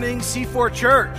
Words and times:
morning, 0.00 0.20
C4 0.20 0.72
Church. 0.72 1.18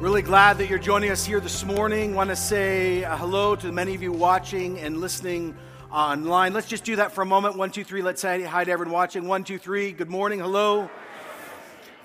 Really 0.00 0.22
glad 0.22 0.56
that 0.58 0.68
you're 0.70 0.78
joining 0.78 1.10
us 1.10 1.26
here 1.26 1.40
this 1.40 1.64
morning. 1.64 2.14
Want 2.14 2.30
to 2.30 2.36
say 2.36 3.02
uh, 3.02 3.16
hello 3.16 3.56
to 3.56 3.72
many 3.72 3.96
of 3.96 4.02
you 4.02 4.12
watching 4.12 4.78
and 4.78 5.00
listening 5.00 5.56
online. 5.90 6.52
Let's 6.52 6.68
just 6.68 6.84
do 6.84 6.94
that 6.94 7.10
for 7.10 7.22
a 7.22 7.26
moment. 7.26 7.56
One, 7.56 7.72
two, 7.72 7.82
three. 7.82 8.02
Let's 8.02 8.20
say 8.20 8.44
hi 8.44 8.62
to 8.62 8.70
everyone 8.70 8.94
watching. 8.94 9.26
One, 9.26 9.42
two, 9.42 9.58
three. 9.58 9.90
Good 9.90 10.10
morning. 10.10 10.38
Hello. 10.38 10.88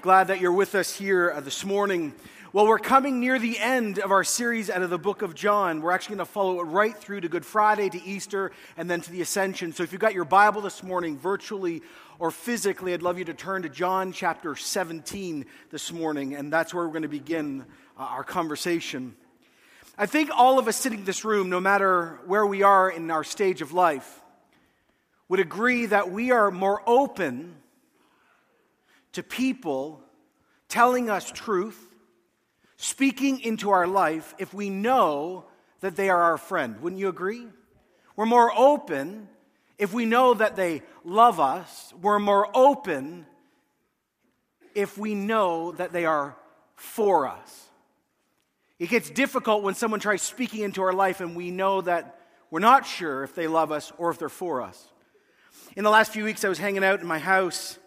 Glad 0.01 0.29
that 0.29 0.41
you're 0.41 0.51
with 0.51 0.73
us 0.73 0.91
here 0.91 1.29
uh, 1.29 1.39
this 1.39 1.63
morning. 1.63 2.11
Well, 2.53 2.67
we're 2.67 2.77
coming 2.77 3.19
near 3.19 3.37
the 3.37 3.57
end 3.59 3.97
of 3.97 4.11
our 4.11 4.23
series 4.23 4.69
out 4.69 4.83
of 4.83 4.89
the 4.89 4.99
book 4.99 5.21
of 5.21 5.33
John. 5.33 5.81
We're 5.81 5.91
actually 5.91 6.17
going 6.17 6.27
to 6.27 6.31
follow 6.31 6.59
it 6.59 6.65
right 6.65 6.95
through 6.95 7.21
to 7.21 7.27
Good 7.27 7.45
Friday, 7.45 7.89
to 7.89 8.03
Easter, 8.03 8.51
and 8.77 8.89
then 8.89 9.01
to 9.01 9.11
the 9.11 9.21
Ascension. 9.21 9.73
So 9.73 9.81
if 9.81 9.91
you've 9.91 10.01
got 10.01 10.13
your 10.13 10.25
Bible 10.25 10.61
this 10.61 10.83
morning, 10.83 11.17
virtually 11.17 11.81
or 12.19 12.31
physically, 12.31 12.93
I'd 12.93 13.01
love 13.01 13.17
you 13.17 13.25
to 13.25 13.33
turn 13.33 13.63
to 13.63 13.69
John 13.69 14.11
chapter 14.11 14.55
17 14.55 15.45
this 15.69 15.91
morning, 15.91 16.35
and 16.35 16.51
that's 16.51 16.73
where 16.73 16.85
we're 16.85 16.91
going 16.91 17.03
to 17.03 17.07
begin 17.07 17.65
uh, 17.97 18.03
our 18.03 18.23
conversation. 18.23 19.15
I 19.97 20.05
think 20.05 20.29
all 20.35 20.59
of 20.59 20.67
us 20.67 20.75
sitting 20.75 20.99
in 20.99 21.05
this 21.05 21.25
room, 21.25 21.49
no 21.49 21.59
matter 21.59 22.19
where 22.25 22.45
we 22.45 22.63
are 22.63 22.89
in 22.89 23.11
our 23.11 23.23
stage 23.23 23.61
of 23.61 23.73
life, 23.73 24.21
would 25.29 25.39
agree 25.39 25.85
that 25.87 26.11
we 26.11 26.31
are 26.31 26.51
more 26.51 26.81
open 26.87 27.55
to 29.13 29.23
people 29.23 30.01
telling 30.67 31.09
us 31.09 31.31
truth 31.31 31.79
speaking 32.77 33.39
into 33.39 33.69
our 33.69 33.87
life 33.87 34.33
if 34.37 34.53
we 34.53 34.69
know 34.69 35.45
that 35.81 35.95
they 35.95 36.09
are 36.09 36.21
our 36.21 36.37
friend. 36.37 36.81
Wouldn't 36.81 36.99
you 36.99 37.09
agree? 37.09 37.47
We're 38.15 38.25
more 38.25 38.51
open 38.57 39.29
if 39.83 39.91
we 39.91 40.05
know 40.05 40.33
that 40.33 40.55
they 40.55 40.81
love 41.03 41.41
us. 41.41 41.93
We're 42.01 42.17
more 42.17 42.47
open 42.55 43.25
if 44.73 44.97
we 44.97 45.13
know 45.13 45.73
that 45.73 45.91
they 45.91 46.05
are 46.05 46.37
for 46.77 47.27
us. 47.27 47.67
It 48.79 48.87
gets 48.87 49.09
difficult 49.09 49.61
when 49.61 49.75
someone 49.75 49.99
tries 49.99 50.21
speaking 50.21 50.61
into 50.61 50.81
our 50.83 50.93
life 50.93 51.19
and 51.19 51.35
we 51.35 51.51
know 51.51 51.81
that 51.81 52.17
we're 52.49 52.61
not 52.61 52.85
sure 52.85 53.25
if 53.25 53.35
they 53.35 53.47
love 53.47 53.73
us 53.73 53.91
or 53.97 54.09
if 54.09 54.17
they're 54.17 54.29
for 54.29 54.61
us. 54.61 54.87
In 55.75 55.83
the 55.83 55.89
last 55.89 56.13
few 56.13 56.23
weeks, 56.23 56.45
I 56.45 56.49
was 56.49 56.59
hanging 56.59 56.85
out 56.85 57.01
in 57.01 57.05
my 57.05 57.19
house 57.19 57.77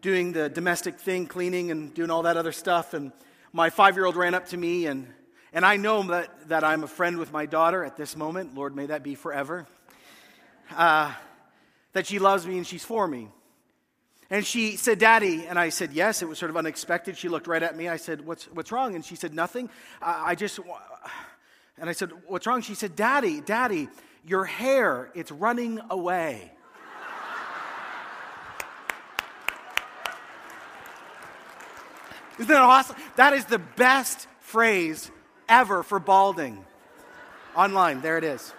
doing 0.00 0.32
the 0.32 0.48
domestic 0.48 0.98
thing, 0.98 1.26
cleaning 1.26 1.70
and 1.70 1.92
doing 1.92 2.08
all 2.08 2.22
that 2.22 2.38
other 2.38 2.52
stuff, 2.52 2.94
and 2.94 3.12
my 3.52 3.68
five 3.68 3.96
year 3.96 4.06
old 4.06 4.16
ran 4.16 4.32
up 4.32 4.46
to 4.48 4.56
me, 4.56 4.86
and, 4.86 5.08
and 5.52 5.66
I 5.66 5.76
know 5.76 6.02
that, 6.04 6.48
that 6.48 6.64
I'm 6.64 6.84
a 6.84 6.88
friend 6.88 7.18
with 7.18 7.32
my 7.32 7.44
daughter 7.44 7.84
at 7.84 7.98
this 7.98 8.16
moment. 8.16 8.54
Lord, 8.54 8.74
may 8.74 8.86
that 8.86 9.02
be 9.02 9.14
forever. 9.14 9.66
Uh, 10.74 11.12
that 11.94 12.06
she 12.06 12.18
loves 12.18 12.46
me 12.46 12.58
and 12.58 12.66
she's 12.66 12.84
for 12.84 13.08
me. 13.08 13.28
And 14.30 14.44
she 14.44 14.76
said, 14.76 14.98
Daddy. 14.98 15.46
And 15.46 15.58
I 15.58 15.70
said, 15.70 15.92
Yes. 15.92 16.22
It 16.22 16.28
was 16.28 16.38
sort 16.38 16.50
of 16.50 16.56
unexpected. 16.56 17.16
She 17.16 17.28
looked 17.28 17.46
right 17.46 17.62
at 17.62 17.76
me. 17.76 17.88
I 17.88 17.96
said, 17.96 18.26
What's, 18.26 18.44
what's 18.46 18.70
wrong? 18.72 18.94
And 18.94 19.04
she 19.04 19.16
said, 19.16 19.32
Nothing. 19.32 19.70
I, 20.02 20.30
I 20.30 20.34
just. 20.34 20.60
And 21.78 21.90
I 21.90 21.92
said, 21.92 22.10
What's 22.26 22.46
wrong? 22.46 22.60
She 22.62 22.74
said, 22.74 22.94
Daddy, 22.96 23.40
Daddy, 23.40 23.88
your 24.26 24.44
hair, 24.44 25.10
it's 25.14 25.32
running 25.32 25.80
away. 25.90 26.50
Isn't 32.38 32.48
that 32.48 32.62
awesome? 32.62 32.96
That 33.16 33.32
is 33.32 33.44
the 33.44 33.58
best 33.58 34.26
phrase 34.40 35.10
ever 35.48 35.84
for 35.84 36.00
balding. 36.00 36.64
Online, 37.54 38.00
there 38.00 38.18
it 38.18 38.24
is. 38.24 38.52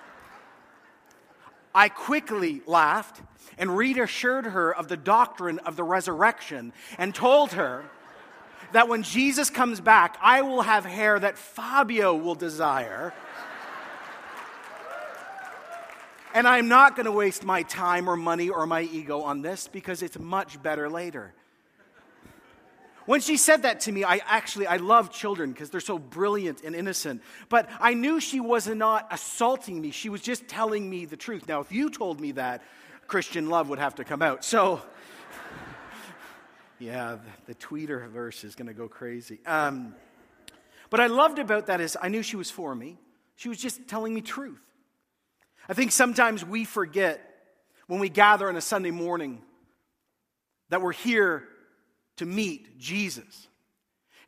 I 1.76 1.90
quickly 1.90 2.62
laughed 2.66 3.22
and 3.58 3.76
reassured 3.76 4.46
her 4.46 4.74
of 4.74 4.88
the 4.88 4.96
doctrine 4.96 5.60
of 5.60 5.76
the 5.76 5.84
resurrection 5.84 6.72
and 6.98 7.14
told 7.14 7.52
her 7.52 7.84
that 8.72 8.88
when 8.88 9.04
Jesus 9.04 9.50
comes 9.50 9.82
back, 9.82 10.18
I 10.22 10.42
will 10.42 10.62
have 10.62 10.86
hair 10.86 11.20
that 11.20 11.38
Fabio 11.38 12.16
will 12.16 12.36
desire. 12.36 13.14
And 16.34 16.48
I'm 16.48 16.68
not 16.68 16.96
going 16.96 17.06
to 17.06 17.12
waste 17.12 17.44
my 17.44 17.64
time 17.64 18.10
or 18.10 18.16
money 18.16 18.50
or 18.50 18.66
my 18.66 18.82
ego 18.82 19.22
on 19.22 19.42
this 19.42 19.68
because 19.68 20.02
it's 20.02 20.18
much 20.18 20.62
better 20.64 20.90
later. 20.90 21.34
When 23.06 23.22
she 23.22 23.38
said 23.38 23.64
that 23.64 23.82
to 23.82 23.92
me, 23.92 24.04
I 24.04 24.20
actually 24.26 24.66
I 24.66 24.78
love 24.78 25.12
children 25.12 25.52
because 25.52 25.70
they're 25.70 25.80
so 25.80 26.00
brilliant 26.00 26.64
and 26.64 26.76
innocent. 26.76 27.22
But 27.50 27.70
I 27.80 27.94
knew 27.94 28.20
she 28.20 28.40
was 28.40 28.68
not 28.68 29.08
assaulting 29.12 29.80
me. 29.80 29.92
She 29.92 30.10
was 30.10 30.22
just 30.22 30.48
telling 30.48 30.90
me 30.90 31.06
the 31.06 31.18
truth. 31.18 31.48
Now, 31.48 31.60
if 31.60 31.72
you 31.72 31.90
told 31.90 32.20
me 32.20 32.32
that, 32.34 32.64
Christian 33.08 33.50
love 33.50 33.70
would 33.70 33.78
have 33.78 33.96
to 33.96 34.04
come 34.04 34.24
out. 34.24 34.44
So, 34.44 34.82
yeah, 36.80 37.18
the, 37.46 37.54
the 37.54 37.56
Twitterverse 37.56 38.44
is 38.44 38.56
going 38.56 38.68
to 38.68 38.74
go 38.74 38.88
crazy. 38.88 39.40
Um, 39.46 39.96
but 40.90 41.00
I 41.00 41.08
loved 41.08 41.38
about 41.38 41.68
that 41.68 41.82
is 41.82 41.96
I 42.02 42.10
knew 42.10 42.24
she 42.24 42.36
was 42.36 42.50
for 42.50 42.74
me. 42.74 42.98
She 43.36 43.50
was 43.50 43.60
just 43.60 43.88
telling 43.88 44.14
me 44.14 44.22
truth. 44.22 44.62
I 45.70 45.74
think 45.74 45.92
sometimes 45.92 46.44
we 46.44 46.66
forget 46.66 47.22
when 47.86 48.00
we 48.00 48.10
gather 48.10 48.50
on 48.50 48.56
a 48.56 48.62
Sunday 48.62 48.92
morning 48.92 49.42
that 50.70 50.82
we're 50.82 50.92
here 50.92 51.48
to 52.18 52.26
meet 52.26 52.78
Jesus. 52.78 53.48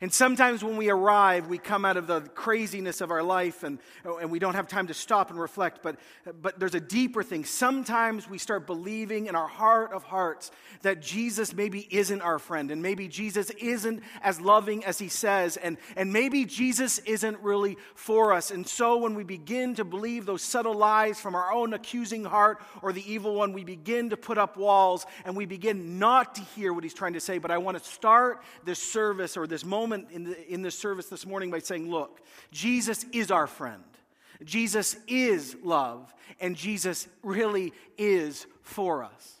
And 0.00 0.12
sometimes 0.12 0.62
when 0.62 0.76
we 0.76 0.90
arrive, 0.90 1.48
we 1.48 1.58
come 1.58 1.84
out 1.84 1.96
of 1.96 2.06
the 2.06 2.20
craziness 2.20 3.00
of 3.00 3.10
our 3.10 3.22
life 3.22 3.64
and, 3.64 3.80
and 4.04 4.30
we 4.30 4.38
don't 4.38 4.54
have 4.54 4.68
time 4.68 4.86
to 4.86 4.94
stop 4.94 5.30
and 5.30 5.40
reflect. 5.40 5.82
But, 5.82 5.98
but 6.40 6.60
there's 6.60 6.76
a 6.76 6.80
deeper 6.80 7.24
thing. 7.24 7.44
Sometimes 7.44 8.30
we 8.30 8.38
start 8.38 8.64
believing 8.64 9.26
in 9.26 9.34
our 9.34 9.48
heart 9.48 9.92
of 9.92 10.04
hearts 10.04 10.52
that 10.82 11.02
Jesus 11.02 11.52
maybe 11.52 11.88
isn't 11.90 12.20
our 12.20 12.38
friend 12.38 12.70
and 12.70 12.80
maybe 12.80 13.08
Jesus 13.08 13.50
isn't 13.50 14.04
as 14.22 14.40
loving 14.40 14.84
as 14.84 15.00
he 15.00 15.08
says 15.08 15.56
and, 15.56 15.76
and 15.96 16.12
maybe 16.12 16.44
Jesus 16.44 17.00
isn't 17.00 17.40
really 17.40 17.76
for 17.96 18.32
us. 18.32 18.52
And 18.52 18.64
so 18.64 18.98
when 18.98 19.16
we 19.16 19.24
begin 19.24 19.74
to 19.74 19.84
believe 19.84 20.26
those 20.26 20.42
subtle 20.42 20.74
lies 20.74 21.20
from 21.20 21.34
our 21.34 21.52
own 21.52 21.74
accusing 21.74 22.24
heart 22.24 22.62
or 22.82 22.92
the 22.92 23.12
evil 23.12 23.34
one, 23.34 23.52
we 23.52 23.64
begin 23.64 24.10
to 24.10 24.16
put 24.16 24.38
up 24.38 24.56
walls 24.56 25.06
and 25.24 25.36
we 25.36 25.44
begin 25.44 25.98
not 25.98 26.36
to 26.36 26.42
hear 26.54 26.72
what 26.72 26.84
he's 26.84 26.94
trying 26.94 27.14
to 27.14 27.20
say. 27.20 27.38
But 27.38 27.50
I 27.50 27.58
want 27.58 27.76
to 27.76 27.84
start 27.84 28.44
this 28.64 28.78
service 28.78 29.36
or 29.36 29.48
this 29.48 29.64
moment 29.64 29.87
moment 29.88 30.10
in, 30.10 30.24
the, 30.24 30.52
in 30.52 30.62
this 30.62 30.78
service 30.78 31.06
this 31.06 31.24
morning 31.24 31.50
by 31.50 31.58
saying, 31.58 31.90
look, 31.90 32.20
Jesus 32.52 33.04
is 33.12 33.30
our 33.30 33.46
friend. 33.46 33.82
Jesus 34.44 34.96
is 35.08 35.56
love, 35.64 36.14
and 36.40 36.54
Jesus 36.54 37.08
really 37.22 37.72
is 37.96 38.46
for 38.62 39.02
us. 39.02 39.37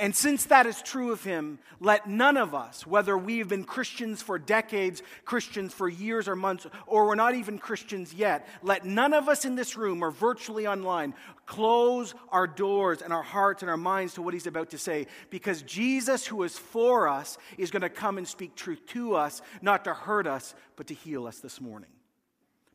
And 0.00 0.14
since 0.14 0.46
that 0.46 0.66
is 0.66 0.82
true 0.82 1.12
of 1.12 1.22
him, 1.22 1.58
let 1.80 2.08
none 2.08 2.36
of 2.36 2.54
us, 2.54 2.86
whether 2.86 3.16
we've 3.16 3.48
been 3.48 3.64
Christians 3.64 4.22
for 4.22 4.38
decades, 4.38 5.02
Christians 5.24 5.72
for 5.72 5.88
years 5.88 6.28
or 6.28 6.36
months, 6.36 6.66
or 6.86 7.06
we're 7.06 7.14
not 7.14 7.34
even 7.34 7.58
Christians 7.58 8.12
yet, 8.12 8.48
let 8.62 8.84
none 8.84 9.12
of 9.12 9.28
us 9.28 9.44
in 9.44 9.54
this 9.54 9.76
room 9.76 10.02
or 10.02 10.10
virtually 10.10 10.66
online 10.66 11.14
close 11.46 12.14
our 12.30 12.46
doors 12.46 13.02
and 13.02 13.12
our 13.12 13.22
hearts 13.22 13.62
and 13.62 13.70
our 13.70 13.76
minds 13.76 14.14
to 14.14 14.22
what 14.22 14.34
he's 14.34 14.46
about 14.46 14.70
to 14.70 14.78
say. 14.78 15.06
Because 15.30 15.62
Jesus, 15.62 16.26
who 16.26 16.42
is 16.42 16.58
for 16.58 17.08
us, 17.08 17.38
is 17.58 17.70
going 17.70 17.82
to 17.82 17.88
come 17.88 18.18
and 18.18 18.26
speak 18.26 18.54
truth 18.54 18.84
to 18.88 19.14
us, 19.14 19.42
not 19.62 19.84
to 19.84 19.94
hurt 19.94 20.26
us, 20.26 20.54
but 20.76 20.86
to 20.88 20.94
heal 20.94 21.26
us 21.26 21.38
this 21.40 21.60
morning. 21.60 21.90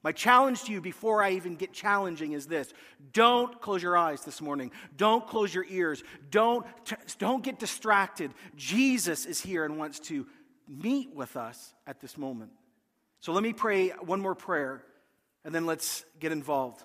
My 0.01 0.11
challenge 0.13 0.63
to 0.63 0.71
you 0.71 0.79
before 0.79 1.21
I 1.21 1.31
even 1.31 1.55
get 1.55 1.73
challenging 1.73 2.31
is 2.31 2.45
this 2.45 2.73
don't 3.11 3.59
close 3.61 3.83
your 3.83 3.97
eyes 3.97 4.21
this 4.21 4.41
morning. 4.41 4.71
Don't 4.95 5.27
close 5.27 5.53
your 5.53 5.65
ears. 5.69 6.03
Don't, 6.31 6.65
don't 7.17 7.43
get 7.43 7.59
distracted. 7.59 8.31
Jesus 8.55 9.25
is 9.25 9.41
here 9.41 9.65
and 9.65 9.77
wants 9.77 9.99
to 10.01 10.25
meet 10.67 11.13
with 11.13 11.35
us 11.35 11.73
at 11.85 11.99
this 11.99 12.17
moment. 12.17 12.51
So 13.19 13.33
let 13.33 13.43
me 13.43 13.51
pray 13.51 13.89
one 13.89 14.21
more 14.21 14.35
prayer 14.35 14.83
and 15.43 15.53
then 15.53 15.65
let's 15.65 16.05
get 16.19 16.31
involved. 16.31 16.83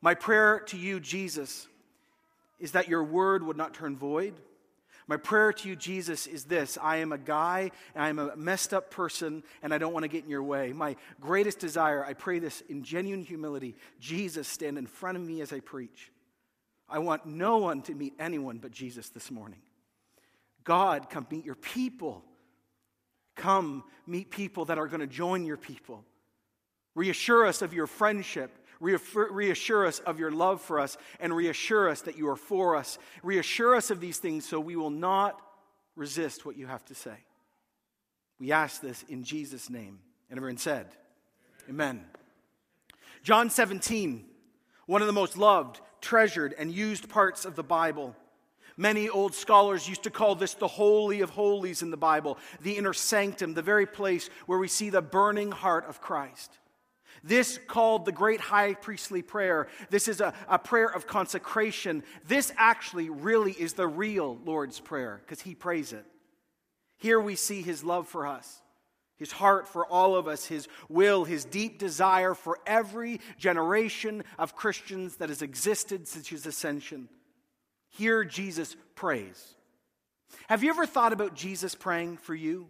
My 0.00 0.14
prayer 0.14 0.60
to 0.66 0.76
you, 0.76 1.00
Jesus, 1.00 1.66
is 2.60 2.72
that 2.72 2.88
your 2.88 3.02
word 3.02 3.42
would 3.42 3.56
not 3.56 3.74
turn 3.74 3.96
void 3.96 4.34
my 5.08 5.16
prayer 5.16 5.54
to 5.54 5.68
you, 5.68 5.74
Jesus, 5.74 6.26
is 6.26 6.44
this 6.44 6.78
I 6.80 6.98
am 6.98 7.12
a 7.12 7.18
guy, 7.18 7.70
and 7.94 8.04
I 8.04 8.10
am 8.10 8.18
a 8.18 8.36
messed 8.36 8.74
up 8.74 8.90
person, 8.90 9.42
and 9.62 9.72
I 9.72 9.78
don't 9.78 9.94
want 9.94 10.04
to 10.04 10.08
get 10.08 10.24
in 10.24 10.30
your 10.30 10.42
way. 10.42 10.72
My 10.74 10.96
greatest 11.20 11.58
desire, 11.58 12.04
I 12.04 12.12
pray 12.12 12.38
this 12.38 12.62
in 12.68 12.84
genuine 12.84 13.24
humility 13.24 13.74
Jesus, 13.98 14.46
stand 14.46 14.76
in 14.76 14.86
front 14.86 15.16
of 15.16 15.24
me 15.24 15.40
as 15.40 15.52
I 15.52 15.60
preach. 15.60 16.12
I 16.90 16.98
want 17.00 17.26
no 17.26 17.56
one 17.56 17.82
to 17.82 17.94
meet 17.94 18.14
anyone 18.18 18.58
but 18.58 18.70
Jesus 18.70 19.08
this 19.08 19.30
morning. 19.30 19.60
God, 20.64 21.08
come 21.08 21.26
meet 21.30 21.44
your 21.44 21.54
people. 21.54 22.22
Come 23.34 23.84
meet 24.06 24.30
people 24.30 24.66
that 24.66 24.78
are 24.78 24.86
going 24.86 25.00
to 25.00 25.06
join 25.06 25.46
your 25.46 25.56
people. 25.56 26.04
Reassure 26.94 27.46
us 27.46 27.62
of 27.62 27.72
your 27.72 27.86
friendship 27.86 28.50
reassure 28.80 29.86
us 29.86 29.98
of 30.00 30.18
your 30.18 30.30
love 30.30 30.60
for 30.60 30.80
us, 30.80 30.96
and 31.20 31.34
reassure 31.34 31.88
us 31.88 32.02
that 32.02 32.16
you 32.16 32.28
are 32.28 32.36
for 32.36 32.76
us. 32.76 32.98
Reassure 33.22 33.74
us 33.74 33.90
of 33.90 34.00
these 34.00 34.18
things 34.18 34.48
so 34.48 34.60
we 34.60 34.76
will 34.76 34.90
not 34.90 35.40
resist 35.96 36.46
what 36.46 36.56
you 36.56 36.66
have 36.66 36.84
to 36.86 36.94
say. 36.94 37.16
We 38.38 38.52
ask 38.52 38.80
this 38.80 39.04
in 39.08 39.24
Jesus' 39.24 39.68
name. 39.68 39.98
And 40.30 40.38
everyone 40.38 40.58
said, 40.58 40.86
Amen. 41.68 41.88
Amen. 41.88 42.04
John 43.22 43.50
17, 43.50 44.24
one 44.86 45.02
of 45.02 45.06
the 45.06 45.12
most 45.12 45.36
loved, 45.36 45.80
treasured, 46.00 46.54
and 46.56 46.72
used 46.72 47.08
parts 47.08 47.44
of 47.44 47.56
the 47.56 47.62
Bible. 47.62 48.14
Many 48.76 49.08
old 49.08 49.34
scholars 49.34 49.88
used 49.88 50.04
to 50.04 50.10
call 50.10 50.36
this 50.36 50.54
the 50.54 50.68
Holy 50.68 51.20
of 51.20 51.30
Holies 51.30 51.82
in 51.82 51.90
the 51.90 51.96
Bible, 51.96 52.38
the 52.60 52.76
inner 52.76 52.92
sanctum, 52.92 53.54
the 53.54 53.62
very 53.62 53.86
place 53.86 54.30
where 54.46 54.58
we 54.58 54.68
see 54.68 54.88
the 54.88 55.02
burning 55.02 55.50
heart 55.50 55.86
of 55.88 56.00
Christ. 56.00 56.52
This, 57.22 57.58
called 57.66 58.04
the 58.04 58.12
great 58.12 58.40
high 58.40 58.74
priestly 58.74 59.22
prayer, 59.22 59.68
this 59.90 60.08
is 60.08 60.20
a, 60.20 60.34
a 60.48 60.58
prayer 60.58 60.86
of 60.88 61.06
consecration. 61.06 62.02
This 62.26 62.52
actually 62.56 63.10
really 63.10 63.52
is 63.52 63.74
the 63.74 63.86
real 63.86 64.38
Lord's 64.44 64.80
Prayer 64.80 65.20
because 65.24 65.40
he 65.40 65.54
prays 65.54 65.92
it. 65.92 66.04
Here 66.98 67.20
we 67.20 67.36
see 67.36 67.62
his 67.62 67.84
love 67.84 68.08
for 68.08 68.26
us, 68.26 68.60
his 69.16 69.32
heart 69.32 69.68
for 69.68 69.86
all 69.86 70.16
of 70.16 70.26
us, 70.26 70.46
his 70.46 70.68
will, 70.88 71.24
his 71.24 71.44
deep 71.44 71.78
desire 71.78 72.34
for 72.34 72.58
every 72.66 73.20
generation 73.38 74.24
of 74.38 74.56
Christians 74.56 75.16
that 75.16 75.28
has 75.28 75.42
existed 75.42 76.08
since 76.08 76.28
his 76.28 76.46
ascension. 76.46 77.08
Here, 77.90 78.24
Jesus 78.24 78.76
prays. 78.94 79.54
Have 80.48 80.62
you 80.62 80.70
ever 80.70 80.86
thought 80.86 81.12
about 81.12 81.34
Jesus 81.34 81.74
praying 81.74 82.18
for 82.18 82.34
you? 82.34 82.68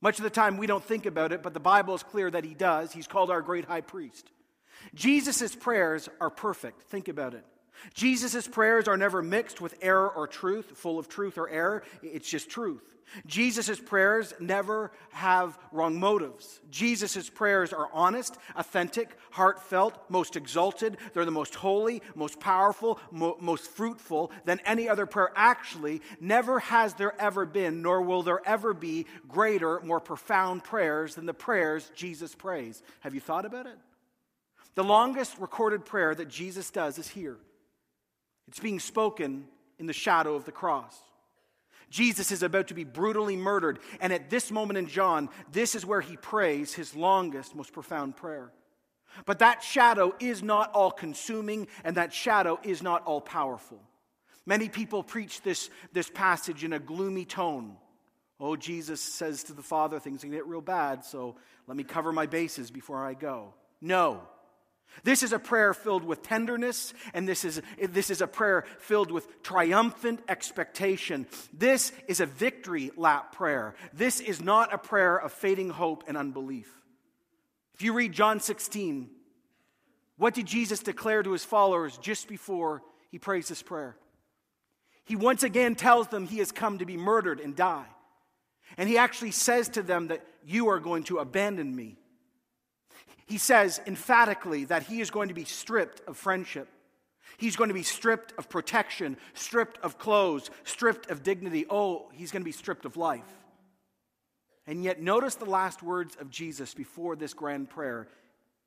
Much 0.00 0.18
of 0.18 0.24
the 0.24 0.30
time, 0.30 0.56
we 0.56 0.66
don't 0.66 0.84
think 0.84 1.04
about 1.04 1.32
it, 1.32 1.42
but 1.42 1.52
the 1.52 1.60
Bible 1.60 1.94
is 1.94 2.02
clear 2.02 2.30
that 2.30 2.44
he 2.44 2.54
does. 2.54 2.92
He's 2.92 3.06
called 3.06 3.30
our 3.30 3.42
great 3.42 3.66
high 3.66 3.82
priest. 3.82 4.30
Jesus' 4.94 5.54
prayers 5.54 6.08
are 6.20 6.30
perfect. 6.30 6.82
Think 6.84 7.08
about 7.08 7.34
it. 7.34 7.44
Jesus' 7.94 8.46
prayers 8.46 8.88
are 8.88 8.96
never 8.96 9.22
mixed 9.22 9.60
with 9.60 9.74
error 9.82 10.08
or 10.08 10.26
truth, 10.26 10.72
full 10.76 10.98
of 10.98 11.08
truth 11.08 11.38
or 11.38 11.48
error. 11.48 11.82
It's 12.02 12.28
just 12.28 12.48
truth. 12.48 12.82
Jesus' 13.26 13.80
prayers 13.80 14.32
never 14.38 14.92
have 15.10 15.58
wrong 15.72 15.98
motives. 15.98 16.60
Jesus' 16.70 17.28
prayers 17.28 17.72
are 17.72 17.88
honest, 17.92 18.36
authentic, 18.56 19.16
heartfelt, 19.30 19.98
most 20.08 20.36
exalted. 20.36 20.96
They're 21.12 21.24
the 21.24 21.30
most 21.30 21.54
holy, 21.54 22.02
most 22.14 22.38
powerful, 22.38 23.00
mo- 23.10 23.36
most 23.40 23.70
fruitful 23.70 24.30
than 24.44 24.60
any 24.64 24.88
other 24.88 25.06
prayer. 25.06 25.32
Actually, 25.34 26.02
never 26.20 26.60
has 26.60 26.94
there 26.94 27.20
ever 27.20 27.46
been, 27.46 27.82
nor 27.82 28.02
will 28.02 28.22
there 28.22 28.42
ever 28.46 28.74
be, 28.74 29.06
greater, 29.28 29.80
more 29.80 30.00
profound 30.00 30.62
prayers 30.62 31.14
than 31.14 31.26
the 31.26 31.34
prayers 31.34 31.90
Jesus 31.94 32.34
prays. 32.34 32.82
Have 33.00 33.14
you 33.14 33.20
thought 33.20 33.44
about 33.44 33.66
it? 33.66 33.78
The 34.76 34.84
longest 34.84 35.38
recorded 35.38 35.84
prayer 35.84 36.14
that 36.14 36.28
Jesus 36.28 36.70
does 36.70 36.96
is 36.96 37.08
here. 37.08 37.38
It's 38.50 38.58
being 38.58 38.80
spoken 38.80 39.44
in 39.78 39.86
the 39.86 39.92
shadow 39.92 40.34
of 40.34 40.44
the 40.44 40.50
cross. 40.50 40.98
Jesus 41.88 42.32
is 42.32 42.42
about 42.42 42.66
to 42.66 42.74
be 42.74 42.82
brutally 42.82 43.36
murdered. 43.36 43.78
And 44.00 44.12
at 44.12 44.28
this 44.28 44.50
moment 44.50 44.76
in 44.76 44.88
John, 44.88 45.28
this 45.52 45.76
is 45.76 45.86
where 45.86 46.00
he 46.00 46.16
prays 46.16 46.74
his 46.74 46.96
longest, 46.96 47.54
most 47.54 47.72
profound 47.72 48.16
prayer. 48.16 48.50
But 49.24 49.38
that 49.38 49.62
shadow 49.62 50.16
is 50.18 50.42
not 50.42 50.72
all 50.72 50.90
consuming, 50.90 51.68
and 51.84 51.96
that 51.96 52.12
shadow 52.12 52.58
is 52.64 52.82
not 52.82 53.04
all 53.04 53.20
powerful. 53.20 53.80
Many 54.46 54.68
people 54.68 55.04
preach 55.04 55.42
this, 55.42 55.70
this 55.92 56.10
passage 56.10 56.64
in 56.64 56.72
a 56.72 56.80
gloomy 56.80 57.26
tone. 57.26 57.76
Oh, 58.40 58.56
Jesus 58.56 59.00
says 59.00 59.44
to 59.44 59.52
the 59.52 59.62
Father, 59.62 60.00
things 60.00 60.22
can 60.22 60.32
get 60.32 60.44
real 60.48 60.60
bad, 60.60 61.04
so 61.04 61.36
let 61.68 61.76
me 61.76 61.84
cover 61.84 62.12
my 62.12 62.26
bases 62.26 62.72
before 62.72 62.98
I 62.98 63.14
go. 63.14 63.54
No. 63.80 64.22
This 65.02 65.22
is 65.22 65.32
a 65.32 65.38
prayer 65.38 65.72
filled 65.72 66.04
with 66.04 66.22
tenderness, 66.22 66.92
and 67.14 67.26
this 67.26 67.44
is, 67.44 67.62
this 67.78 68.10
is 68.10 68.20
a 68.20 68.26
prayer 68.26 68.64
filled 68.78 69.10
with 69.10 69.42
triumphant 69.42 70.20
expectation. 70.28 71.26
This 71.52 71.92
is 72.06 72.20
a 72.20 72.26
victory 72.26 72.90
lap 72.96 73.34
prayer. 73.34 73.74
This 73.92 74.20
is 74.20 74.40
not 74.40 74.74
a 74.74 74.78
prayer 74.78 75.16
of 75.16 75.32
fading 75.32 75.70
hope 75.70 76.04
and 76.06 76.16
unbelief. 76.16 76.70
If 77.74 77.82
you 77.82 77.94
read 77.94 78.12
John 78.12 78.40
16, 78.40 79.08
what 80.18 80.34
did 80.34 80.44
Jesus 80.44 80.80
declare 80.80 81.22
to 81.22 81.32
his 81.32 81.44
followers 81.44 81.96
just 81.96 82.28
before 82.28 82.82
he 83.10 83.18
prays 83.18 83.48
this 83.48 83.62
prayer? 83.62 83.96
He 85.06 85.16
once 85.16 85.42
again 85.42 85.76
tells 85.76 86.08
them 86.08 86.26
he 86.26 86.38
has 86.38 86.52
come 86.52 86.78
to 86.78 86.84
be 86.84 86.98
murdered 86.98 87.40
and 87.40 87.56
die. 87.56 87.86
And 88.76 88.86
he 88.86 88.98
actually 88.98 89.30
says 89.30 89.70
to 89.70 89.82
them 89.82 90.08
that 90.08 90.24
you 90.44 90.68
are 90.68 90.78
going 90.78 91.04
to 91.04 91.18
abandon 91.18 91.74
me 91.74 91.99
he 93.30 93.38
says 93.38 93.80
emphatically 93.86 94.64
that 94.64 94.82
he 94.82 95.00
is 95.00 95.12
going 95.12 95.28
to 95.28 95.34
be 95.34 95.44
stripped 95.44 96.02
of 96.08 96.16
friendship. 96.16 96.66
He's 97.38 97.54
going 97.54 97.68
to 97.68 97.74
be 97.74 97.84
stripped 97.84 98.34
of 98.36 98.48
protection, 98.48 99.16
stripped 99.34 99.78
of 99.84 99.98
clothes, 99.98 100.50
stripped 100.64 101.08
of 101.10 101.22
dignity. 101.22 101.64
Oh, 101.70 102.08
he's 102.12 102.32
going 102.32 102.42
to 102.42 102.44
be 102.44 102.50
stripped 102.50 102.84
of 102.84 102.96
life. 102.96 103.22
And 104.66 104.82
yet, 104.82 105.00
notice 105.00 105.36
the 105.36 105.44
last 105.44 105.80
words 105.80 106.16
of 106.20 106.28
Jesus 106.28 106.74
before 106.74 107.14
this 107.14 107.32
grand 107.32 107.70
prayer 107.70 108.08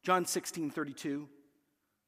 John 0.01 0.25
16 0.25 0.71
32. 0.71 1.27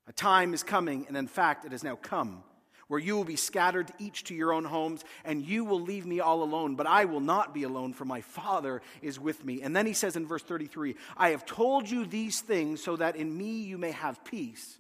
A 0.08 0.14
time 0.14 0.54
is 0.54 0.64
coming, 0.64 1.06
and 1.10 1.18
in 1.18 1.28
fact, 1.28 1.66
it 1.66 1.74
has 1.74 1.84
now 1.84 1.98
come 1.98 2.42
where 2.88 3.00
you 3.00 3.16
will 3.16 3.24
be 3.24 3.36
scattered 3.36 3.92
each 4.00 4.26
to 4.26 4.36
your 4.36 4.54
own 4.54 4.66
homes, 4.66 5.04
and 5.24 5.44
you 5.44 5.66
will 5.66 5.82
leave 5.82 6.06
me 6.06 6.20
all 6.20 6.44
alone. 6.44 6.76
But 6.76 6.88
I 6.88 7.06
will 7.06 7.20
not 7.20 7.54
be 7.54 7.64
alone, 7.64 7.94
for 7.94 8.06
my 8.06 8.22
Father 8.22 8.82
is 9.02 9.20
with 9.20 9.44
me. 9.44 9.62
And 9.62 9.76
then 9.76 9.86
he 9.86 9.94
says 9.94 10.16
in 10.16 10.28
verse 10.28 10.44
33 10.44 10.96
I 11.18 11.30
have 11.30 11.46
told 11.46 11.90
you 11.90 12.06
these 12.06 12.42
things 12.42 12.84
so 12.84 12.96
that 12.96 13.16
in 13.16 13.36
me 13.36 13.62
you 13.62 13.78
may 13.78 13.92
have 13.92 14.24
peace. 14.24 14.78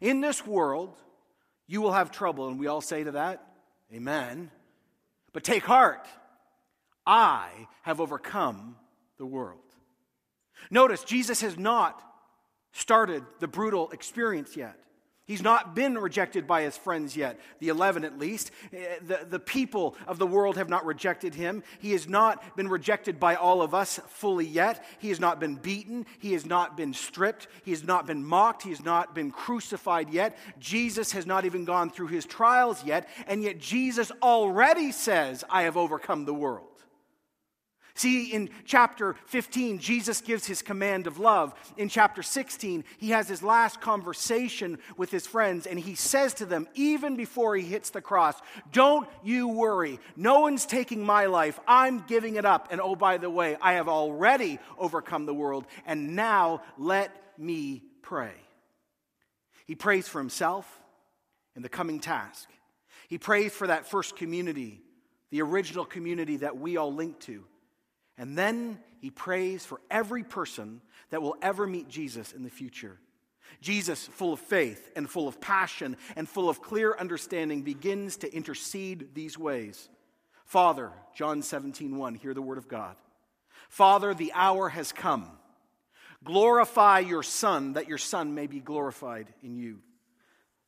In 0.00 0.20
this 0.20 0.46
world, 0.46 0.96
you 1.66 1.80
will 1.80 1.92
have 1.92 2.10
trouble. 2.10 2.48
And 2.48 2.58
we 2.58 2.66
all 2.66 2.80
say 2.80 3.04
to 3.04 3.12
that, 3.12 3.46
Amen. 3.92 4.50
But 5.32 5.44
take 5.44 5.64
heart, 5.64 6.06
I 7.06 7.48
have 7.82 8.00
overcome 8.00 8.76
the 9.18 9.26
world. 9.26 9.58
Notice, 10.70 11.04
Jesus 11.04 11.40
has 11.42 11.58
not 11.58 12.00
started 12.72 13.22
the 13.40 13.48
brutal 13.48 13.90
experience 13.90 14.56
yet. 14.56 14.78
He's 15.26 15.42
not 15.42 15.74
been 15.74 15.96
rejected 15.96 16.46
by 16.46 16.62
his 16.62 16.76
friends 16.76 17.16
yet, 17.16 17.40
the 17.58 17.68
11 17.68 18.04
at 18.04 18.18
least. 18.18 18.50
Eh, 18.74 18.96
the, 19.00 19.26
the 19.26 19.38
people 19.38 19.96
of 20.06 20.18
the 20.18 20.26
world 20.26 20.58
have 20.58 20.68
not 20.68 20.84
rejected 20.84 21.34
him. 21.34 21.62
He 21.78 21.92
has 21.92 22.06
not 22.06 22.56
been 22.56 22.68
rejected 22.68 23.18
by 23.18 23.34
all 23.34 23.62
of 23.62 23.74
us 23.74 23.98
fully 24.08 24.44
yet. 24.44 24.84
He 24.98 25.08
has 25.08 25.20
not 25.20 25.40
been 25.40 25.54
beaten. 25.54 26.04
He 26.18 26.34
has 26.34 26.44
not 26.44 26.76
been 26.76 26.92
stripped. 26.92 27.48
He 27.64 27.70
has 27.70 27.82
not 27.82 28.06
been 28.06 28.22
mocked. 28.22 28.64
He 28.64 28.70
has 28.70 28.84
not 28.84 29.14
been 29.14 29.30
crucified 29.30 30.10
yet. 30.10 30.36
Jesus 30.58 31.12
has 31.12 31.24
not 31.24 31.46
even 31.46 31.64
gone 31.64 31.88
through 31.88 32.08
his 32.08 32.26
trials 32.26 32.84
yet. 32.84 33.08
And 33.26 33.42
yet, 33.42 33.58
Jesus 33.58 34.12
already 34.20 34.92
says, 34.92 35.42
I 35.48 35.62
have 35.62 35.78
overcome 35.78 36.26
the 36.26 36.34
world. 36.34 36.73
See, 37.96 38.32
in 38.32 38.50
chapter 38.64 39.14
15, 39.26 39.78
Jesus 39.78 40.20
gives 40.20 40.46
his 40.46 40.62
command 40.62 41.06
of 41.06 41.20
love. 41.20 41.54
In 41.76 41.88
chapter 41.88 42.24
16, 42.24 42.82
he 42.98 43.10
has 43.10 43.28
his 43.28 43.40
last 43.40 43.80
conversation 43.80 44.78
with 44.96 45.12
his 45.12 45.28
friends, 45.28 45.64
and 45.64 45.78
he 45.78 45.94
says 45.94 46.34
to 46.34 46.46
them, 46.46 46.66
even 46.74 47.14
before 47.14 47.54
he 47.54 47.62
hits 47.62 47.90
the 47.90 48.00
cross, 48.00 48.40
Don't 48.72 49.08
you 49.22 49.46
worry. 49.46 50.00
No 50.16 50.40
one's 50.40 50.66
taking 50.66 51.06
my 51.06 51.26
life. 51.26 51.60
I'm 51.68 52.00
giving 52.00 52.34
it 52.34 52.44
up. 52.44 52.68
And 52.72 52.80
oh, 52.80 52.96
by 52.96 53.16
the 53.18 53.30
way, 53.30 53.56
I 53.62 53.74
have 53.74 53.88
already 53.88 54.58
overcome 54.76 55.24
the 55.24 55.34
world, 55.34 55.64
and 55.86 56.16
now 56.16 56.62
let 56.76 57.14
me 57.38 57.84
pray. 58.02 58.34
He 59.66 59.76
prays 59.76 60.08
for 60.08 60.18
himself 60.18 60.66
and 61.54 61.64
the 61.64 61.68
coming 61.68 62.00
task. 62.00 62.48
He 63.08 63.18
prays 63.18 63.52
for 63.52 63.68
that 63.68 63.86
first 63.86 64.16
community, 64.16 64.82
the 65.30 65.42
original 65.42 65.84
community 65.84 66.38
that 66.38 66.58
we 66.58 66.76
all 66.76 66.92
link 66.92 67.20
to. 67.20 67.44
And 68.16 68.38
then 68.38 68.78
he 69.00 69.10
prays 69.10 69.64
for 69.64 69.80
every 69.90 70.22
person 70.22 70.80
that 71.10 71.22
will 71.22 71.36
ever 71.42 71.66
meet 71.66 71.88
Jesus 71.88 72.32
in 72.32 72.42
the 72.42 72.50
future. 72.50 72.98
Jesus, 73.60 74.06
full 74.06 74.32
of 74.32 74.40
faith 74.40 74.90
and 74.96 75.08
full 75.08 75.28
of 75.28 75.40
passion 75.40 75.96
and 76.16 76.28
full 76.28 76.48
of 76.48 76.62
clear 76.62 76.96
understanding, 76.98 77.62
begins 77.62 78.16
to 78.18 78.34
intercede 78.34 79.14
these 79.14 79.38
ways. 79.38 79.88
Father, 80.44 80.90
John 81.14 81.42
17, 81.42 81.96
1, 81.96 82.14
hear 82.14 82.34
the 82.34 82.42
word 82.42 82.58
of 82.58 82.68
God. 82.68 82.96
Father, 83.68 84.14
the 84.14 84.32
hour 84.34 84.68
has 84.68 84.92
come. 84.92 85.30
Glorify 86.22 87.00
your 87.00 87.22
Son, 87.22 87.74
that 87.74 87.88
your 87.88 87.98
Son 87.98 88.34
may 88.34 88.46
be 88.46 88.60
glorified 88.60 89.32
in 89.42 89.56
you. 89.56 89.80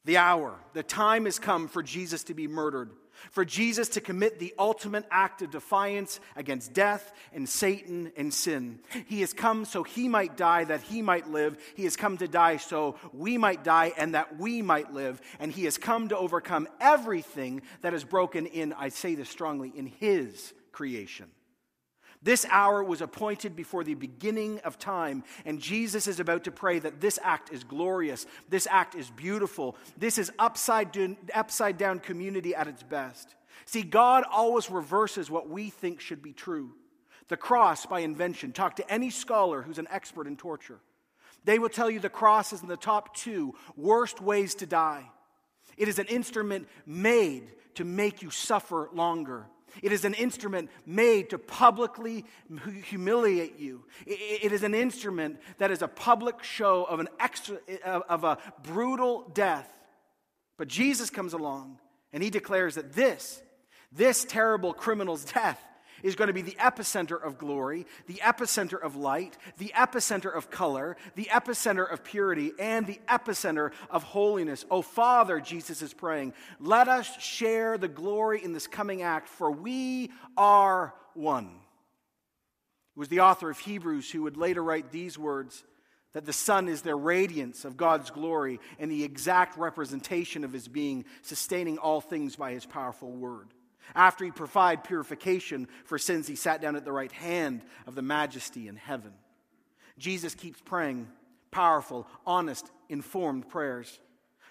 The 0.04 0.18
hour, 0.18 0.54
the 0.72 0.82
time 0.82 1.24
has 1.24 1.38
come 1.38 1.68
for 1.68 1.82
Jesus 1.82 2.24
to 2.24 2.34
be 2.34 2.46
murdered 2.46 2.90
for 3.30 3.44
Jesus 3.44 3.88
to 3.90 4.00
commit 4.00 4.38
the 4.38 4.54
ultimate 4.58 5.04
act 5.10 5.42
of 5.42 5.50
defiance 5.50 6.20
against 6.34 6.72
death 6.72 7.12
and 7.32 7.48
Satan 7.48 8.12
and 8.16 8.32
sin. 8.32 8.80
He 9.06 9.20
has 9.20 9.32
come 9.32 9.64
so 9.64 9.82
he 9.82 10.08
might 10.08 10.36
die 10.36 10.64
that 10.64 10.82
he 10.82 11.02
might 11.02 11.28
live. 11.28 11.58
He 11.74 11.84
has 11.84 11.96
come 11.96 12.16
to 12.18 12.28
die 12.28 12.56
so 12.56 12.96
we 13.12 13.38
might 13.38 13.64
die 13.64 13.92
and 13.96 14.14
that 14.14 14.38
we 14.38 14.62
might 14.62 14.92
live. 14.92 15.20
And 15.38 15.52
he 15.52 15.64
has 15.64 15.78
come 15.78 16.08
to 16.08 16.16
overcome 16.16 16.68
everything 16.80 17.62
that 17.82 17.94
is 17.94 18.04
broken 18.04 18.46
in, 18.46 18.72
I 18.72 18.88
say 18.90 19.14
this 19.14 19.28
strongly, 19.28 19.72
in 19.74 19.86
his 19.86 20.52
creation. 20.72 21.30
This 22.26 22.44
hour 22.50 22.82
was 22.82 23.02
appointed 23.02 23.54
before 23.54 23.84
the 23.84 23.94
beginning 23.94 24.58
of 24.64 24.80
time, 24.80 25.22
and 25.44 25.60
Jesus 25.60 26.08
is 26.08 26.18
about 26.18 26.42
to 26.42 26.50
pray 26.50 26.80
that 26.80 27.00
this 27.00 27.20
act 27.22 27.52
is 27.52 27.62
glorious, 27.62 28.26
this 28.48 28.66
act 28.68 28.96
is 28.96 29.08
beautiful, 29.10 29.76
this 29.96 30.18
is 30.18 30.32
upside 30.36 30.90
down, 30.90 31.16
upside 31.32 31.78
down 31.78 32.00
community 32.00 32.52
at 32.52 32.66
its 32.66 32.82
best. 32.82 33.36
See, 33.64 33.84
God 33.84 34.24
always 34.28 34.68
reverses 34.68 35.30
what 35.30 35.48
we 35.48 35.70
think 35.70 36.00
should 36.00 36.20
be 36.20 36.32
true. 36.32 36.72
The 37.28 37.36
cross, 37.36 37.86
by 37.86 38.00
invention, 38.00 38.50
talk 38.50 38.74
to 38.76 38.92
any 38.92 39.10
scholar 39.10 39.62
who's 39.62 39.78
an 39.78 39.86
expert 39.88 40.26
in 40.26 40.36
torture. 40.36 40.80
They 41.44 41.60
will 41.60 41.68
tell 41.68 41.88
you 41.88 42.00
the 42.00 42.08
cross 42.08 42.52
is 42.52 42.60
in 42.60 42.66
the 42.66 42.76
top 42.76 43.14
two 43.14 43.54
worst 43.76 44.20
ways 44.20 44.56
to 44.56 44.66
die. 44.66 45.08
It 45.76 45.86
is 45.86 46.00
an 46.00 46.06
instrument 46.06 46.66
made 46.86 47.52
to 47.76 47.84
make 47.84 48.20
you 48.20 48.30
suffer 48.30 48.90
longer. 48.92 49.46
It 49.82 49.92
is 49.92 50.04
an 50.04 50.14
instrument 50.14 50.70
made 50.84 51.30
to 51.30 51.38
publicly 51.38 52.24
humiliate 52.84 53.58
you. 53.58 53.84
It 54.06 54.52
is 54.52 54.62
an 54.62 54.74
instrument 54.74 55.38
that 55.58 55.70
is 55.70 55.82
a 55.82 55.88
public 55.88 56.42
show 56.42 56.84
of, 56.84 57.00
an 57.00 57.08
extra, 57.20 57.58
of 57.84 58.24
a 58.24 58.38
brutal 58.62 59.30
death. 59.34 59.68
But 60.58 60.68
Jesus 60.68 61.10
comes 61.10 61.32
along 61.32 61.78
and 62.12 62.22
he 62.22 62.30
declares 62.30 62.76
that 62.76 62.92
this, 62.92 63.42
this 63.92 64.24
terrible 64.24 64.72
criminal's 64.72 65.24
death, 65.24 65.60
is 66.02 66.14
going 66.14 66.28
to 66.28 66.34
be 66.34 66.42
the 66.42 66.56
epicenter 66.60 67.22
of 67.22 67.38
glory, 67.38 67.86
the 68.06 68.20
epicenter 68.22 68.80
of 68.80 68.96
light, 68.96 69.36
the 69.58 69.72
epicenter 69.74 70.34
of 70.34 70.50
color, 70.50 70.96
the 71.14 71.28
epicenter 71.30 71.90
of 71.90 72.04
purity, 72.04 72.52
and 72.58 72.86
the 72.86 73.00
epicenter 73.08 73.72
of 73.90 74.02
holiness. 74.02 74.64
Oh, 74.70 74.82
Father, 74.82 75.40
Jesus 75.40 75.82
is 75.82 75.92
praying, 75.94 76.34
let 76.60 76.88
us 76.88 77.20
share 77.20 77.78
the 77.78 77.88
glory 77.88 78.42
in 78.42 78.52
this 78.52 78.66
coming 78.66 79.02
act, 79.02 79.28
for 79.28 79.50
we 79.50 80.10
are 80.36 80.94
one. 81.14 81.46
It 82.96 82.98
was 82.98 83.08
the 83.08 83.20
author 83.20 83.50
of 83.50 83.58
Hebrews 83.58 84.10
who 84.10 84.22
would 84.22 84.36
later 84.36 84.62
write 84.62 84.90
these 84.90 85.18
words 85.18 85.64
that 86.12 86.24
the 86.24 86.32
Son 86.32 86.66
is 86.66 86.80
the 86.80 86.94
radiance 86.94 87.66
of 87.66 87.76
God's 87.76 88.10
glory 88.10 88.58
and 88.78 88.90
the 88.90 89.04
exact 89.04 89.58
representation 89.58 90.44
of 90.44 90.52
his 90.52 90.66
being, 90.66 91.04
sustaining 91.20 91.76
all 91.76 92.00
things 92.00 92.36
by 92.36 92.52
his 92.52 92.64
powerful 92.64 93.10
word. 93.10 93.48
After 93.94 94.24
he 94.24 94.30
provided 94.30 94.84
purification 94.84 95.68
for 95.84 95.98
sins, 95.98 96.26
he 96.26 96.36
sat 96.36 96.60
down 96.60 96.76
at 96.76 96.84
the 96.84 96.92
right 96.92 97.12
hand 97.12 97.62
of 97.86 97.94
the 97.94 98.02
majesty 98.02 98.68
in 98.68 98.76
heaven. 98.76 99.12
Jesus 99.98 100.34
keeps 100.34 100.60
praying 100.60 101.08
powerful, 101.50 102.06
honest, 102.26 102.70
informed 102.88 103.48
prayers. 103.48 103.98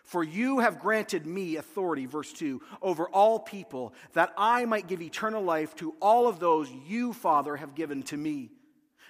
For 0.04 0.24
you 0.24 0.60
have 0.60 0.80
granted 0.80 1.26
me 1.26 1.56
authority, 1.56 2.06
verse 2.06 2.32
2, 2.34 2.62
over 2.82 3.08
all 3.10 3.40
people, 3.40 3.94
that 4.14 4.34
I 4.38 4.66
might 4.66 4.88
give 4.88 5.02
eternal 5.02 5.44
life 5.44 5.76
to 5.78 5.96
all 6.00 6.28
of 6.28 6.40
those 6.40 6.70
you, 6.88 7.12
Father, 7.12 7.56
have 7.56 7.76
given 7.76 8.04
to 8.04 8.18
me. 8.18 8.52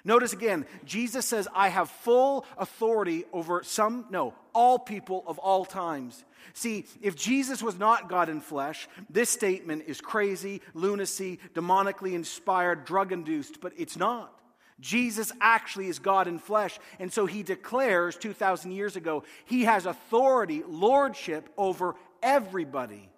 Notice 0.06 0.34
again, 0.34 0.68
Jesus 0.86 1.26
says, 1.26 1.48
I 1.54 1.70
have 1.70 1.90
full 1.90 2.46
authority 2.60 3.26
over 3.34 3.64
some, 3.64 4.06
no, 4.12 4.36
all 4.54 4.78
people 4.78 5.24
of 5.26 5.40
all 5.40 5.66
times. 5.66 6.24
See, 6.54 6.86
if 7.02 7.16
Jesus 7.16 7.64
was 7.64 7.80
not 7.80 8.08
God 8.08 8.30
in 8.30 8.40
flesh, 8.40 8.88
this 9.10 9.32
statement 9.32 9.86
is 9.88 10.00
crazy, 10.00 10.62
lunacy, 10.76 11.40
demonically 11.56 12.14
inspired, 12.14 12.86
drug 12.86 13.12
induced, 13.12 13.60
but 13.60 13.74
it's 13.76 13.98
not. 13.98 14.32
Jesus 14.80 15.32
actually 15.42 15.88
is 15.88 15.98
God 15.98 16.28
in 16.28 16.38
flesh. 16.38 16.78
And 17.00 17.12
so 17.12 17.26
he 17.26 17.42
declares 17.42 18.16
2,000 18.16 18.72
years 18.72 18.96
ago, 18.96 19.24
he 19.46 19.64
has 19.64 19.88
authority, 19.88 20.64
lordship 20.68 21.50
over 21.58 21.96
everybody. 22.22 23.10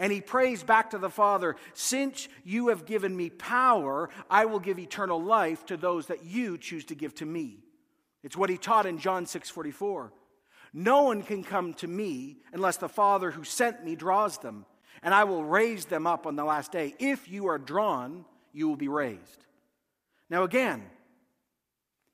And 0.00 0.10
he 0.10 0.22
prays 0.22 0.62
back 0.62 0.90
to 0.90 0.98
the 0.98 1.10
Father, 1.10 1.56
Since 1.74 2.28
you 2.42 2.68
have 2.68 2.86
given 2.86 3.14
me 3.14 3.28
power, 3.28 4.08
I 4.30 4.46
will 4.46 4.58
give 4.58 4.78
eternal 4.78 5.22
life 5.22 5.66
to 5.66 5.76
those 5.76 6.06
that 6.06 6.24
you 6.24 6.56
choose 6.56 6.86
to 6.86 6.94
give 6.94 7.14
to 7.16 7.26
me. 7.26 7.58
It's 8.22 8.36
what 8.36 8.48
he 8.48 8.56
taught 8.56 8.86
in 8.86 8.98
John 8.98 9.26
6 9.26 9.50
44. 9.50 10.10
No 10.72 11.02
one 11.02 11.22
can 11.22 11.44
come 11.44 11.74
to 11.74 11.86
me 11.86 12.38
unless 12.54 12.78
the 12.78 12.88
Father 12.88 13.30
who 13.30 13.44
sent 13.44 13.84
me 13.84 13.94
draws 13.94 14.38
them, 14.38 14.64
and 15.02 15.12
I 15.12 15.24
will 15.24 15.44
raise 15.44 15.84
them 15.84 16.06
up 16.06 16.26
on 16.26 16.34
the 16.34 16.44
last 16.44 16.72
day. 16.72 16.94
If 16.98 17.28
you 17.30 17.48
are 17.48 17.58
drawn, 17.58 18.24
you 18.54 18.68
will 18.68 18.76
be 18.76 18.88
raised. 18.88 19.44
Now, 20.30 20.44
again, 20.44 20.82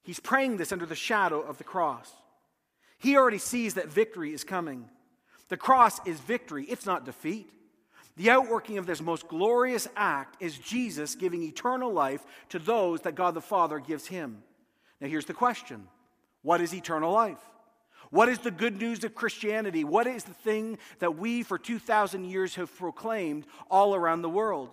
he's 0.03 0.19
praying 0.19 0.57
this 0.57 0.73
under 0.73 0.87
the 0.87 0.97
shadow 0.97 1.41
of 1.41 1.59
the 1.59 1.65
cross. 1.65 2.11
He 2.99 3.17
already 3.17 3.39
sees 3.39 3.75
that 3.75 3.93
victory 3.93 4.35
is 4.35 4.43
coming. 4.43 4.89
The 5.51 5.57
cross 5.57 6.05
is 6.05 6.19
victory, 6.19 6.65
it's 6.65 6.87
not 6.87 7.05
defeat. 7.05 7.53
The 8.17 8.31
outworking 8.31 8.79
of 8.79 8.87
this 8.87 9.03
most 9.03 9.29
glorious 9.29 9.89
act 9.95 10.43
is 10.43 10.57
Jesus 10.57 11.15
giving 11.15 11.43
eternal 11.43 11.93
life 11.93 12.25
to 12.49 12.59
those 12.59 13.03
that 13.03 13.15
God 13.15 13.35
the 13.35 13.43
Father 13.43 13.79
gives 13.79 14.07
him. 14.07 14.43
Now, 15.01 15.09
here's 15.09 15.27
the 15.27 15.35
question 15.35 15.87
What 16.43 16.61
is 16.61 16.75
eternal 16.75 17.13
life? 17.13 17.41
What 18.11 18.29
is 18.29 18.39
the 18.39 18.53
good 18.53 18.81
news 18.81 19.03
of 19.05 19.15
Christianity? 19.15 19.85
What 19.85 20.07
is 20.07 20.25
the 20.25 20.33
thing 20.33 20.79
that 21.01 21.19
we 21.19 21.43
for 21.43 21.59
2,000 21.59 22.25
years 22.25 22.55
have 22.55 22.75
proclaimed 22.77 23.47
all 23.71 23.95
around 23.95 24.23
the 24.23 24.29
world? 24.29 24.71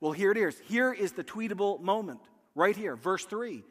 Well, 0.00 0.12
here 0.12 0.32
it 0.32 0.36
is. 0.36 0.60
Here 0.66 0.92
is 0.92 1.12
the 1.12 1.22
tweetable 1.22 1.80
moment, 1.80 2.20
right 2.56 2.76
here, 2.76 2.96
verse 2.96 3.24
3. 3.24 3.62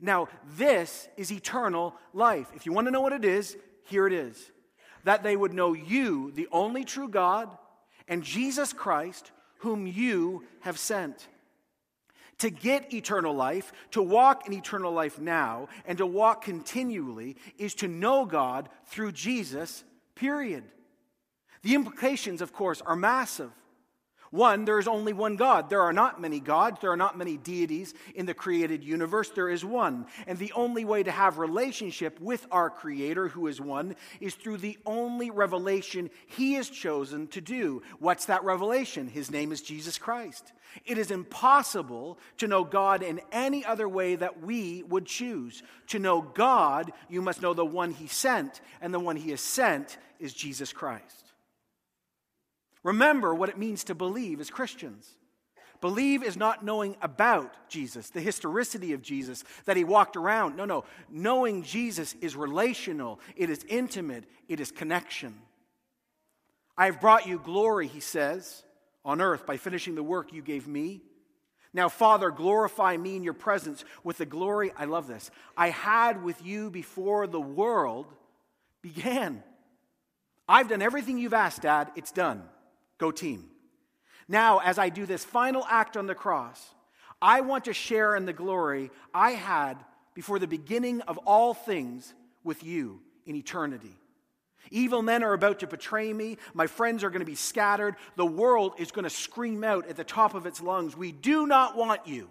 Now, 0.00 0.28
this 0.56 1.08
is 1.16 1.32
eternal 1.32 1.94
life. 2.12 2.46
If 2.54 2.64
you 2.64 2.72
want 2.72 2.86
to 2.86 2.92
know 2.92 3.00
what 3.00 3.12
it 3.12 3.24
is, 3.24 3.56
here 3.84 4.06
it 4.06 4.12
is 4.12 4.50
that 5.04 5.22
they 5.22 5.36
would 5.36 5.52
know 5.52 5.72
you, 5.72 6.30
the 6.32 6.48
only 6.52 6.84
true 6.84 7.08
God, 7.08 7.56
and 8.08 8.22
Jesus 8.22 8.72
Christ, 8.72 9.30
whom 9.58 9.86
you 9.86 10.44
have 10.60 10.78
sent 10.78 11.28
to 12.42 12.50
get 12.50 12.92
eternal 12.92 13.32
life, 13.32 13.72
to 13.92 14.02
walk 14.02 14.48
in 14.48 14.52
eternal 14.52 14.92
life 14.92 15.20
now, 15.20 15.68
and 15.86 15.98
to 15.98 16.04
walk 16.04 16.42
continually 16.42 17.36
is 17.56 17.72
to 17.72 17.86
know 17.86 18.24
God 18.24 18.68
through 18.86 19.12
Jesus, 19.12 19.84
period. 20.16 20.64
The 21.62 21.76
implications, 21.76 22.42
of 22.42 22.52
course, 22.52 22.80
are 22.80 22.96
massive. 22.96 23.52
One, 24.32 24.64
there 24.64 24.78
is 24.78 24.88
only 24.88 25.12
one 25.12 25.36
God. 25.36 25.68
There 25.68 25.82
are 25.82 25.92
not 25.92 26.18
many 26.18 26.40
gods. 26.40 26.78
There 26.80 26.90
are 26.90 26.96
not 26.96 27.18
many 27.18 27.36
deities 27.36 27.92
in 28.14 28.24
the 28.24 28.32
created 28.32 28.82
universe. 28.82 29.28
There 29.28 29.50
is 29.50 29.62
one. 29.62 30.06
And 30.26 30.38
the 30.38 30.52
only 30.54 30.86
way 30.86 31.02
to 31.02 31.10
have 31.10 31.36
relationship 31.36 32.18
with 32.18 32.46
our 32.50 32.70
Creator, 32.70 33.28
who 33.28 33.46
is 33.46 33.60
one, 33.60 33.94
is 34.20 34.34
through 34.34 34.56
the 34.56 34.78
only 34.86 35.30
revelation 35.30 36.08
He 36.26 36.54
has 36.54 36.70
chosen 36.70 37.26
to 37.28 37.42
do. 37.42 37.82
What's 37.98 38.24
that 38.24 38.42
revelation? 38.42 39.06
His 39.06 39.30
name 39.30 39.52
is 39.52 39.60
Jesus 39.60 39.98
Christ. 39.98 40.54
It 40.86 40.96
is 40.96 41.10
impossible 41.10 42.18
to 42.38 42.48
know 42.48 42.64
God 42.64 43.02
in 43.02 43.20
any 43.32 43.66
other 43.66 43.86
way 43.86 44.16
that 44.16 44.42
we 44.42 44.82
would 44.84 45.04
choose. 45.04 45.62
To 45.88 45.98
know 45.98 46.22
God, 46.22 46.90
you 47.10 47.20
must 47.20 47.42
know 47.42 47.52
the 47.52 47.66
one 47.66 47.90
He 47.90 48.06
sent, 48.06 48.62
and 48.80 48.94
the 48.94 48.98
one 48.98 49.16
He 49.16 49.28
has 49.28 49.42
sent 49.42 49.98
is 50.18 50.32
Jesus 50.32 50.72
Christ. 50.72 51.31
Remember 52.82 53.34
what 53.34 53.48
it 53.48 53.58
means 53.58 53.84
to 53.84 53.94
believe 53.94 54.40
as 54.40 54.50
Christians. 54.50 55.08
Believe 55.80 56.22
is 56.22 56.36
not 56.36 56.64
knowing 56.64 56.96
about 57.02 57.68
Jesus, 57.68 58.10
the 58.10 58.20
historicity 58.20 58.92
of 58.92 59.02
Jesus, 59.02 59.42
that 59.64 59.76
he 59.76 59.82
walked 59.82 60.16
around. 60.16 60.56
No, 60.56 60.64
no. 60.64 60.84
Knowing 61.10 61.64
Jesus 61.64 62.14
is 62.20 62.36
relational, 62.36 63.18
it 63.36 63.50
is 63.50 63.64
intimate, 63.68 64.24
it 64.48 64.60
is 64.60 64.70
connection. 64.70 65.34
I 66.76 66.86
have 66.86 67.00
brought 67.00 67.26
you 67.26 67.40
glory, 67.40 67.88
he 67.88 68.00
says, 68.00 68.62
on 69.04 69.20
earth 69.20 69.44
by 69.44 69.56
finishing 69.56 69.96
the 69.96 70.04
work 70.04 70.32
you 70.32 70.40
gave 70.40 70.68
me. 70.68 71.02
Now, 71.74 71.88
Father, 71.88 72.30
glorify 72.30 72.96
me 72.96 73.16
in 73.16 73.24
your 73.24 73.34
presence 73.34 73.84
with 74.04 74.18
the 74.18 74.26
glory, 74.26 74.72
I 74.76 74.84
love 74.84 75.08
this, 75.08 75.30
I 75.56 75.70
had 75.70 76.22
with 76.22 76.44
you 76.44 76.70
before 76.70 77.26
the 77.26 77.40
world 77.40 78.06
began. 78.82 79.42
I've 80.48 80.68
done 80.68 80.82
everything 80.82 81.18
you've 81.18 81.34
asked, 81.34 81.62
Dad. 81.62 81.90
It's 81.96 82.12
done. 82.12 82.42
Go 83.02 83.10
team. 83.10 83.46
Now, 84.28 84.58
as 84.60 84.78
I 84.78 84.88
do 84.88 85.06
this 85.06 85.24
final 85.24 85.66
act 85.68 85.96
on 85.96 86.06
the 86.06 86.14
cross, 86.14 86.72
I 87.20 87.40
want 87.40 87.64
to 87.64 87.72
share 87.72 88.14
in 88.14 88.26
the 88.26 88.32
glory 88.32 88.92
I 89.12 89.32
had 89.32 89.74
before 90.14 90.38
the 90.38 90.46
beginning 90.46 91.00
of 91.00 91.18
all 91.18 91.52
things 91.52 92.14
with 92.44 92.62
you 92.62 93.00
in 93.26 93.34
eternity. 93.34 93.96
Evil 94.70 95.02
men 95.02 95.24
are 95.24 95.32
about 95.32 95.58
to 95.58 95.66
betray 95.66 96.12
me. 96.12 96.38
My 96.54 96.68
friends 96.68 97.02
are 97.02 97.10
going 97.10 97.18
to 97.18 97.26
be 97.26 97.34
scattered. 97.34 97.96
The 98.14 98.24
world 98.24 98.74
is 98.78 98.92
going 98.92 99.02
to 99.02 99.10
scream 99.10 99.64
out 99.64 99.88
at 99.88 99.96
the 99.96 100.04
top 100.04 100.36
of 100.36 100.46
its 100.46 100.62
lungs, 100.62 100.96
We 100.96 101.10
do 101.10 101.44
not 101.44 101.76
want 101.76 102.06
you. 102.06 102.28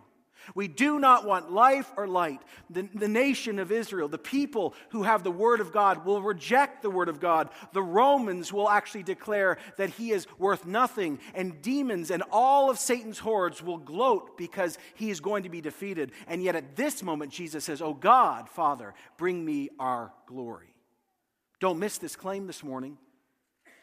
We 0.56 0.68
do 0.68 1.00
not 1.00 1.26
want 1.26 1.52
life 1.52 1.92
or 1.98 2.08
light. 2.08 2.42
The, 2.70 2.84
the, 2.94 3.08
nation 3.08 3.60
of 3.60 3.72
Israel, 3.72 4.08
the 4.08 4.18
people 4.18 4.74
who 4.90 5.04
have 5.04 5.24
the 5.24 5.32
Word 5.32 5.60
of 5.60 5.72
God, 5.72 6.06
will 6.06 6.22
reject 6.22 6.82
the 6.82 6.90
Word 6.90 7.10
of 7.10 7.20
God. 7.20 7.50
The 7.74 7.84
Romans 7.84 8.52
will 8.52 8.70
actually 8.70 9.04
declare 9.04 9.58
that 9.78 9.92
he 9.92 10.12
is 10.12 10.28
worth 10.38 10.66
nothing, 10.66 11.20
and 11.34 11.62
demons 11.62 12.12
and 12.12 12.24
all 12.32 12.70
of 12.70 12.80
Satan's 12.80 13.20
hordes 13.20 13.62
will 13.62 13.78
gloat 13.78 14.38
because 14.38 14.78
he 14.96 15.10
is 15.10 15.20
going 15.20 15.44
to 15.44 15.50
be 15.50 15.62
defeated. 15.62 16.12
And 16.28 16.44
yet, 16.44 16.56
at 16.56 16.76
this 16.76 17.04
moment, 17.04 17.32
Jesus 17.32 17.66
says, 17.66 17.82
Oh 17.82 17.94
God, 17.94 18.50
Father, 18.50 18.94
bring 19.18 19.44
me 19.44 19.70
our 19.80 20.12
glory. 20.26 20.74
Don't 21.60 21.80
miss 21.80 21.98
this 21.98 22.16
claim 22.16 22.48
this 22.48 22.64
morning. 22.64 22.98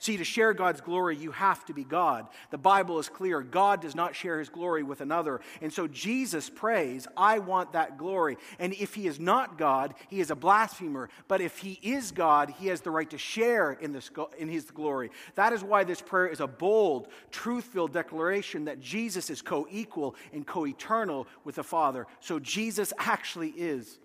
See, 0.01 0.17
to 0.17 0.25
share 0.25 0.55
God's 0.55 0.81
glory, 0.81 1.17
you 1.17 1.33
have 1.33 1.65
to 1.65 1.75
be 1.75 1.83
God. 1.83 2.29
The 2.51 2.59
Bible 2.59 3.01
is 3.01 3.09
clear. 3.09 3.43
God 3.43 3.81
does 3.81 3.97
not 3.97 4.15
share 4.15 4.39
his 4.39 4.49
glory 4.49 4.85
with 4.85 5.01
another. 5.01 5.41
And 5.61 5.73
so 5.73 5.89
Jesus 5.89 6.49
prays, 6.49 7.09
I 7.17 7.41
want 7.41 7.73
that 7.73 7.99
glory. 7.99 8.39
And 8.61 8.73
if 8.75 8.95
he 8.95 9.09
is 9.09 9.19
not 9.19 9.59
God, 9.59 9.95
he 10.09 10.21
is 10.21 10.31
a 10.31 10.37
blasphemer. 10.37 11.11
But 11.27 11.41
if 11.41 11.59
he 11.59 11.81
is 11.83 12.13
God, 12.13 12.55
he 12.59 12.69
has 12.69 12.81
the 12.81 12.93
right 12.93 13.11
to 13.11 13.19
share 13.19 13.73
in, 13.73 13.93
this, 13.93 14.09
in 14.39 14.49
his 14.49 14.71
glory. 14.71 15.11
That 15.35 15.53
is 15.53 15.65
why 15.65 15.83
this 15.83 16.01
prayer 16.01 16.29
is 16.29 16.39
a 16.39 16.47
bold, 16.47 17.09
truth 17.33 17.65
filled 17.65 17.93
declaration 17.93 18.67
that 18.67 18.81
Jesus 18.81 19.31
is 19.31 19.43
co 19.43 19.67
equal 19.69 20.15
and 20.33 20.47
co 20.47 20.65
eternal 20.65 21.27
with 21.43 21.57
the 21.57 21.65
Father. 21.65 22.07
So 22.21 22.39
Jesus 22.39 22.93
actually 22.99 23.51
is 23.51 23.99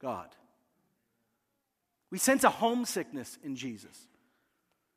God. 0.00 0.28
We 2.12 2.18
sense 2.18 2.44
a 2.44 2.50
homesickness 2.50 3.36
in 3.42 3.56
Jesus. 3.56 4.06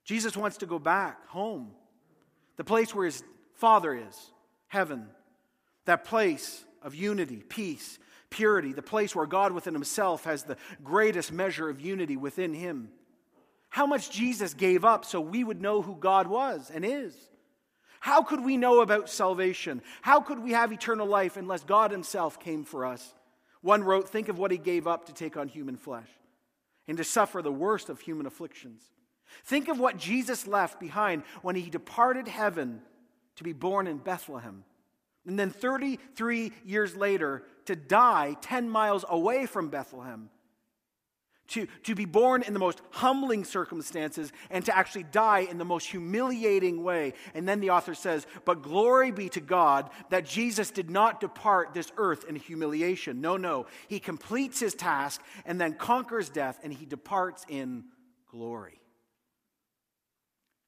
Jesus 0.08 0.38
wants 0.38 0.60
to 0.60 0.66
go 0.66 0.80
back 0.80 1.28
home, 1.28 1.72
the 2.56 2.64
place 2.64 2.96
where 2.96 3.06
his 3.06 3.22
Father 3.56 3.94
is, 3.94 4.32
heaven, 4.68 5.06
that 5.84 6.06
place 6.06 6.64
of 6.82 6.96
unity, 6.96 7.44
peace, 7.50 8.00
purity, 8.30 8.72
the 8.72 8.82
place 8.82 9.14
where 9.14 9.26
God 9.26 9.52
within 9.52 9.74
himself 9.74 10.24
has 10.24 10.44
the 10.44 10.56
greatest 10.82 11.34
measure 11.34 11.68
of 11.68 11.82
unity 11.82 12.16
within 12.16 12.54
him. 12.54 12.88
How 13.68 13.86
much 13.86 14.10
Jesus 14.10 14.54
gave 14.54 14.86
up 14.86 15.04
so 15.04 15.20
we 15.20 15.44
would 15.44 15.62
know 15.62 15.82
who 15.82 15.98
God 15.98 16.28
was 16.28 16.72
and 16.74 16.86
is. 16.86 17.14
How 18.00 18.24
could 18.24 18.46
we 18.46 18.56
know 18.56 18.80
about 18.80 19.10
salvation? 19.10 19.82
How 20.02 20.22
could 20.22 20.40
we 20.40 20.54
have 20.54 20.72
eternal 20.72 21.06
life 21.08 21.36
unless 21.36 21.66
God 21.66 21.92
Himself 21.92 22.40
came 22.40 22.64
for 22.64 22.86
us? 22.86 23.14
One 23.60 23.84
wrote, 23.84 24.08
Think 24.08 24.30
of 24.30 24.40
what 24.40 24.52
He 24.52 24.58
gave 24.58 24.88
up 24.88 25.08
to 25.08 25.14
take 25.14 25.36
on 25.36 25.50
human 25.50 25.76
flesh 25.76 26.08
and 26.88 26.98
to 26.98 27.04
suffer 27.04 27.42
the 27.42 27.52
worst 27.52 27.90
of 27.90 28.00
human 28.00 28.26
afflictions. 28.26 28.82
Think 29.44 29.68
of 29.68 29.80
what 29.80 29.98
Jesus 29.98 30.48
left 30.48 30.80
behind 30.80 31.24
when 31.42 31.56
He 31.56 31.70
departed 31.70 32.28
heaven 32.28 32.82
to 33.36 33.44
be 33.44 33.54
born 33.54 33.88
in 33.88 33.98
Bethlehem. 33.98 34.64
And 35.26 35.38
then 35.38 35.50
33 35.50 36.52
years 36.66 36.96
later, 36.96 37.44
to 37.66 37.76
die 37.76 38.38
10 38.42 38.70
miles 38.70 39.04
away 39.10 39.46
from 39.46 39.70
Bethlehem 39.70 40.30
to, 41.50 41.68
to 41.84 41.96
be 41.96 42.06
born 42.06 42.44
in 42.44 42.54
the 42.54 42.60
most 42.60 42.82
humbling 42.92 43.44
circumstances 43.44 44.32
and 44.50 44.66
to 44.66 44.78
actually 44.78 45.04
die 45.04 45.40
in 45.40 45.58
the 45.58 45.66
most 45.66 45.88
humiliating 45.88 46.84
way. 46.84 47.14
And 47.34 47.48
then 47.48 47.60
the 47.60 47.70
author 47.70 47.94
says, 47.94 48.28
But 48.46 48.62
glory 48.62 49.12
be 49.12 49.30
to 49.30 49.40
God 49.40 49.90
that 50.10 50.26
Jesus 50.26 50.72
did 50.72 50.90
not 50.90 51.20
depart 51.20 51.74
this 51.74 51.92
earth 51.98 52.26
in 52.26 52.36
humiliation. 52.36 53.22
No, 53.22 53.38
no. 53.38 53.68
He 53.88 54.00
completes 54.00 54.60
his 54.60 54.76
task 54.76 55.22
and 55.46 55.60
then 55.60 55.74
conquers 55.74 56.30
death 56.30 56.60
and 56.64 56.74
he 56.74 56.86
departs 56.86 57.46
in 57.48 57.86
glory. 58.30 58.82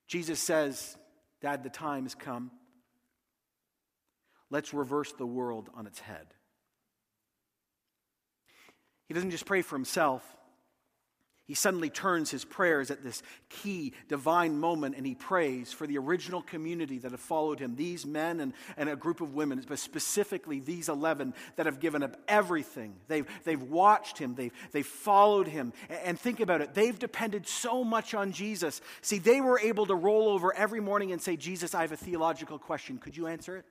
Jesus 0.10 0.39
says, 0.39 0.98
Dad, 1.39 1.63
the 1.63 1.70
time 1.70 2.04
has 2.04 2.16
come. 2.16 2.51
Let's 4.50 4.74
reverse 4.74 5.13
the 5.13 5.28
world 5.28 5.70
on 5.75 5.86
its 5.86 6.00
head. 6.00 6.34
He 9.08 9.13
doesn't 9.13 9.32
just 9.32 9.46
pray 9.46 9.62
for 9.62 9.75
himself. 9.75 10.24
He 11.50 11.56
suddenly 11.56 11.89
turns 11.89 12.29
his 12.29 12.46
prayers 12.46 12.91
at 12.91 13.01
this 13.03 13.24
key 13.50 13.94
divine 14.08 14.60
moment 14.60 14.96
and 14.96 15.03
he 15.03 15.15
prays 15.15 15.74
for 15.74 15.88
the 15.88 15.98
original 15.98 16.44
community 16.44 17.00
that 17.00 17.10
have 17.10 17.20
followed 17.20 17.60
him, 17.60 17.75
these 17.75 18.06
men 18.06 18.39
and, 18.39 18.53
and 18.77 18.88
a 18.88 18.96
group 18.96 19.20
of 19.20 19.34
women, 19.34 19.60
but 19.68 19.79
specifically 19.79 20.60
these 20.60 20.89
11 20.89 21.34
that 21.56 21.65
have 21.65 21.79
given 21.79 22.03
up 22.03 22.18
everything. 22.27 22.94
They've, 23.08 23.25
they've 23.46 23.63
watched 23.63 24.20
him, 24.20 24.36
they've, 24.36 24.53
they've 24.74 24.86
followed 24.86 25.48
him. 25.48 25.74
And 25.89 26.20
think 26.20 26.39
about 26.39 26.62
it, 26.62 26.75
they've 26.75 27.00
depended 27.00 27.48
so 27.48 27.84
much 27.84 28.13
on 28.13 28.32
Jesus. 28.32 28.79
See, 29.01 29.18
they 29.18 29.41
were 29.41 29.60
able 29.60 29.88
to 29.88 29.96
roll 29.96 30.29
over 30.29 30.56
every 30.56 30.82
morning 30.82 31.12
and 31.13 31.20
say, 31.20 31.36
Jesus, 31.36 31.74
I 31.74 31.82
have 31.82 31.91
a 31.91 31.98
theological 31.98 32.60
question. 32.60 33.00
Could 33.00 33.18
you 33.18 33.25
answer 33.25 33.58
it? 33.58 33.65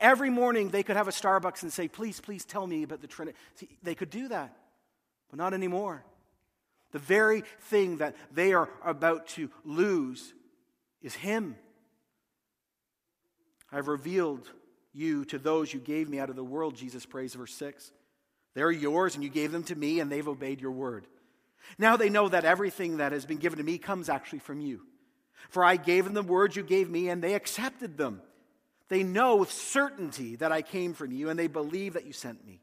Every 0.00 0.30
morning 0.30 0.70
they 0.70 0.82
could 0.82 0.96
have 0.96 1.06
a 1.06 1.12
Starbucks 1.12 1.62
and 1.62 1.72
say, 1.72 1.86
Please, 1.86 2.20
please 2.20 2.44
tell 2.44 2.66
me 2.66 2.82
about 2.82 3.02
the 3.02 3.06
Trinity. 3.06 3.38
See, 3.54 3.68
they 3.84 3.94
could 3.94 4.10
do 4.10 4.26
that, 4.26 4.56
but 5.30 5.38
not 5.38 5.54
anymore. 5.54 6.02
The 6.92 6.98
very 6.98 7.42
thing 7.62 7.98
that 7.98 8.16
they 8.32 8.52
are 8.52 8.68
about 8.84 9.26
to 9.28 9.50
lose 9.64 10.32
is 11.02 11.14
Him. 11.14 11.56
I've 13.70 13.88
revealed 13.88 14.50
you 14.92 15.24
to 15.26 15.38
those 15.38 15.72
you 15.72 15.80
gave 15.80 16.08
me 16.08 16.18
out 16.18 16.30
of 16.30 16.36
the 16.36 16.44
world, 16.44 16.74
Jesus 16.74 17.04
prays, 17.04 17.34
verse 17.34 17.54
6. 17.54 17.92
They're 18.54 18.70
yours, 18.70 19.14
and 19.14 19.22
you 19.22 19.30
gave 19.30 19.52
them 19.52 19.64
to 19.64 19.76
me, 19.76 20.00
and 20.00 20.10
they've 20.10 20.26
obeyed 20.26 20.60
your 20.60 20.72
word. 20.72 21.06
Now 21.78 21.96
they 21.96 22.08
know 22.08 22.28
that 22.28 22.44
everything 22.44 22.96
that 22.96 23.12
has 23.12 23.26
been 23.26 23.36
given 23.36 23.58
to 23.58 23.64
me 23.64 23.78
comes 23.78 24.08
actually 24.08 24.38
from 24.38 24.60
you. 24.60 24.82
For 25.50 25.62
I 25.62 25.76
gave 25.76 26.04
them 26.04 26.14
the 26.14 26.22
words 26.22 26.56
you 26.56 26.62
gave 26.62 26.88
me, 26.90 27.08
and 27.08 27.22
they 27.22 27.34
accepted 27.34 27.96
them. 27.96 28.22
They 28.88 29.02
know 29.02 29.36
with 29.36 29.52
certainty 29.52 30.36
that 30.36 30.50
I 30.50 30.62
came 30.62 30.94
from 30.94 31.12
you, 31.12 31.28
and 31.28 31.38
they 31.38 31.46
believe 31.46 31.94
that 31.94 32.06
you 32.06 32.12
sent 32.12 32.46
me. 32.46 32.60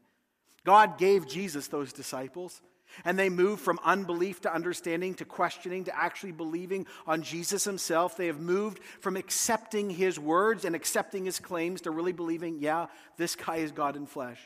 God 0.64 0.98
gave 0.98 1.28
Jesus 1.28 1.68
those 1.68 1.92
disciples. 1.92 2.60
And 3.04 3.18
they 3.18 3.28
move 3.28 3.60
from 3.60 3.78
unbelief 3.84 4.40
to 4.42 4.52
understanding 4.52 5.14
to 5.14 5.24
questioning 5.24 5.84
to 5.84 5.96
actually 5.96 6.32
believing 6.32 6.86
on 7.06 7.22
Jesus 7.22 7.64
himself. 7.64 8.16
They 8.16 8.26
have 8.26 8.40
moved 8.40 8.80
from 9.00 9.16
accepting 9.16 9.90
his 9.90 10.18
words 10.18 10.64
and 10.64 10.74
accepting 10.74 11.24
his 11.24 11.38
claims 11.38 11.82
to 11.82 11.90
really 11.90 12.12
believing, 12.12 12.58
yeah, 12.60 12.86
this 13.16 13.36
guy 13.36 13.56
is 13.56 13.72
God 13.72 13.96
in 13.96 14.06
flesh. 14.06 14.40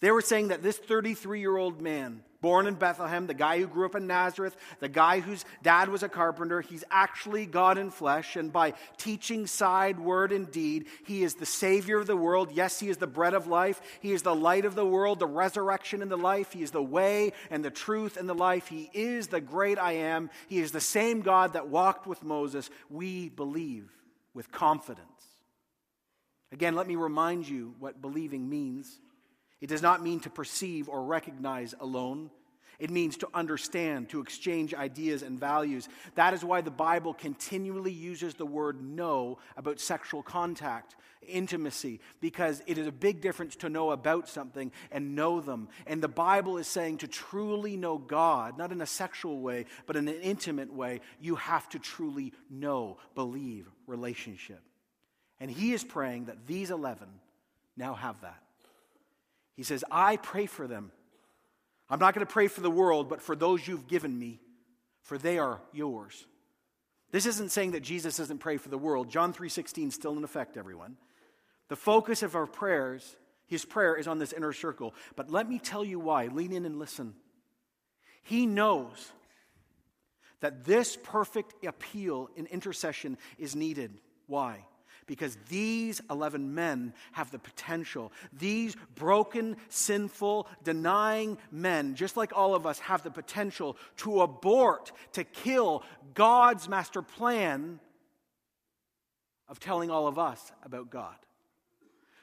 They 0.00 0.10
were 0.10 0.22
saying 0.22 0.48
that 0.48 0.62
this 0.62 0.76
33 0.76 1.40
year 1.40 1.56
old 1.56 1.80
man, 1.80 2.22
born 2.40 2.66
in 2.66 2.74
Bethlehem, 2.74 3.26
the 3.26 3.34
guy 3.34 3.58
who 3.58 3.66
grew 3.66 3.86
up 3.86 3.94
in 3.94 4.06
Nazareth, 4.06 4.56
the 4.78 4.88
guy 4.88 5.20
whose 5.20 5.44
dad 5.62 5.88
was 5.88 6.02
a 6.02 6.08
carpenter, 6.08 6.60
he's 6.60 6.84
actually 6.90 7.46
God 7.46 7.78
in 7.78 7.90
flesh. 7.90 8.36
And 8.36 8.52
by 8.52 8.74
teaching 8.98 9.46
side, 9.46 9.98
word, 9.98 10.32
and 10.32 10.50
deed, 10.50 10.86
he 11.04 11.22
is 11.22 11.34
the 11.34 11.46
Savior 11.46 11.98
of 11.98 12.06
the 12.06 12.16
world. 12.16 12.52
Yes, 12.52 12.78
he 12.78 12.88
is 12.88 12.98
the 12.98 13.06
bread 13.06 13.34
of 13.34 13.46
life. 13.46 13.80
He 14.00 14.12
is 14.12 14.22
the 14.22 14.34
light 14.34 14.64
of 14.64 14.74
the 14.74 14.86
world, 14.86 15.18
the 15.18 15.26
resurrection 15.26 16.02
and 16.02 16.10
the 16.10 16.16
life. 16.16 16.52
He 16.52 16.62
is 16.62 16.70
the 16.70 16.82
way 16.82 17.32
and 17.50 17.64
the 17.64 17.70
truth 17.70 18.16
and 18.16 18.28
the 18.28 18.34
life. 18.34 18.68
He 18.68 18.90
is 18.92 19.28
the 19.28 19.40
great 19.40 19.78
I 19.78 19.92
am. 19.92 20.30
He 20.48 20.58
is 20.58 20.72
the 20.72 20.80
same 20.80 21.22
God 21.22 21.54
that 21.54 21.68
walked 21.68 22.06
with 22.06 22.22
Moses. 22.22 22.70
We 22.90 23.30
believe 23.30 23.90
with 24.34 24.52
confidence. 24.52 25.08
Again, 26.52 26.74
let 26.74 26.86
me 26.86 26.96
remind 26.96 27.48
you 27.48 27.74
what 27.78 28.00
believing 28.00 28.48
means. 28.48 29.00
It 29.60 29.68
does 29.68 29.82
not 29.82 30.02
mean 30.02 30.20
to 30.20 30.30
perceive 30.30 30.88
or 30.88 31.04
recognize 31.04 31.74
alone. 31.80 32.30
It 32.78 32.90
means 32.90 33.16
to 33.18 33.28
understand, 33.32 34.10
to 34.10 34.20
exchange 34.20 34.74
ideas 34.74 35.22
and 35.22 35.40
values. 35.40 35.88
That 36.14 36.34
is 36.34 36.44
why 36.44 36.60
the 36.60 36.70
Bible 36.70 37.14
continually 37.14 37.92
uses 37.92 38.34
the 38.34 38.44
word 38.44 38.82
know 38.82 39.38
about 39.56 39.80
sexual 39.80 40.22
contact, 40.22 40.94
intimacy, 41.26 42.00
because 42.20 42.62
it 42.66 42.76
is 42.76 42.86
a 42.86 42.92
big 42.92 43.22
difference 43.22 43.56
to 43.56 43.70
know 43.70 43.92
about 43.92 44.28
something 44.28 44.72
and 44.92 45.14
know 45.14 45.40
them. 45.40 45.68
And 45.86 46.02
the 46.02 46.08
Bible 46.08 46.58
is 46.58 46.66
saying 46.66 46.98
to 46.98 47.08
truly 47.08 47.78
know 47.78 47.96
God, 47.96 48.58
not 48.58 48.72
in 48.72 48.82
a 48.82 48.86
sexual 48.86 49.40
way, 49.40 49.64
but 49.86 49.96
in 49.96 50.06
an 50.06 50.20
intimate 50.20 50.72
way, 50.72 51.00
you 51.18 51.36
have 51.36 51.66
to 51.70 51.78
truly 51.78 52.34
know, 52.50 52.98
believe, 53.14 53.66
relationship. 53.86 54.60
And 55.40 55.50
he 55.50 55.72
is 55.72 55.82
praying 55.82 56.26
that 56.26 56.46
these 56.46 56.70
11 56.70 57.08
now 57.76 57.94
have 57.94 58.20
that. 58.20 58.42
He 59.56 59.62
says, 59.62 59.84
I 59.90 60.16
pray 60.16 60.46
for 60.46 60.66
them. 60.66 60.92
I'm 61.88 61.98
not 61.98 62.14
going 62.14 62.26
to 62.26 62.32
pray 62.32 62.48
for 62.48 62.60
the 62.60 62.70
world, 62.70 63.08
but 63.08 63.22
for 63.22 63.34
those 63.34 63.66
you've 63.66 63.88
given 63.88 64.16
me, 64.18 64.40
for 65.02 65.18
they 65.18 65.38
are 65.38 65.60
yours. 65.72 66.26
This 67.12 67.26
isn't 67.26 67.52
saying 67.52 67.70
that 67.72 67.82
Jesus 67.82 68.16
doesn't 68.16 68.38
pray 68.38 68.56
for 68.56 68.68
the 68.68 68.78
world. 68.78 69.08
John 69.08 69.32
3:16 69.32 69.92
still 69.92 70.16
in 70.16 70.24
effect, 70.24 70.56
everyone. 70.56 70.96
The 71.68 71.76
focus 71.76 72.22
of 72.22 72.34
our 72.34 72.46
prayers, 72.46 73.16
his 73.46 73.64
prayer 73.64 73.96
is 73.96 74.06
on 74.06 74.18
this 74.18 74.32
inner 74.32 74.52
circle. 74.52 74.94
But 75.14 75.30
let 75.30 75.48
me 75.48 75.58
tell 75.58 75.84
you 75.84 75.98
why. 75.98 76.26
Lean 76.26 76.52
in 76.52 76.66
and 76.66 76.78
listen. 76.78 77.14
He 78.22 78.46
knows 78.46 79.12
that 80.40 80.64
this 80.64 80.98
perfect 81.02 81.64
appeal 81.64 82.28
in 82.36 82.46
intercession 82.46 83.16
is 83.38 83.54
needed. 83.56 84.00
Why? 84.26 84.66
Because 85.06 85.36
these 85.48 86.00
11 86.10 86.54
men 86.54 86.92
have 87.12 87.30
the 87.30 87.38
potential. 87.38 88.12
These 88.32 88.76
broken, 88.94 89.56
sinful, 89.68 90.48
denying 90.64 91.38
men, 91.50 91.94
just 91.94 92.16
like 92.16 92.32
all 92.36 92.54
of 92.54 92.66
us, 92.66 92.78
have 92.80 93.02
the 93.02 93.10
potential 93.10 93.76
to 93.98 94.22
abort, 94.22 94.92
to 95.12 95.24
kill 95.24 95.84
God's 96.14 96.68
master 96.68 97.02
plan 97.02 97.80
of 99.48 99.60
telling 99.60 99.90
all 99.90 100.06
of 100.06 100.18
us 100.18 100.52
about 100.64 100.90
God. 100.90 101.14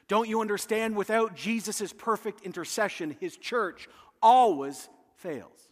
Don't 0.08 0.28
you 0.28 0.42
understand? 0.42 0.96
Without 0.96 1.36
Jesus' 1.36 1.94
perfect 1.94 2.42
intercession, 2.42 3.16
his 3.20 3.38
church 3.38 3.88
always 4.22 4.90
fails. 5.16 5.70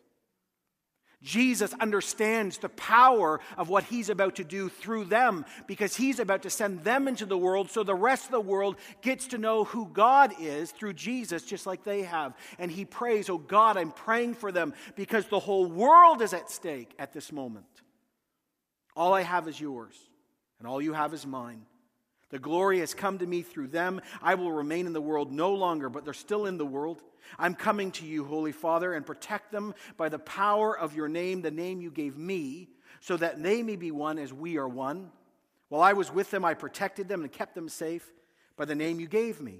Jesus 1.21 1.73
understands 1.79 2.57
the 2.57 2.69
power 2.69 3.39
of 3.57 3.69
what 3.69 3.83
he's 3.83 4.09
about 4.09 4.35
to 4.37 4.43
do 4.43 4.69
through 4.69 5.05
them 5.05 5.45
because 5.67 5.95
he's 5.95 6.19
about 6.19 6.43
to 6.43 6.49
send 6.49 6.83
them 6.83 7.07
into 7.07 7.25
the 7.25 7.37
world 7.37 7.69
so 7.69 7.83
the 7.83 7.93
rest 7.93 8.25
of 8.25 8.31
the 8.31 8.41
world 8.41 8.75
gets 9.01 9.27
to 9.27 9.37
know 9.37 9.63
who 9.63 9.87
God 9.87 10.33
is 10.39 10.71
through 10.71 10.93
Jesus, 10.93 11.43
just 11.43 11.67
like 11.67 11.83
they 11.83 12.03
have. 12.03 12.33
And 12.57 12.71
he 12.71 12.85
prays, 12.85 13.29
Oh 13.29 13.37
God, 13.37 13.77
I'm 13.77 13.91
praying 13.91 14.33
for 14.33 14.51
them 14.51 14.73
because 14.95 15.27
the 15.27 15.39
whole 15.39 15.67
world 15.67 16.21
is 16.21 16.33
at 16.33 16.49
stake 16.49 16.93
at 16.97 17.13
this 17.13 17.31
moment. 17.31 17.65
All 18.95 19.13
I 19.13 19.21
have 19.21 19.47
is 19.47 19.59
yours, 19.59 19.95
and 20.59 20.67
all 20.67 20.81
you 20.81 20.93
have 20.93 21.13
is 21.13 21.25
mine. 21.25 21.65
The 22.31 22.39
glory 22.39 22.79
has 22.79 22.93
come 22.93 23.19
to 23.19 23.25
me 23.25 23.41
through 23.41 23.67
them. 23.67 24.01
I 24.21 24.35
will 24.35 24.51
remain 24.51 24.87
in 24.87 24.93
the 24.93 25.01
world 25.01 25.31
no 25.31 25.53
longer, 25.53 25.89
but 25.89 26.05
they're 26.05 26.13
still 26.13 26.45
in 26.45 26.57
the 26.57 26.65
world. 26.65 27.01
I'm 27.37 27.55
coming 27.55 27.91
to 27.91 28.05
you, 28.05 28.23
Holy 28.23 28.51
Father, 28.51 28.93
and 28.93 29.05
protect 29.05 29.51
them 29.51 29.73
by 29.97 30.09
the 30.09 30.19
power 30.19 30.77
of 30.77 30.95
your 30.95 31.07
name, 31.07 31.41
the 31.41 31.51
name 31.51 31.81
you 31.81 31.91
gave 31.91 32.17
me, 32.17 32.69
so 32.99 33.17
that 33.17 33.43
they 33.43 33.61
may 33.61 33.75
be 33.75 33.91
one 33.91 34.17
as 34.17 34.33
we 34.33 34.57
are 34.57 34.67
one. 34.67 35.11
While 35.69 35.81
I 35.81 35.93
was 35.93 36.11
with 36.11 36.31
them, 36.31 36.43
I 36.43 36.53
protected 36.53 37.07
them 37.07 37.21
and 37.21 37.31
kept 37.31 37.55
them 37.55 37.69
safe 37.69 38.11
by 38.57 38.65
the 38.65 38.75
name 38.75 38.99
you 38.99 39.07
gave 39.07 39.39
me. 39.39 39.59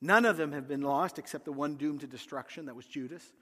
None 0.00 0.24
of 0.24 0.36
them 0.36 0.52
have 0.52 0.68
been 0.68 0.82
lost 0.82 1.18
except 1.18 1.44
the 1.44 1.52
one 1.52 1.76
doomed 1.76 2.00
to 2.00 2.06
destruction, 2.06 2.66
that 2.66 2.76
was 2.76 2.86
Judas, 2.86 3.32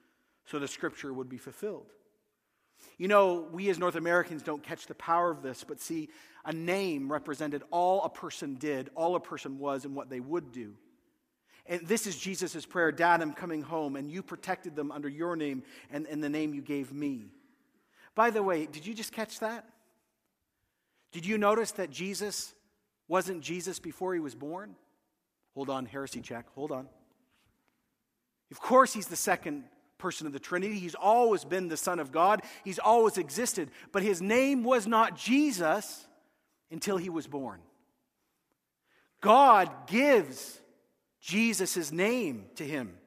so 0.47 0.59
the 0.59 0.69
scripture 0.69 1.13
would 1.13 1.29
be 1.29 1.39
fulfilled. 1.39 1.93
You 2.99 3.09
know, 3.09 3.47
we 3.53 3.69
as 3.71 3.79
North 3.79 3.97
Americans 3.97 4.43
don't 4.43 4.63
catch 4.63 4.87
the 4.87 4.95
power 4.95 5.31
of 5.31 5.43
this, 5.43 5.65
but 5.65 5.81
see, 5.81 6.09
a 6.45 6.53
name 6.53 7.11
represented 7.11 7.63
all 7.71 8.03
a 8.03 8.09
person 8.09 8.55
did, 8.55 8.91
all 8.95 9.17
a 9.17 9.21
person 9.21 9.59
was, 9.59 9.85
and 9.85 9.95
what 9.95 10.11
they 10.11 10.21
would 10.21 10.53
do. 10.53 10.75
And 11.67 11.81
this 11.87 12.07
is 12.07 12.17
Jesus' 12.17 12.67
prayer 12.67 12.93
Dad, 12.93 13.23
I'm 13.23 13.33
coming 13.33 13.63
home, 13.63 13.97
and 13.97 14.11
you 14.11 14.23
protected 14.23 14.77
them 14.77 14.93
under 14.93 15.09
your 15.09 15.37
name 15.37 15.63
and, 15.91 16.07
and 16.07 16.23
the 16.23 16.29
name 16.29 16.55
you 16.55 16.61
gave 16.61 16.93
me. 16.93 17.27
By 18.15 18.31
the 18.31 18.43
way, 18.43 18.67
did 18.67 18.87
you 18.87 18.95
just 18.95 19.13
catch 19.13 19.41
that? 19.41 19.65
Did 21.11 21.27
you 21.27 21.39
notice 21.39 21.73
that 21.73 21.91
Jesus 21.91 22.53
wasn't 23.09 23.41
Jesus 23.41 23.79
before 23.79 24.15
he 24.15 24.21
was 24.21 24.35
born? 24.35 24.75
Hold 25.55 25.71
on, 25.71 25.87
heresy 25.87 26.21
check. 26.21 26.47
Hold 26.55 26.73
on. 26.73 26.89
Of 28.51 28.61
course, 28.61 28.93
he's 28.93 29.07
the 29.07 29.17
second 29.17 29.65
person 29.99 30.27
of 30.27 30.33
the 30.33 30.39
Trinity. 30.39 30.79
He's 30.79 30.95
always 30.95 31.45
been 31.45 31.69
the 31.69 31.77
Son 31.77 31.99
of 31.99 32.13
God, 32.13 32.43
he's 32.65 32.79
always 32.79 33.19
existed. 33.19 33.71
But 33.93 34.03
his 34.03 34.21
name 34.21 34.65
was 34.65 34.87
not 34.87 35.17
Jesus 35.17 36.07
until 36.71 36.97
he 36.97 37.11
was 37.11 37.27
born. 37.27 37.61
God 39.21 39.71
gives 39.87 40.61
Jesus' 41.21 41.91
name 41.91 42.47
to 42.57 42.65
him. 42.65 42.99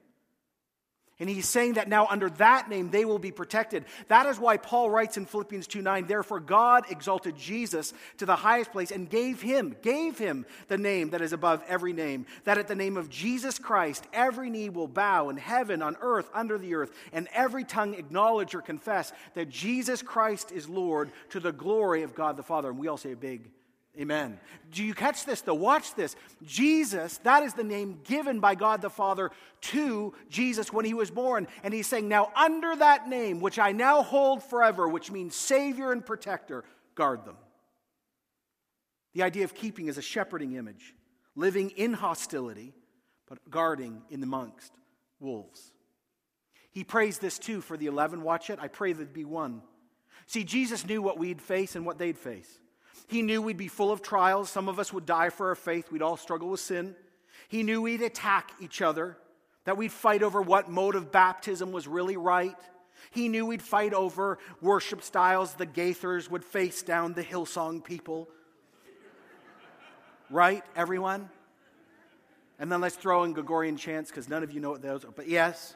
And 1.19 1.27
he's 1.27 1.49
saying 1.49 1.73
that 1.73 1.89
now 1.89 2.05
under 2.05 2.29
that 2.31 2.69
name 2.69 2.91
they 2.91 3.03
will 3.03 3.17
be 3.17 3.31
protected. 3.31 3.85
That 4.07 4.27
is 4.27 4.39
why 4.39 4.57
Paul 4.57 4.91
writes 4.91 5.17
in 5.17 5.25
Philippians 5.25 5.65
2 5.65 5.81
9, 5.81 6.05
therefore 6.05 6.39
God 6.39 6.85
exalted 6.91 7.35
Jesus 7.35 7.91
to 8.17 8.27
the 8.27 8.35
highest 8.35 8.71
place 8.71 8.91
and 8.91 9.09
gave 9.09 9.41
him, 9.41 9.75
gave 9.81 10.19
him 10.19 10.45
the 10.67 10.77
name 10.77 11.09
that 11.09 11.21
is 11.21 11.33
above 11.33 11.63
every 11.67 11.91
name, 11.91 12.27
that 12.43 12.59
at 12.59 12.67
the 12.67 12.75
name 12.75 12.97
of 12.97 13.09
Jesus 13.09 13.57
Christ 13.57 14.05
every 14.13 14.51
knee 14.51 14.69
will 14.69 14.87
bow 14.87 15.29
in 15.29 15.37
heaven, 15.37 15.81
on 15.81 15.97
earth, 16.01 16.29
under 16.35 16.59
the 16.59 16.75
earth, 16.75 16.91
and 17.11 17.27
every 17.33 17.63
tongue 17.63 17.95
acknowledge 17.95 18.53
or 18.53 18.61
confess 18.61 19.11
that 19.33 19.49
Jesus 19.49 20.03
Christ 20.03 20.51
is 20.51 20.69
Lord 20.69 21.11
to 21.29 21.39
the 21.39 21.51
glory 21.51 22.03
of 22.03 22.13
God 22.13 22.37
the 22.37 22.43
Father. 22.43 22.69
And 22.69 22.77
we 22.77 22.87
all 22.87 22.97
say 22.97 23.13
a 23.13 23.15
big 23.15 23.49
Amen. 23.99 24.39
Do 24.71 24.83
you 24.83 24.93
catch 24.93 25.25
this 25.25 25.41
though? 25.41 25.55
Watch 25.55 25.95
this. 25.95 26.15
Jesus, 26.45 27.17
that 27.19 27.41
is 27.41 27.53
the 27.55 27.63
name 27.63 27.99
given 28.03 28.39
by 28.39 28.53
God 28.53 28.81
the 28.81 28.89
Father 28.89 29.31
to 29.61 30.13
Jesus 30.29 30.71
when 30.71 30.85
he 30.85 30.93
was 30.93 31.09
born. 31.09 31.47
And 31.63 31.73
he's 31.73 31.87
saying, 31.87 32.07
Now, 32.07 32.31
under 32.35 32.75
that 32.75 33.07
name, 33.09 33.39
which 33.39 33.57
I 33.57 33.71
now 33.71 34.03
hold 34.03 34.43
forever, 34.43 34.87
which 34.87 35.09
means 35.09 35.35
Savior 35.35 35.91
and 35.91 36.05
Protector, 36.05 36.63
guard 36.93 37.25
them. 37.25 37.37
The 39.13 39.23
idea 39.23 39.45
of 39.45 39.55
keeping 39.55 39.87
is 39.87 39.97
a 39.97 40.01
shepherding 40.03 40.53
image, 40.53 40.93
living 41.35 41.71
in 41.71 41.93
hostility, 41.93 42.73
but 43.27 43.39
guarding 43.49 44.03
in 44.11 44.21
amongst 44.21 44.73
wolves. 45.19 45.71
He 46.69 46.83
prays 46.83 47.17
this 47.17 47.39
too 47.39 47.61
for 47.61 47.77
the 47.77 47.87
11. 47.87 48.21
Watch 48.21 48.51
it. 48.51 48.59
I 48.61 48.67
pray 48.67 48.93
there'd 48.93 49.11
be 49.11 49.25
one. 49.25 49.63
See, 50.27 50.43
Jesus 50.43 50.85
knew 50.85 51.01
what 51.01 51.17
we'd 51.17 51.41
face 51.41 51.75
and 51.75 51.83
what 51.83 51.97
they'd 51.97 52.17
face. 52.17 52.59
He 53.07 53.21
knew 53.21 53.41
we'd 53.41 53.57
be 53.57 53.69
full 53.69 53.91
of 53.91 54.01
trials. 54.01 54.49
Some 54.49 54.67
of 54.67 54.79
us 54.79 54.91
would 54.91 55.05
die 55.05 55.29
for 55.29 55.47
our 55.47 55.55
faith. 55.55 55.91
We'd 55.91 56.01
all 56.01 56.17
struggle 56.17 56.49
with 56.49 56.59
sin. 56.59 56.95
He 57.47 57.63
knew 57.63 57.81
we'd 57.81 58.01
attack 58.01 58.51
each 58.59 58.81
other, 58.81 59.17
that 59.63 59.77
we'd 59.77 59.91
fight 59.91 60.21
over 60.21 60.41
what 60.41 60.69
mode 60.69 60.95
of 60.95 61.11
baptism 61.11 61.71
was 61.71 61.87
really 61.87 62.17
right. 62.17 62.55
He 63.11 63.29
knew 63.29 63.45
we'd 63.45 63.61
fight 63.61 63.93
over 63.93 64.37
worship 64.61 65.01
styles. 65.01 65.53
The 65.53 65.65
Gaithers 65.65 66.29
would 66.29 66.43
face 66.43 66.81
down 66.83 67.13
the 67.13 67.23
Hillsong 67.23 67.83
people. 67.83 68.27
right, 70.29 70.63
everyone? 70.75 71.29
And 72.59 72.71
then 72.71 72.81
let's 72.81 72.95
throw 72.95 73.23
in 73.23 73.33
Gregorian 73.33 73.77
chants 73.77 74.09
because 74.09 74.27
none 74.27 74.43
of 74.43 74.51
you 74.51 74.59
know 74.59 74.71
what 74.71 74.81
those 74.81 75.05
are. 75.05 75.11
But 75.11 75.29
yes. 75.29 75.75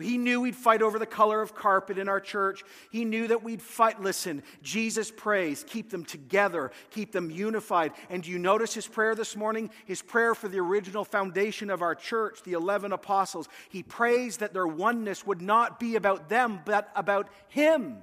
He 0.00 0.18
knew 0.18 0.40
we'd 0.40 0.56
fight 0.56 0.82
over 0.82 0.98
the 0.98 1.06
color 1.06 1.42
of 1.42 1.54
carpet 1.54 1.98
in 1.98 2.08
our 2.08 2.20
church. 2.20 2.64
He 2.90 3.04
knew 3.04 3.28
that 3.28 3.42
we'd 3.42 3.62
fight. 3.62 4.00
Listen, 4.00 4.42
Jesus 4.62 5.10
prays, 5.10 5.64
keep 5.66 5.90
them 5.90 6.04
together, 6.04 6.70
keep 6.90 7.12
them 7.12 7.30
unified. 7.30 7.92
And 8.10 8.22
do 8.22 8.30
you 8.30 8.38
notice 8.38 8.74
his 8.74 8.86
prayer 8.86 9.14
this 9.14 9.36
morning? 9.36 9.70
His 9.86 10.02
prayer 10.02 10.34
for 10.34 10.48
the 10.48 10.60
original 10.60 11.04
foundation 11.04 11.70
of 11.70 11.82
our 11.82 11.94
church, 11.94 12.42
the 12.42 12.52
11 12.52 12.92
apostles. 12.92 13.48
He 13.68 13.82
prays 13.82 14.38
that 14.38 14.52
their 14.52 14.66
oneness 14.66 15.26
would 15.26 15.42
not 15.42 15.78
be 15.78 15.96
about 15.96 16.28
them, 16.28 16.60
but 16.64 16.90
about 16.94 17.28
him. 17.48 17.98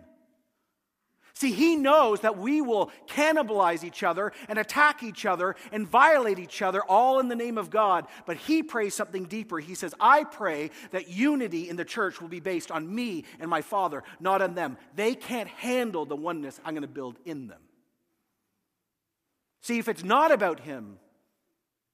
See, 1.38 1.52
he 1.52 1.76
knows 1.76 2.22
that 2.22 2.38
we 2.38 2.62
will 2.62 2.92
cannibalize 3.08 3.84
each 3.84 4.04
other 4.04 4.32
and 4.48 4.58
attack 4.58 5.04
each 5.04 5.26
other 5.26 5.58
and 5.74 5.86
violate 5.86 6.40
each 6.40 6.62
other 6.62 6.82
all 6.82 7.20
in 7.20 7.28
the 7.28 7.36
name 7.36 7.58
of 7.58 7.70
God. 7.70 8.08
But 8.26 8.38
he 8.38 8.64
prays 8.64 8.94
something 8.94 9.26
deeper. 9.26 9.60
He 9.60 9.76
says, 9.76 9.94
I 10.00 10.24
pray 10.24 10.72
that 10.92 11.10
unity 11.10 11.68
in 11.68 11.76
the 11.76 11.84
church 11.84 12.22
will 12.22 12.30
be 12.30 12.40
based 12.40 12.72
on 12.72 12.94
me 12.94 13.26
and 13.42 13.50
my 13.50 13.62
Father, 13.62 14.02
not 14.22 14.42
on 14.42 14.56
them. 14.56 14.78
They 14.96 15.14
can't 15.14 15.50
handle 15.50 16.06
the 16.06 16.16
oneness 16.16 16.58
I'm 16.64 16.74
going 16.74 16.84
to 16.84 16.88
build 16.88 17.18
in 17.26 17.48
them. 17.48 17.62
See, 19.62 19.78
if 19.78 19.90
it's 19.90 20.06
not 20.06 20.32
about 20.32 20.62
him, 20.62 21.00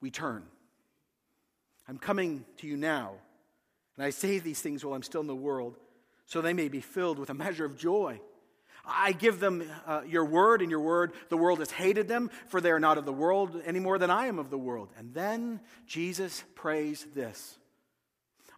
we 0.01 0.11
turn. 0.11 0.43
I'm 1.87 1.97
coming 1.97 2.45
to 2.57 2.67
you 2.67 2.77
now, 2.77 3.13
and 3.95 4.05
I 4.05 4.11
say 4.11 4.37
these 4.37 4.61
things 4.61 4.85
while 4.85 4.93
I'm 4.93 5.01
still 5.01 5.21
in 5.21 5.27
the 5.27 5.35
world, 5.35 5.77
so 6.27 6.41
they 6.41 6.53
may 6.53 6.67
be 6.67 6.79
filled 6.79 7.17
with 7.17 7.31
a 7.31 7.33
measure 7.33 7.65
of 7.65 7.75
joy. 7.75 8.21
I 8.85 9.11
give 9.11 9.39
them 9.39 9.63
uh, 9.85 10.01
your 10.07 10.25
word, 10.25 10.61
and 10.61 10.71
your 10.71 10.81
word, 10.81 11.13
the 11.29 11.37
world 11.37 11.59
has 11.59 11.71
hated 11.71 12.07
them, 12.07 12.29
for 12.47 12.61
they 12.61 12.71
are 12.71 12.79
not 12.79 12.97
of 12.97 13.05
the 13.05 13.13
world 13.13 13.61
any 13.65 13.79
more 13.79 13.97
than 13.97 14.09
I 14.09 14.25
am 14.25 14.39
of 14.39 14.49
the 14.49 14.57
world. 14.57 14.89
And 14.97 15.13
then 15.13 15.59
Jesus 15.85 16.43
prays 16.55 17.05
this 17.13 17.57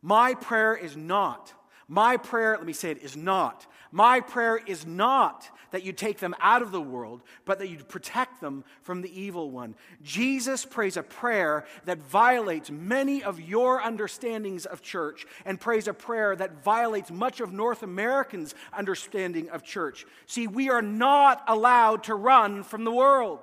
My 0.02 0.34
prayer 0.34 0.76
is 0.76 0.96
not 0.96 1.54
my 1.88 2.17
prayer, 2.17 2.56
let 2.58 2.65
me 2.65 2.74
say 2.74 2.91
it, 2.91 3.04
is 3.04 3.17
not. 3.17 3.67
My 3.91 4.22
prayer 4.22 4.58
is 4.58 4.86
not 4.88 5.50
that 5.72 5.84
you 5.84 5.91
take 5.91 6.19
them 6.19 6.36
out 6.39 6.62
of 6.62 6.72
the 6.72 6.82
world, 6.82 7.22
but 7.46 7.60
that 7.60 7.67
you 7.67 7.78
protect 7.78 8.41
them 8.41 8.63
from 8.82 9.02
the 9.02 9.22
evil 9.22 9.52
one. 9.52 9.76
Jesus 10.02 10.65
prays 10.65 10.98
a 10.98 11.04
prayer 11.04 11.65
that 11.86 12.00
violates 12.00 12.72
many 12.72 13.24
of 13.24 13.39
your 13.39 13.82
understandings 13.82 14.65
of 14.65 14.82
church 14.82 15.26
and 15.46 15.60
prays 15.60 15.88
a 15.88 15.93
prayer 15.93 16.36
that 16.36 16.63
violates 16.63 17.12
much 17.12 17.39
of 17.39 17.52
North 17.52 17.84
Americans' 17.84 18.56
understanding 18.76 19.50
of 19.50 19.63
church. 19.63 20.06
See, 20.26 20.48
we 20.48 20.69
are 20.69 20.82
not 20.82 21.43
allowed 21.48 22.04
to 22.06 22.15
run 22.15 22.63
from 22.63 22.84
the 22.84 22.91
world. 22.91 23.39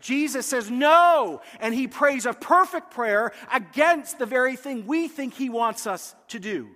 Jesus 0.00 0.46
says 0.46 0.70
no, 0.70 1.42
and 1.60 1.72
he 1.72 1.86
prays 1.86 2.26
a 2.26 2.32
perfect 2.32 2.90
prayer 2.90 3.32
against 3.52 4.18
the 4.18 4.26
very 4.26 4.56
thing 4.56 4.86
we 4.86 5.06
think 5.06 5.34
he 5.34 5.48
wants 5.48 5.86
us 5.86 6.16
to 6.28 6.40
do. 6.40 6.68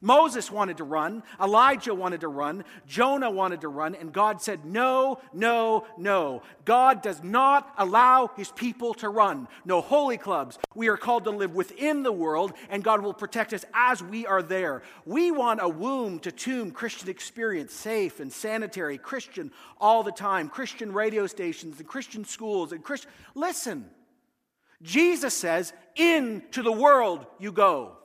Moses 0.00 0.50
wanted 0.50 0.76
to 0.76 0.84
run, 0.84 1.22
Elijah 1.42 1.94
wanted 1.94 2.20
to 2.20 2.28
run, 2.28 2.64
Jonah 2.86 3.30
wanted 3.30 3.62
to 3.62 3.68
run, 3.68 3.94
and 3.94 4.12
God 4.12 4.40
said, 4.40 4.64
No, 4.64 5.20
no, 5.32 5.86
no. 5.96 6.42
God 6.64 7.02
does 7.02 7.22
not 7.22 7.72
allow 7.76 8.30
his 8.36 8.52
people 8.52 8.94
to 8.94 9.08
run. 9.08 9.48
No 9.64 9.80
holy 9.80 10.16
clubs. 10.16 10.58
We 10.74 10.88
are 10.88 10.96
called 10.96 11.24
to 11.24 11.30
live 11.30 11.54
within 11.54 12.02
the 12.02 12.12
world, 12.12 12.52
and 12.70 12.84
God 12.84 13.02
will 13.02 13.14
protect 13.14 13.52
us 13.52 13.64
as 13.74 14.02
we 14.02 14.26
are 14.26 14.42
there. 14.42 14.82
We 15.04 15.32
want 15.32 15.60
a 15.62 15.68
womb 15.68 16.20
to 16.20 16.32
tomb 16.32 16.70
Christian 16.70 17.08
experience, 17.08 17.72
safe 17.72 18.20
and 18.20 18.32
sanitary, 18.32 18.98
Christian 18.98 19.50
all 19.80 20.02
the 20.02 20.12
time, 20.12 20.48
Christian 20.48 20.92
radio 20.92 21.26
stations 21.26 21.78
and 21.78 21.88
Christian 21.88 22.24
schools 22.24 22.72
and 22.72 22.84
Christian. 22.84 23.10
Listen, 23.34 23.90
Jesus 24.80 25.34
says, 25.34 25.72
Into 25.96 26.62
the 26.62 26.72
world 26.72 27.26
you 27.38 27.50
go. 27.50 27.97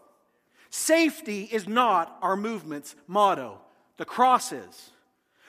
Safety 0.76 1.44
is 1.44 1.68
not 1.68 2.18
our 2.24 2.36
movement's 2.36 2.96
motto. 3.06 3.62
The 3.98 4.06
cross 4.06 4.52
is. 4.52 4.90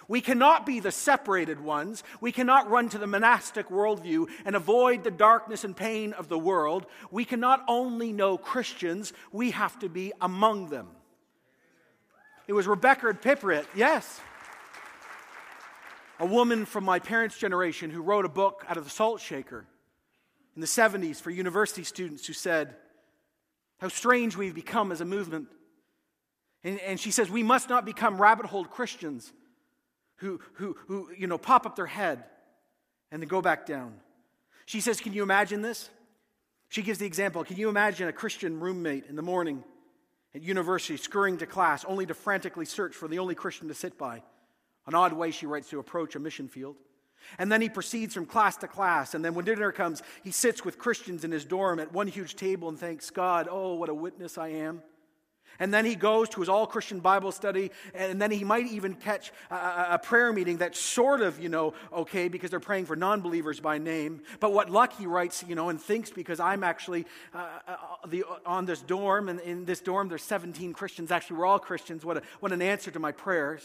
We 0.06 0.20
cannot 0.20 0.66
be 0.66 0.80
the 0.80 0.92
separated 0.92 1.60
ones. 1.60 2.04
We 2.20 2.30
cannot 2.30 2.68
run 2.68 2.90
to 2.90 2.98
the 2.98 3.06
monastic 3.06 3.70
worldview 3.70 4.28
and 4.44 4.54
avoid 4.54 5.02
the 5.02 5.10
darkness 5.10 5.64
and 5.64 5.74
pain 5.74 6.12
of 6.12 6.28
the 6.28 6.38
world. 6.38 6.84
We 7.10 7.24
cannot 7.24 7.64
only 7.68 8.12
know 8.12 8.36
Christians, 8.36 9.14
we 9.32 9.52
have 9.52 9.78
to 9.78 9.88
be 9.88 10.12
among 10.20 10.68
them. 10.68 10.88
It 12.46 12.52
was 12.52 12.66
Rebecca 12.66 13.14
Pippert, 13.14 13.64
yes, 13.74 14.20
a 16.20 16.26
woman 16.26 16.66
from 16.66 16.84
my 16.84 16.98
parents' 16.98 17.38
generation 17.38 17.88
who 17.88 18.02
wrote 18.02 18.26
a 18.26 18.28
book 18.28 18.62
out 18.68 18.76
of 18.76 18.84
the 18.84 18.90
salt 18.90 19.22
shaker 19.22 19.64
in 20.54 20.60
the 20.60 20.66
70s 20.66 21.18
for 21.18 21.30
university 21.30 21.82
students 21.82 22.26
who 22.26 22.34
said, 22.34 22.76
how 23.84 23.88
strange 23.88 24.34
we've 24.34 24.54
become 24.54 24.92
as 24.92 25.02
a 25.02 25.04
movement. 25.04 25.46
And, 26.62 26.80
and 26.80 26.98
she 26.98 27.10
says, 27.10 27.28
we 27.28 27.42
must 27.42 27.68
not 27.68 27.84
become 27.84 28.18
rabbit 28.18 28.46
hole 28.46 28.64
Christians 28.64 29.30
who, 30.16 30.40
who, 30.54 30.74
who, 30.86 31.10
you 31.18 31.26
know, 31.26 31.36
pop 31.36 31.66
up 31.66 31.76
their 31.76 31.84
head 31.84 32.24
and 33.12 33.20
then 33.20 33.28
go 33.28 33.42
back 33.42 33.66
down. 33.66 33.92
She 34.64 34.80
says, 34.80 35.02
Can 35.02 35.12
you 35.12 35.22
imagine 35.22 35.60
this? 35.60 35.90
She 36.70 36.80
gives 36.80 36.98
the 36.98 37.04
example 37.04 37.44
Can 37.44 37.58
you 37.58 37.68
imagine 37.68 38.08
a 38.08 38.12
Christian 38.14 38.58
roommate 38.58 39.04
in 39.06 39.16
the 39.16 39.22
morning 39.22 39.62
at 40.34 40.40
university 40.40 40.96
scurrying 40.96 41.36
to 41.36 41.46
class 41.46 41.84
only 41.84 42.06
to 42.06 42.14
frantically 42.14 42.64
search 42.64 42.94
for 42.94 43.06
the 43.06 43.18
only 43.18 43.34
Christian 43.34 43.68
to 43.68 43.74
sit 43.74 43.98
by? 43.98 44.22
An 44.86 44.94
odd 44.94 45.12
way, 45.12 45.30
she 45.30 45.44
writes, 45.44 45.68
to 45.68 45.78
approach 45.78 46.16
a 46.16 46.18
mission 46.18 46.48
field. 46.48 46.76
And 47.38 47.50
then 47.50 47.60
he 47.60 47.68
proceeds 47.68 48.14
from 48.14 48.26
class 48.26 48.56
to 48.58 48.68
class. 48.68 49.14
And 49.14 49.24
then 49.24 49.34
when 49.34 49.44
dinner 49.44 49.72
comes, 49.72 50.02
he 50.22 50.30
sits 50.30 50.64
with 50.64 50.78
Christians 50.78 51.24
in 51.24 51.30
his 51.30 51.44
dorm 51.44 51.78
at 51.78 51.92
one 51.92 52.06
huge 52.06 52.36
table 52.36 52.68
and 52.68 52.78
thanks 52.78 53.10
God, 53.10 53.48
oh, 53.50 53.74
what 53.74 53.88
a 53.88 53.94
witness 53.94 54.38
I 54.38 54.48
am. 54.48 54.82
And 55.58 55.72
then 55.72 55.84
he 55.84 55.94
goes 55.94 56.28
to 56.30 56.40
his 56.40 56.48
all 56.48 56.66
Christian 56.66 57.00
Bible 57.00 57.30
study, 57.30 57.70
and 57.94 58.20
then 58.20 58.30
he 58.30 58.44
might 58.44 58.66
even 58.66 58.94
catch 58.94 59.32
a, 59.50 59.86
a, 59.90 60.00
prayer 60.02 60.32
meeting 60.32 60.56
that's 60.56 60.80
sort 60.80 61.20
of, 61.20 61.38
you 61.38 61.48
know, 61.48 61.74
okay, 61.92 62.28
because 62.28 62.50
they're 62.50 62.60
praying 62.60 62.86
for 62.86 62.96
non 62.96 63.20
believers 63.20 63.60
by 63.60 63.78
name. 63.78 64.22
But 64.40 64.52
what 64.52 64.70
luck 64.70 64.96
he 64.96 65.06
writes, 65.06 65.44
you 65.46 65.54
know, 65.54 65.68
and 65.68 65.80
thinks 65.80 66.10
because 66.10 66.40
I'm 66.40 66.64
actually 66.64 67.06
uh, 67.32 67.46
uh, 67.68 67.76
the, 68.08 68.24
on 68.44 68.66
this 68.66 68.82
dorm, 68.82 69.28
and 69.28 69.40
in 69.40 69.64
this 69.64 69.80
dorm 69.80 70.08
there's 70.08 70.24
17 70.24 70.72
Christians. 70.72 71.10
Actually, 71.10 71.38
we're 71.38 71.46
all 71.46 71.60
Christians. 71.60 72.04
What, 72.04 72.16
a, 72.16 72.22
what 72.40 72.52
an 72.52 72.62
answer 72.62 72.90
to 72.90 72.98
my 72.98 73.12
prayers. 73.12 73.62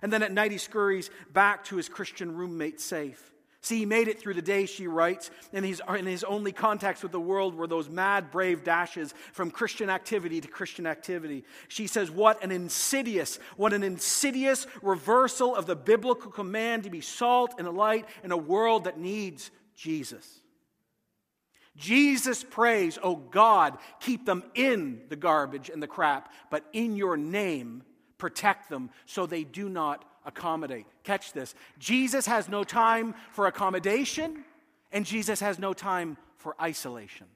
And 0.00 0.12
then 0.12 0.22
at 0.22 0.32
night 0.32 0.52
he 0.52 0.58
scurries 0.58 1.10
back 1.32 1.64
to 1.64 1.76
his 1.76 1.88
Christian 1.88 2.34
roommate 2.34 2.80
safe. 2.80 3.32
See, 3.64 3.78
he 3.78 3.86
made 3.86 4.08
it 4.08 4.18
through 4.18 4.34
the 4.34 4.42
day, 4.42 4.66
she 4.66 4.88
writes, 4.88 5.30
and 5.52 5.64
his, 5.64 5.80
and 5.86 6.08
his 6.08 6.24
only 6.24 6.50
contacts 6.50 7.00
with 7.00 7.12
the 7.12 7.20
world 7.20 7.54
were 7.54 7.68
those 7.68 7.88
mad, 7.88 8.32
brave 8.32 8.64
dashes 8.64 9.14
from 9.32 9.52
Christian 9.52 9.88
activity 9.88 10.40
to 10.40 10.48
Christian 10.48 10.84
activity. 10.84 11.44
She 11.68 11.86
says, 11.86 12.10
What 12.10 12.42
an 12.42 12.50
insidious, 12.50 13.38
what 13.56 13.72
an 13.72 13.84
insidious 13.84 14.66
reversal 14.82 15.54
of 15.54 15.66
the 15.66 15.76
biblical 15.76 16.32
command 16.32 16.82
to 16.84 16.90
be 16.90 17.00
salt 17.00 17.54
and 17.56 17.68
a 17.68 17.70
light 17.70 18.06
in 18.24 18.32
a 18.32 18.36
world 18.36 18.84
that 18.84 18.98
needs 18.98 19.52
Jesus. 19.76 20.40
Jesus 21.76 22.42
prays, 22.42 22.98
Oh 23.00 23.14
God, 23.14 23.78
keep 24.00 24.26
them 24.26 24.42
in 24.56 25.02
the 25.08 25.16
garbage 25.16 25.70
and 25.70 25.80
the 25.80 25.86
crap, 25.86 26.32
but 26.50 26.64
in 26.72 26.96
your 26.96 27.16
name, 27.16 27.84
protect 28.22 28.68
them 28.68 28.88
so 29.04 29.26
they 29.26 29.42
do 29.42 29.68
not 29.68 30.04
accommodate. 30.24 30.86
Catch 31.02 31.32
this. 31.32 31.56
Jesus 31.80 32.24
has 32.26 32.48
no 32.48 32.62
time 32.62 33.16
for 33.32 33.48
accommodation, 33.48 34.44
and 34.92 35.04
Jesus 35.04 35.40
has 35.40 35.58
no 35.58 35.72
time 35.72 36.16
for 36.36 36.54
isolation. 36.62 37.26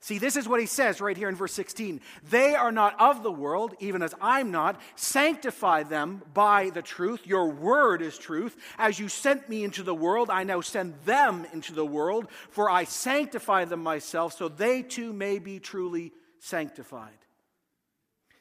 See, 0.00 0.18
this 0.18 0.36
is 0.36 0.46
what 0.46 0.60
he 0.60 0.66
says 0.66 1.00
right 1.00 1.16
here 1.16 1.30
in 1.30 1.36
verse 1.36 1.54
16. 1.54 2.02
They 2.28 2.54
are 2.54 2.70
not 2.70 3.00
of 3.00 3.22
the 3.22 3.32
world, 3.32 3.74
even 3.80 4.02
as 4.02 4.14
I'm 4.20 4.50
not. 4.50 4.78
Sanctify 4.94 5.84
them 5.84 6.20
by 6.34 6.68
the 6.68 6.82
truth. 6.82 7.26
Your 7.26 7.48
word 7.48 8.02
is 8.02 8.18
truth. 8.18 8.54
As 8.76 8.98
you 8.98 9.08
sent 9.08 9.48
me 9.48 9.64
into 9.64 9.82
the 9.82 9.94
world, 9.94 10.28
I 10.28 10.44
now 10.44 10.60
send 10.60 10.96
them 11.06 11.46
into 11.54 11.72
the 11.72 11.86
world, 11.86 12.26
for 12.50 12.68
I 12.68 12.84
sanctify 12.84 13.64
them 13.64 13.82
myself, 13.82 14.34
so 14.34 14.48
they 14.50 14.82
too 14.82 15.14
may 15.14 15.38
be 15.38 15.60
truly 15.60 16.12
sanctified. 16.40 17.23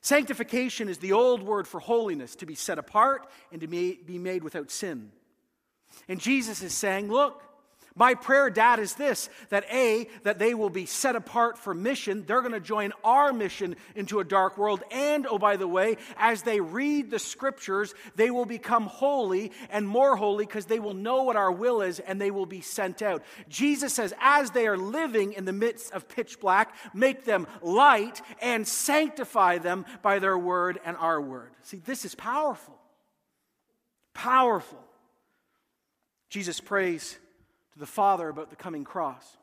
Sanctification 0.04 0.90
is 0.90 0.98
the 0.98 1.14
old 1.14 1.42
word 1.42 1.66
for 1.66 1.80
holiness, 1.80 2.36
to 2.36 2.46
be 2.46 2.56
set 2.56 2.78
apart 2.78 3.26
and 3.54 3.62
to 3.62 3.68
be 3.68 4.20
made 4.20 4.44
without 4.44 4.70
sin. 4.70 5.12
And 6.10 6.20
Jesus 6.20 6.62
is 6.62 6.74
saying, 6.74 7.10
Look, 7.10 7.42
my 7.96 8.16
prayer, 8.16 8.50
Dad, 8.50 8.80
is 8.80 8.96
this 8.96 9.30
that 9.50 9.66
A, 9.72 10.08
that 10.24 10.40
they 10.40 10.54
will 10.54 10.70
be 10.70 10.86
set 10.88 11.16
apart 11.16 11.60
for 11.60 11.74
mission. 11.76 12.24
They're 12.26 12.42
going 12.42 12.54
to 12.54 12.60
join 12.60 12.92
our 13.04 13.32
mission 13.32 13.76
into 13.96 14.20
a 14.20 14.24
dark 14.24 14.58
world. 14.58 14.84
And, 14.92 15.28
oh, 15.28 15.38
by 15.38 15.58
the 15.58 15.68
way, 15.68 15.98
as 16.18 16.42
they 16.42 16.60
read 16.60 17.12
the 17.12 17.20
scriptures, 17.20 17.94
they 18.16 18.32
will 18.32 18.46
become 18.46 18.88
holy 18.88 19.52
and 19.70 19.88
more 19.88 20.16
holy 20.16 20.46
because 20.46 20.66
they 20.66 20.80
will 20.80 20.96
know 20.96 21.24
what 21.24 21.36
our 21.36 21.52
will 21.52 21.82
is 21.82 22.00
and 22.00 22.20
they 22.20 22.32
will 22.32 22.48
be 22.48 22.62
sent 22.62 23.04
out. 23.04 23.24
Jesus 23.48 23.94
says, 23.94 24.14
as 24.20 24.52
they 24.52 24.66
are 24.66 24.78
living 24.78 25.34
in 25.34 25.46
the 25.46 25.54
midst 25.54 25.94
of 25.94 26.10
pitch 26.10 26.40
black, 26.40 26.76
make 26.96 27.26
them 27.26 27.46
light 27.62 28.22
and 28.42 28.68
sanctify 28.68 29.60
them 29.60 29.86
by 30.02 30.18
their 30.18 30.38
word 30.38 30.80
and 30.84 30.98
our 30.98 31.22
word. 31.22 31.52
See, 31.62 31.78
this 31.78 32.06
is 32.06 32.16
powerful. 32.16 32.80
Powerful. 34.16 34.84
Jesus 36.30 36.60
prays 36.60 37.20
to 37.74 37.80
the 37.80 37.86
Father 37.86 38.30
about 38.30 38.50
the 38.50 38.56
coming 38.56 38.84
cross. 38.84 39.38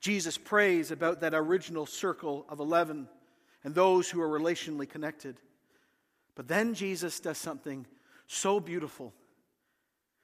Jesus 0.00 0.38
prays 0.38 0.90
about 0.90 1.20
that 1.20 1.34
original 1.34 1.86
circle 1.86 2.46
of 2.48 2.60
11 2.60 3.08
and 3.64 3.74
those 3.74 4.08
who 4.08 4.20
are 4.22 4.38
relationally 4.40 4.88
connected. 4.88 5.36
But 6.34 6.48
then 6.48 6.74
Jesus 6.74 7.20
does 7.20 7.36
something 7.36 7.86
so 8.26 8.60
beautiful. 8.60 9.12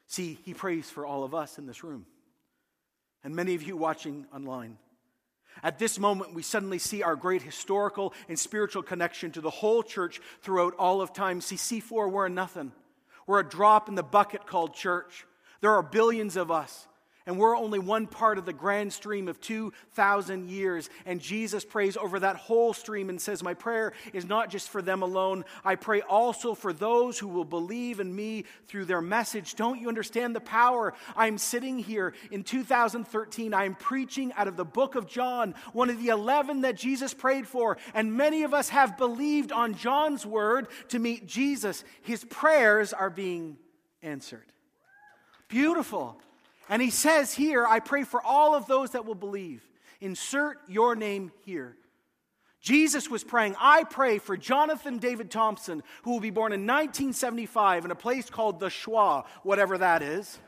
See, 0.06 0.38
he 0.44 0.54
prays 0.54 0.88
for 0.88 1.04
all 1.04 1.24
of 1.24 1.34
us 1.34 1.58
in 1.58 1.66
this 1.66 1.84
room 1.84 2.06
and 3.26 3.34
many 3.34 3.56
of 3.56 3.62
you 3.64 3.76
watching 3.76 4.24
online. 4.32 4.78
At 5.62 5.80
this 5.80 5.98
moment, 5.98 6.32
we 6.32 6.42
suddenly 6.42 6.78
see 6.78 7.02
our 7.02 7.16
great 7.16 7.42
historical 7.42 8.14
and 8.28 8.38
spiritual 8.38 8.82
connection 8.82 9.32
to 9.32 9.40
the 9.40 9.50
whole 9.50 9.82
church 9.82 10.20
throughout 10.42 10.74
all 10.78 11.00
of 11.00 11.12
time. 11.12 11.40
See, 11.40 11.56
C4, 11.56 12.10
we're 12.10 12.28
nothing. 12.28 12.70
We're 13.26 13.40
a 13.40 13.48
drop 13.48 13.88
in 13.88 13.96
the 13.96 14.04
bucket 14.04 14.46
called 14.46 14.74
church. 14.74 15.26
There 15.60 15.72
are 15.72 15.82
billions 15.82 16.36
of 16.36 16.52
us. 16.52 16.86
And 17.26 17.40
we're 17.40 17.56
only 17.56 17.80
one 17.80 18.06
part 18.06 18.38
of 18.38 18.46
the 18.46 18.52
grand 18.52 18.92
stream 18.92 19.26
of 19.26 19.40
2,000 19.40 20.48
years. 20.48 20.88
And 21.04 21.20
Jesus 21.20 21.64
prays 21.64 21.96
over 21.96 22.20
that 22.20 22.36
whole 22.36 22.72
stream 22.72 23.10
and 23.10 23.20
says, 23.20 23.42
My 23.42 23.54
prayer 23.54 23.92
is 24.12 24.26
not 24.26 24.48
just 24.48 24.68
for 24.68 24.80
them 24.80 25.02
alone. 25.02 25.44
I 25.64 25.74
pray 25.74 26.02
also 26.02 26.54
for 26.54 26.72
those 26.72 27.18
who 27.18 27.26
will 27.26 27.44
believe 27.44 27.98
in 27.98 28.14
me 28.14 28.44
through 28.68 28.84
their 28.84 29.00
message. 29.00 29.56
Don't 29.56 29.80
you 29.80 29.88
understand 29.88 30.36
the 30.36 30.40
power? 30.40 30.94
I'm 31.16 31.36
sitting 31.36 31.80
here 31.80 32.14
in 32.30 32.44
2013. 32.44 33.52
I 33.52 33.64
am 33.64 33.74
preaching 33.74 34.32
out 34.34 34.46
of 34.46 34.56
the 34.56 34.64
book 34.64 34.94
of 34.94 35.08
John, 35.08 35.56
one 35.72 35.90
of 35.90 36.00
the 36.00 36.10
11 36.10 36.60
that 36.60 36.76
Jesus 36.76 37.12
prayed 37.12 37.48
for. 37.48 37.76
And 37.92 38.14
many 38.14 38.44
of 38.44 38.54
us 38.54 38.68
have 38.68 38.96
believed 38.96 39.50
on 39.50 39.74
John's 39.74 40.24
word 40.24 40.68
to 40.90 41.00
meet 41.00 41.26
Jesus. 41.26 41.82
His 42.02 42.24
prayers 42.24 42.92
are 42.92 43.10
being 43.10 43.56
answered. 44.00 44.46
Beautiful. 45.48 46.20
And 46.68 46.82
he 46.82 46.90
says 46.90 47.32
here, 47.32 47.66
I 47.66 47.80
pray 47.80 48.02
for 48.02 48.20
all 48.22 48.54
of 48.54 48.66
those 48.66 48.90
that 48.90 49.04
will 49.04 49.14
believe. 49.14 49.62
Insert 50.00 50.58
your 50.68 50.96
name 50.96 51.32
here. 51.44 51.76
Jesus 52.60 53.08
was 53.08 53.22
praying, 53.22 53.54
I 53.60 53.84
pray 53.84 54.18
for 54.18 54.36
Jonathan 54.36 54.98
David 54.98 55.30
Thompson, 55.30 55.84
who 56.02 56.10
will 56.10 56.20
be 56.20 56.30
born 56.30 56.52
in 56.52 56.62
1975 56.62 57.84
in 57.84 57.90
a 57.92 57.94
place 57.94 58.28
called 58.28 58.58
the 58.58 58.66
Schwa, 58.66 59.24
whatever 59.44 59.78
that 59.78 60.02
is. 60.02 60.40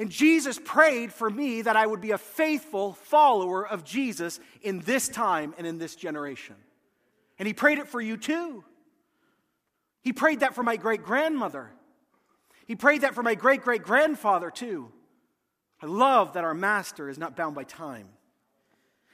and 0.00 0.10
Jesus 0.10 0.58
prayed 0.64 1.12
for 1.12 1.30
me 1.30 1.62
that 1.62 1.76
I 1.76 1.86
would 1.86 2.00
be 2.00 2.10
a 2.10 2.18
faithful 2.18 2.94
follower 2.94 3.64
of 3.64 3.84
Jesus 3.84 4.40
in 4.62 4.80
this 4.80 5.08
time 5.08 5.54
and 5.56 5.64
in 5.64 5.78
this 5.78 5.94
generation. 5.94 6.56
And 7.38 7.46
he 7.46 7.54
prayed 7.54 7.78
it 7.78 7.86
for 7.86 8.00
you 8.00 8.16
too. 8.16 8.64
He 10.02 10.12
prayed 10.12 10.40
that 10.40 10.54
for 10.56 10.64
my 10.64 10.76
great 10.76 11.04
grandmother. 11.04 11.70
He 12.70 12.76
prayed 12.76 13.00
that 13.00 13.16
for 13.16 13.24
my 13.24 13.34
great 13.34 13.62
great 13.62 13.82
grandfather, 13.82 14.48
too. 14.48 14.92
I 15.82 15.86
love 15.86 16.34
that 16.34 16.44
our 16.44 16.54
master 16.54 17.08
is 17.08 17.18
not 17.18 17.34
bound 17.34 17.56
by 17.56 17.64
time. 17.64 18.06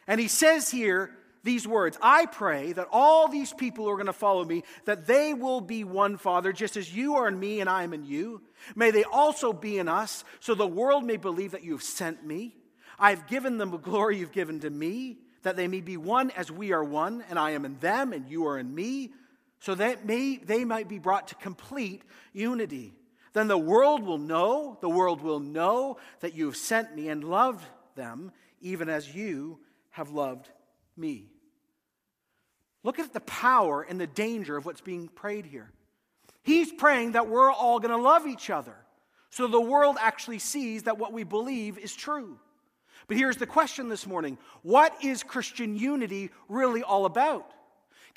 And 0.06 0.20
he 0.20 0.28
says 0.28 0.70
here 0.70 1.10
these 1.42 1.66
words 1.66 1.96
I 2.02 2.26
pray 2.26 2.72
that 2.72 2.88
all 2.92 3.28
these 3.28 3.54
people 3.54 3.86
who 3.86 3.90
are 3.92 3.96
going 3.96 4.08
to 4.08 4.12
follow 4.12 4.44
me, 4.44 4.62
that 4.84 5.06
they 5.06 5.32
will 5.32 5.62
be 5.62 5.84
one, 5.84 6.18
Father, 6.18 6.52
just 6.52 6.76
as 6.76 6.94
you 6.94 7.14
are 7.14 7.28
in 7.28 7.40
me 7.40 7.60
and 7.60 7.70
I 7.70 7.82
am 7.82 7.94
in 7.94 8.04
you. 8.04 8.42
May 8.74 8.90
they 8.90 9.04
also 9.04 9.54
be 9.54 9.78
in 9.78 9.88
us, 9.88 10.22
so 10.40 10.54
the 10.54 10.66
world 10.66 11.06
may 11.06 11.16
believe 11.16 11.52
that 11.52 11.64
you 11.64 11.72
have 11.72 11.82
sent 11.82 12.26
me. 12.26 12.54
I've 12.98 13.26
given 13.26 13.56
them 13.56 13.70
the 13.70 13.78
glory 13.78 14.18
you've 14.18 14.32
given 14.32 14.60
to 14.60 14.68
me, 14.68 15.16
that 15.44 15.56
they 15.56 15.66
may 15.66 15.80
be 15.80 15.96
one 15.96 16.30
as 16.32 16.50
we 16.50 16.74
are 16.74 16.84
one, 16.84 17.24
and 17.30 17.38
I 17.38 17.52
am 17.52 17.64
in 17.64 17.78
them 17.78 18.12
and 18.12 18.28
you 18.28 18.48
are 18.48 18.58
in 18.58 18.74
me, 18.74 19.14
so 19.60 19.74
that 19.76 20.04
may, 20.04 20.36
they 20.36 20.66
might 20.66 20.90
be 20.90 20.98
brought 20.98 21.28
to 21.28 21.36
complete 21.36 22.02
unity. 22.34 22.92
Then 23.36 23.48
the 23.48 23.58
world 23.58 24.02
will 24.02 24.16
know, 24.16 24.78
the 24.80 24.88
world 24.88 25.20
will 25.20 25.40
know 25.40 25.98
that 26.20 26.32
you 26.32 26.46
have 26.46 26.56
sent 26.56 26.96
me 26.96 27.10
and 27.10 27.22
loved 27.22 27.66
them, 27.94 28.32
even 28.62 28.88
as 28.88 29.14
you 29.14 29.58
have 29.90 30.08
loved 30.08 30.48
me. 30.96 31.28
Look 32.82 32.98
at 32.98 33.12
the 33.12 33.20
power 33.20 33.82
and 33.82 34.00
the 34.00 34.06
danger 34.06 34.56
of 34.56 34.64
what's 34.64 34.80
being 34.80 35.08
prayed 35.08 35.44
here. 35.44 35.70
He's 36.44 36.72
praying 36.72 37.12
that 37.12 37.28
we're 37.28 37.52
all 37.52 37.78
going 37.78 37.90
to 37.90 38.02
love 38.02 38.26
each 38.26 38.48
other 38.48 38.74
so 39.28 39.46
the 39.46 39.60
world 39.60 39.98
actually 40.00 40.38
sees 40.38 40.84
that 40.84 40.96
what 40.96 41.12
we 41.12 41.22
believe 41.22 41.76
is 41.76 41.94
true. 41.94 42.38
But 43.06 43.18
here's 43.18 43.36
the 43.36 43.44
question 43.44 43.90
this 43.90 44.06
morning 44.06 44.38
What 44.62 45.04
is 45.04 45.22
Christian 45.22 45.76
unity 45.76 46.30
really 46.48 46.82
all 46.82 47.04
about? 47.04 47.52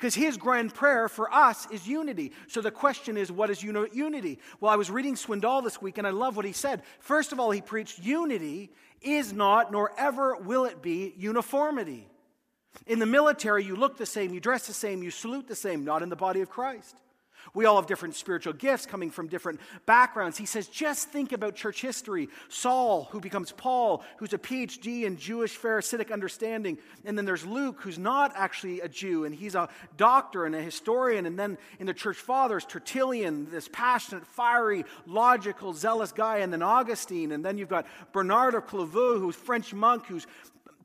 Because 0.00 0.14
his 0.14 0.38
grand 0.38 0.72
prayer 0.72 1.10
for 1.10 1.30
us 1.30 1.70
is 1.70 1.86
unity. 1.86 2.32
So 2.48 2.62
the 2.62 2.70
question 2.70 3.18
is, 3.18 3.30
what 3.30 3.50
is 3.50 3.62
unity? 3.62 4.38
Well, 4.58 4.72
I 4.72 4.76
was 4.76 4.90
reading 4.90 5.14
Swindoll 5.14 5.62
this 5.62 5.82
week 5.82 5.98
and 5.98 6.06
I 6.06 6.10
love 6.10 6.36
what 6.36 6.46
he 6.46 6.52
said. 6.52 6.84
First 7.00 7.32
of 7.32 7.38
all, 7.38 7.50
he 7.50 7.60
preached 7.60 7.98
unity 7.98 8.70
is 9.02 9.34
not, 9.34 9.70
nor 9.70 9.92
ever 9.98 10.36
will 10.36 10.64
it 10.64 10.80
be, 10.80 11.12
uniformity. 11.18 12.08
In 12.86 12.98
the 12.98 13.04
military, 13.04 13.62
you 13.62 13.76
look 13.76 13.98
the 13.98 14.06
same, 14.06 14.32
you 14.32 14.40
dress 14.40 14.66
the 14.66 14.72
same, 14.72 15.02
you 15.02 15.10
salute 15.10 15.46
the 15.46 15.54
same, 15.54 15.84
not 15.84 16.00
in 16.02 16.08
the 16.08 16.16
body 16.16 16.40
of 16.40 16.48
Christ. 16.48 16.96
We 17.54 17.64
all 17.64 17.76
have 17.76 17.86
different 17.86 18.14
spiritual 18.14 18.52
gifts 18.52 18.86
coming 18.86 19.10
from 19.10 19.28
different 19.28 19.60
backgrounds. 19.86 20.38
He 20.38 20.46
says, 20.46 20.68
just 20.68 21.08
think 21.08 21.32
about 21.32 21.54
church 21.54 21.80
history. 21.80 22.28
Saul, 22.48 23.08
who 23.10 23.20
becomes 23.20 23.52
Paul, 23.52 24.02
who's 24.18 24.32
a 24.32 24.38
PhD 24.38 25.04
in 25.04 25.16
Jewish 25.16 25.56
Pharisaic 25.56 26.10
understanding. 26.10 26.78
And 27.04 27.16
then 27.16 27.24
there's 27.24 27.44
Luke, 27.44 27.80
who's 27.80 27.98
not 27.98 28.32
actually 28.34 28.80
a 28.80 28.88
Jew, 28.88 29.24
and 29.24 29.34
he's 29.34 29.54
a 29.54 29.68
doctor 29.96 30.46
and 30.46 30.54
a 30.54 30.62
historian. 30.62 31.26
And 31.26 31.38
then 31.38 31.58
in 31.78 31.86
the 31.86 31.94
church 31.94 32.16
fathers, 32.16 32.64
Tertullian, 32.64 33.50
this 33.50 33.68
passionate, 33.68 34.26
fiery, 34.26 34.84
logical, 35.06 35.72
zealous 35.72 36.12
guy. 36.12 36.38
And 36.38 36.52
then 36.52 36.62
Augustine. 36.62 37.32
And 37.32 37.44
then 37.44 37.58
you've 37.58 37.68
got 37.68 37.86
Bernard 38.12 38.54
of 38.54 38.66
Clairvaux, 38.66 39.18
who's 39.18 39.36
French 39.36 39.74
monk, 39.74 40.06
who's 40.06 40.26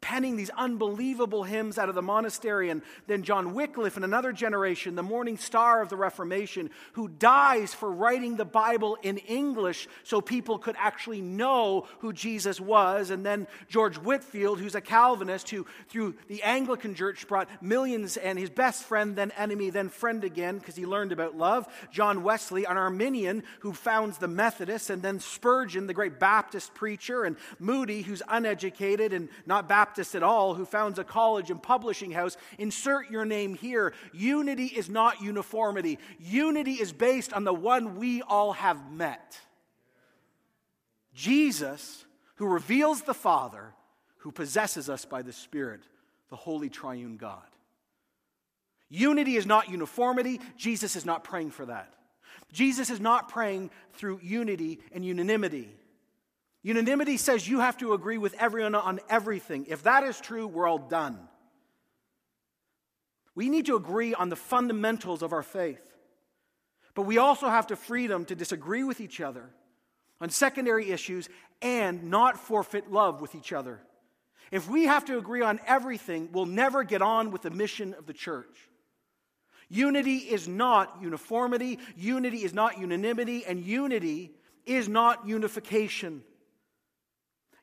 penning 0.02 0.36
these 0.36 0.52
unbelievable 0.52 1.44
hymns 1.44 1.78
out 1.78 1.90
of 1.90 1.96
the 1.96 2.02
monastery. 2.02 2.70
And 2.70 2.82
then 3.08 3.24
John 3.24 3.54
Wycliffe 3.54 3.98
in 3.98 4.04
another 4.04 4.32
generation, 4.32 4.96
the 4.96 5.04
morning 5.04 5.38
star 5.38 5.82
of 5.82 5.90
the 5.90 5.96
Reformation, 5.96 6.70
who 6.94 7.08
dies 7.08 7.74
for 7.74 7.92
writing 7.92 8.36
the 8.36 8.46
Bible 8.46 8.98
in 9.02 9.18
English 9.18 9.88
so 10.04 10.22
people 10.22 10.60
could 10.60 10.76
actually 10.78 11.22
know 11.22 11.88
who 12.00 12.14
Jesus 12.14 12.60
was. 12.60 13.10
And 13.10 13.26
then 13.26 13.48
George 13.68 13.98
Whitefield, 13.98 14.60
who's 14.60 14.76
a 14.76 14.82
Calvinist, 14.82 15.50
who 15.50 15.66
through 15.90 16.16
the 16.28 16.44
Anglican 16.44 16.94
Church 16.94 17.28
brought 17.28 17.50
millions 17.64 18.18
and 18.18 18.38
his 18.38 18.50
best 18.50 18.84
friend, 18.84 19.16
then 19.16 19.32
enemy, 19.32 19.70
then 19.70 19.90
friend 19.90 20.24
again, 20.24 20.60
because 20.60 20.76
he 20.76 20.86
learned 20.86 21.14
about 21.14 21.36
love. 21.36 21.68
John 21.92 22.22
Wesley, 22.22 22.66
an 22.66 22.78
Arminian 22.78 23.44
who 23.62 23.74
founds 23.74 24.18
the 24.18 24.28
Methodists, 24.28 24.90
and 24.90 25.02
then 25.02 25.20
Spurgeon, 25.20 25.88
the 25.88 25.94
great 25.94 26.20
Baptist 26.20 26.74
preacher, 26.74 27.24
and 27.24 27.38
Moody, 27.60 28.02
who's 28.02 28.22
uneducated 28.28 29.14
and 29.14 29.30
not 29.46 29.68
Baptist 29.68 29.85
at 30.16 30.24
all, 30.24 30.54
who 30.54 30.66
founds 30.66 31.00
a 31.00 31.04
college 31.04 31.52
and 31.52 31.62
publishing 31.62 32.12
house. 32.12 32.38
Insert 32.58 33.10
your 33.10 33.26
name 33.26 33.54
here. 33.54 33.94
Unity 34.14 34.66
is 34.66 34.90
not 34.90 35.22
uniformity, 35.22 36.00
unity 36.20 36.74
is 36.74 36.92
based 36.94 37.34
on 37.34 37.44
the 37.44 37.54
one 37.54 37.98
we 37.98 38.22
all 38.22 38.54
have 38.54 38.92
met 38.92 39.40
Jesus, 41.16 42.06
who 42.36 42.46
reveals 42.46 43.02
the 43.02 43.14
Father, 43.14 43.74
who 44.18 44.32
possesses 44.32 44.90
us 44.90 45.06
by 45.06 45.22
the 45.22 45.32
Spirit, 45.32 45.82
the 46.30 46.36
holy 46.36 46.70
triune 46.70 47.16
God. 47.16 47.42
Unity 48.90 49.38
is 49.38 49.46
not 49.46 49.70
uniformity. 49.70 50.42
Jesus 50.58 50.96
is 50.96 51.06
not 51.06 51.24
praying 51.24 51.52
for 51.52 51.66
that. 51.66 51.94
Jesus 52.52 52.90
is 52.90 53.00
not 53.00 53.30
praying 53.30 53.72
through 53.94 54.20
unity 54.22 54.80
and 54.92 55.04
unanimity. 55.04 55.70
Unanimity 56.66 57.18
says 57.18 57.48
you 57.48 57.60
have 57.60 57.78
to 57.78 57.94
agree 57.94 58.18
with 58.18 58.34
everyone 58.40 58.74
on 58.74 59.00
everything. 59.08 59.68
If 59.70 59.84
that 59.84 60.04
is 60.04 60.20
true, 60.20 60.48
we're 60.48 60.68
all 60.68 60.80
done. 60.80 61.20
We 63.36 63.50
need 63.50 63.68
to 63.68 63.76
agree 63.76 64.16
on 64.16 64.30
the 64.30 64.36
fundamentals 64.36 65.22
of 65.22 65.32
our 65.32 65.44
faith. 65.44 65.94
But 66.96 67.04
we 67.04 67.20
also 67.20 67.50
have 67.50 67.68
the 67.68 67.76
freedom 67.76 68.26
to 68.26 68.36
disagree 68.36 68.84
with 68.84 69.00
each 69.00 69.22
other 69.22 69.52
on 70.20 70.32
secondary 70.32 70.90
issues 70.90 71.30
and 71.62 72.06
not 72.06 72.40
forfeit 72.40 72.92
love 72.92 73.22
with 73.22 73.36
each 73.36 73.54
other. 73.54 73.80
If 74.50 74.68
we 74.68 74.86
have 74.86 75.06
to 75.06 75.20
agree 75.20 75.44
on 75.44 75.60
everything, 75.68 76.30
we'll 76.32 76.48
never 76.48 76.84
get 76.84 77.04
on 77.04 77.30
with 77.30 77.44
the 77.44 77.52
mission 77.52 77.94
of 77.94 78.08
the 78.08 78.14
church. 78.14 78.58
Unity 79.70 80.18
is 80.18 80.48
not 80.48 80.98
uniformity, 81.00 81.78
unity 81.96 82.44
is 82.44 82.56
not 82.56 82.80
unanimity, 82.80 83.46
and 83.46 83.64
unity 83.64 84.32
is 84.66 84.90
not 84.90 85.28
unification. 85.28 86.24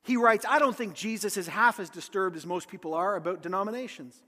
He 0.02 0.16
writes, 0.16 0.44
I 0.48 0.58
don't 0.58 0.76
think 0.76 0.94
Jesus 0.94 1.36
is 1.36 1.46
half 1.46 1.78
as 1.78 1.88
disturbed 1.88 2.36
as 2.36 2.44
most 2.44 2.68
people 2.68 2.94
are 2.94 3.16
about 3.16 3.42
denominations. 3.42 4.20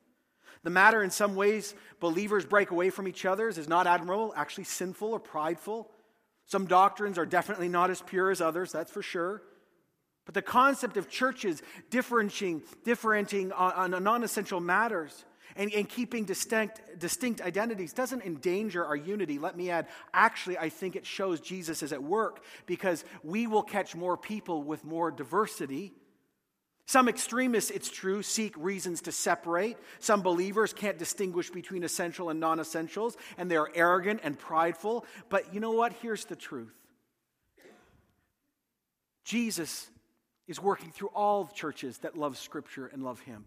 The 0.62 0.70
matter, 0.70 1.02
in 1.02 1.10
some 1.10 1.34
ways, 1.34 1.74
believers 2.00 2.44
break 2.46 2.70
away 2.70 2.90
from 2.90 3.08
each 3.08 3.24
other 3.24 3.48
is 3.48 3.68
not 3.68 3.86
admirable, 3.86 4.32
actually 4.36 4.64
sinful 4.64 5.08
or 5.08 5.18
prideful. 5.18 5.90
Some 6.46 6.66
doctrines 6.66 7.18
are 7.18 7.26
definitely 7.26 7.68
not 7.68 7.90
as 7.90 8.00
pure 8.00 8.30
as 8.30 8.40
others, 8.40 8.72
that's 8.72 8.90
for 8.90 9.02
sure. 9.02 9.42
But 10.24 10.34
the 10.34 10.42
concept 10.42 10.96
of 10.96 11.10
churches 11.10 11.62
differentiating, 11.90 12.62
differentiating 12.84 13.52
on, 13.52 13.94
on 13.94 14.02
non 14.02 14.22
essential 14.22 14.60
matters 14.60 15.24
and, 15.56 15.72
and 15.72 15.88
keeping 15.88 16.24
distinct, 16.24 16.80
distinct 16.98 17.40
identities 17.40 17.92
doesn't 17.92 18.22
endanger 18.22 18.84
our 18.84 18.96
unity. 18.96 19.38
Let 19.38 19.56
me 19.56 19.70
add, 19.70 19.86
actually, 20.12 20.58
I 20.58 20.68
think 20.68 20.96
it 20.96 21.06
shows 21.06 21.40
Jesus 21.40 21.82
is 21.82 21.92
at 21.92 22.02
work 22.02 22.42
because 22.66 23.04
we 23.22 23.46
will 23.46 23.62
catch 23.62 23.94
more 23.94 24.16
people 24.16 24.62
with 24.62 24.84
more 24.84 25.10
diversity. 25.10 25.92
Some 26.86 27.08
extremists, 27.08 27.70
it's 27.70 27.90
true, 27.90 28.22
seek 28.22 28.54
reasons 28.56 29.02
to 29.02 29.12
separate. 29.12 29.78
Some 30.00 30.20
believers 30.20 30.72
can't 30.72 30.98
distinguish 30.98 31.50
between 31.50 31.82
essential 31.82 32.28
and 32.28 32.40
non 32.40 32.60
essentials, 32.60 33.16
and 33.38 33.50
they're 33.50 33.68
arrogant 33.74 34.20
and 34.22 34.38
prideful. 34.38 35.06
But 35.30 35.54
you 35.54 35.60
know 35.60 35.72
what? 35.72 35.94
Here's 36.02 36.26
the 36.26 36.36
truth 36.36 36.74
Jesus 39.24 39.88
is 40.46 40.60
working 40.60 40.90
through 40.90 41.10
all 41.14 41.46
churches 41.46 41.98
that 41.98 42.18
love 42.18 42.36
Scripture 42.36 42.86
and 42.86 43.02
love 43.02 43.20
Him. 43.20 43.46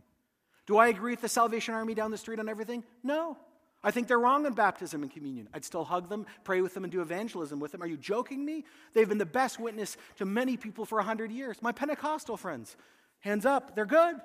Do 0.67 0.77
I 0.77 0.89
agree 0.89 1.13
with 1.13 1.21
the 1.21 1.29
Salvation 1.29 1.73
Army 1.73 1.95
down 1.95 2.11
the 2.11 2.17
street 2.17 2.39
on 2.39 2.47
everything? 2.47 2.83
No. 3.01 3.37
I 3.83 3.91
think 3.91 4.07
they're 4.07 4.19
wrong 4.19 4.45
on 4.45 4.53
baptism 4.53 5.01
and 5.01 5.11
communion. 5.11 5.47
I'd 5.53 5.63
still 5.63 5.85
hug 5.85 6.09
them, 6.09 6.25
pray 6.43 6.61
with 6.61 6.73
them, 6.73 6.83
and 6.83 6.91
do 6.91 7.01
evangelism 7.01 7.59
with 7.59 7.71
them. 7.71 7.81
Are 7.81 7.87
you 7.87 7.95
joking 7.95 8.43
me? 8.43 8.65
They've 8.93 9.07
been 9.07 9.17
the 9.17 9.25
best 9.25 9.59
witness 9.59 9.97
to 10.17 10.25
many 10.25 10.57
people 10.57 10.85
for 10.85 10.97
100 10.97 11.31
years. 11.31 11.61
My 11.61 11.71
Pentecostal 11.71 12.37
friends, 12.37 12.75
hands 13.21 13.45
up, 13.45 13.75
they're 13.75 13.85
good. 13.85 14.17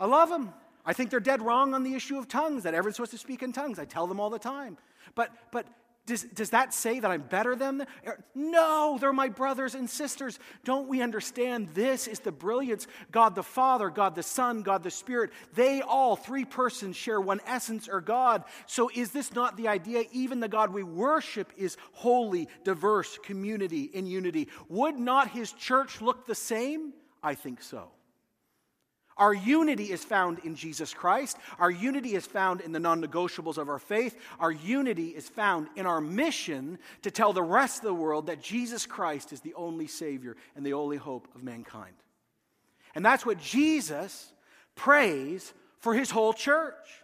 I 0.00 0.06
love 0.06 0.30
them. 0.30 0.54
I 0.86 0.92
think 0.92 1.10
they're 1.10 1.20
dead 1.20 1.42
wrong 1.42 1.74
on 1.74 1.82
the 1.82 1.94
issue 1.94 2.16
of 2.16 2.28
tongues, 2.28 2.62
that 2.62 2.72
everyone's 2.72 2.96
supposed 2.96 3.12
to 3.12 3.18
speak 3.18 3.42
in 3.42 3.52
tongues. 3.52 3.78
I 3.78 3.84
tell 3.84 4.06
them 4.06 4.20
all 4.20 4.30
the 4.30 4.38
time. 4.38 4.78
But, 5.14 5.30
but 5.52 5.66
does, 6.06 6.24
does 6.24 6.50
that 6.50 6.74
say 6.74 7.00
that 7.00 7.10
I'm 7.10 7.22
better 7.22 7.56
than 7.56 7.78
them? 7.78 7.88
Er, 8.06 8.22
no, 8.34 8.98
they're 9.00 9.12
my 9.12 9.30
brothers 9.30 9.74
and 9.74 9.88
sisters. 9.88 10.38
Don't 10.62 10.86
we 10.86 11.00
understand 11.00 11.68
this 11.72 12.06
is 12.06 12.18
the 12.18 12.32
brilliance? 12.32 12.86
God 13.10 13.34
the 13.34 13.42
Father, 13.42 13.88
God 13.88 14.14
the 14.14 14.22
Son, 14.22 14.62
God 14.62 14.82
the 14.82 14.90
Spirit, 14.90 15.30
they 15.54 15.80
all, 15.80 16.14
three 16.14 16.44
persons, 16.44 16.96
share 16.96 17.20
one 17.20 17.40
essence 17.46 17.88
or 17.88 18.02
God. 18.02 18.44
So 18.66 18.90
is 18.94 19.12
this 19.12 19.32
not 19.32 19.56
the 19.56 19.68
idea? 19.68 20.04
Even 20.12 20.40
the 20.40 20.48
God 20.48 20.74
we 20.74 20.82
worship 20.82 21.50
is 21.56 21.78
holy, 21.92 22.48
diverse, 22.64 23.18
community 23.18 23.84
in 23.84 24.06
unity. 24.06 24.48
Would 24.68 24.98
not 24.98 25.30
his 25.30 25.52
church 25.52 26.02
look 26.02 26.26
the 26.26 26.34
same? 26.34 26.92
I 27.22 27.34
think 27.34 27.62
so. 27.62 27.88
Our 29.16 29.32
unity 29.32 29.92
is 29.92 30.02
found 30.02 30.40
in 30.40 30.56
Jesus 30.56 30.92
Christ. 30.92 31.36
Our 31.58 31.70
unity 31.70 32.14
is 32.14 32.26
found 32.26 32.60
in 32.60 32.72
the 32.72 32.80
non 32.80 33.00
negotiables 33.00 33.58
of 33.58 33.68
our 33.68 33.78
faith. 33.78 34.18
Our 34.40 34.50
unity 34.50 35.08
is 35.08 35.28
found 35.28 35.68
in 35.76 35.86
our 35.86 36.00
mission 36.00 36.78
to 37.02 37.10
tell 37.10 37.32
the 37.32 37.42
rest 37.42 37.78
of 37.78 37.84
the 37.84 37.94
world 37.94 38.26
that 38.26 38.42
Jesus 38.42 38.86
Christ 38.86 39.32
is 39.32 39.40
the 39.40 39.54
only 39.54 39.86
Savior 39.86 40.36
and 40.56 40.66
the 40.66 40.72
only 40.72 40.96
hope 40.96 41.28
of 41.34 41.44
mankind. 41.44 41.94
And 42.94 43.04
that's 43.04 43.24
what 43.24 43.38
Jesus 43.38 44.32
prays 44.74 45.52
for 45.78 45.94
his 45.94 46.10
whole 46.10 46.32
church. 46.32 47.03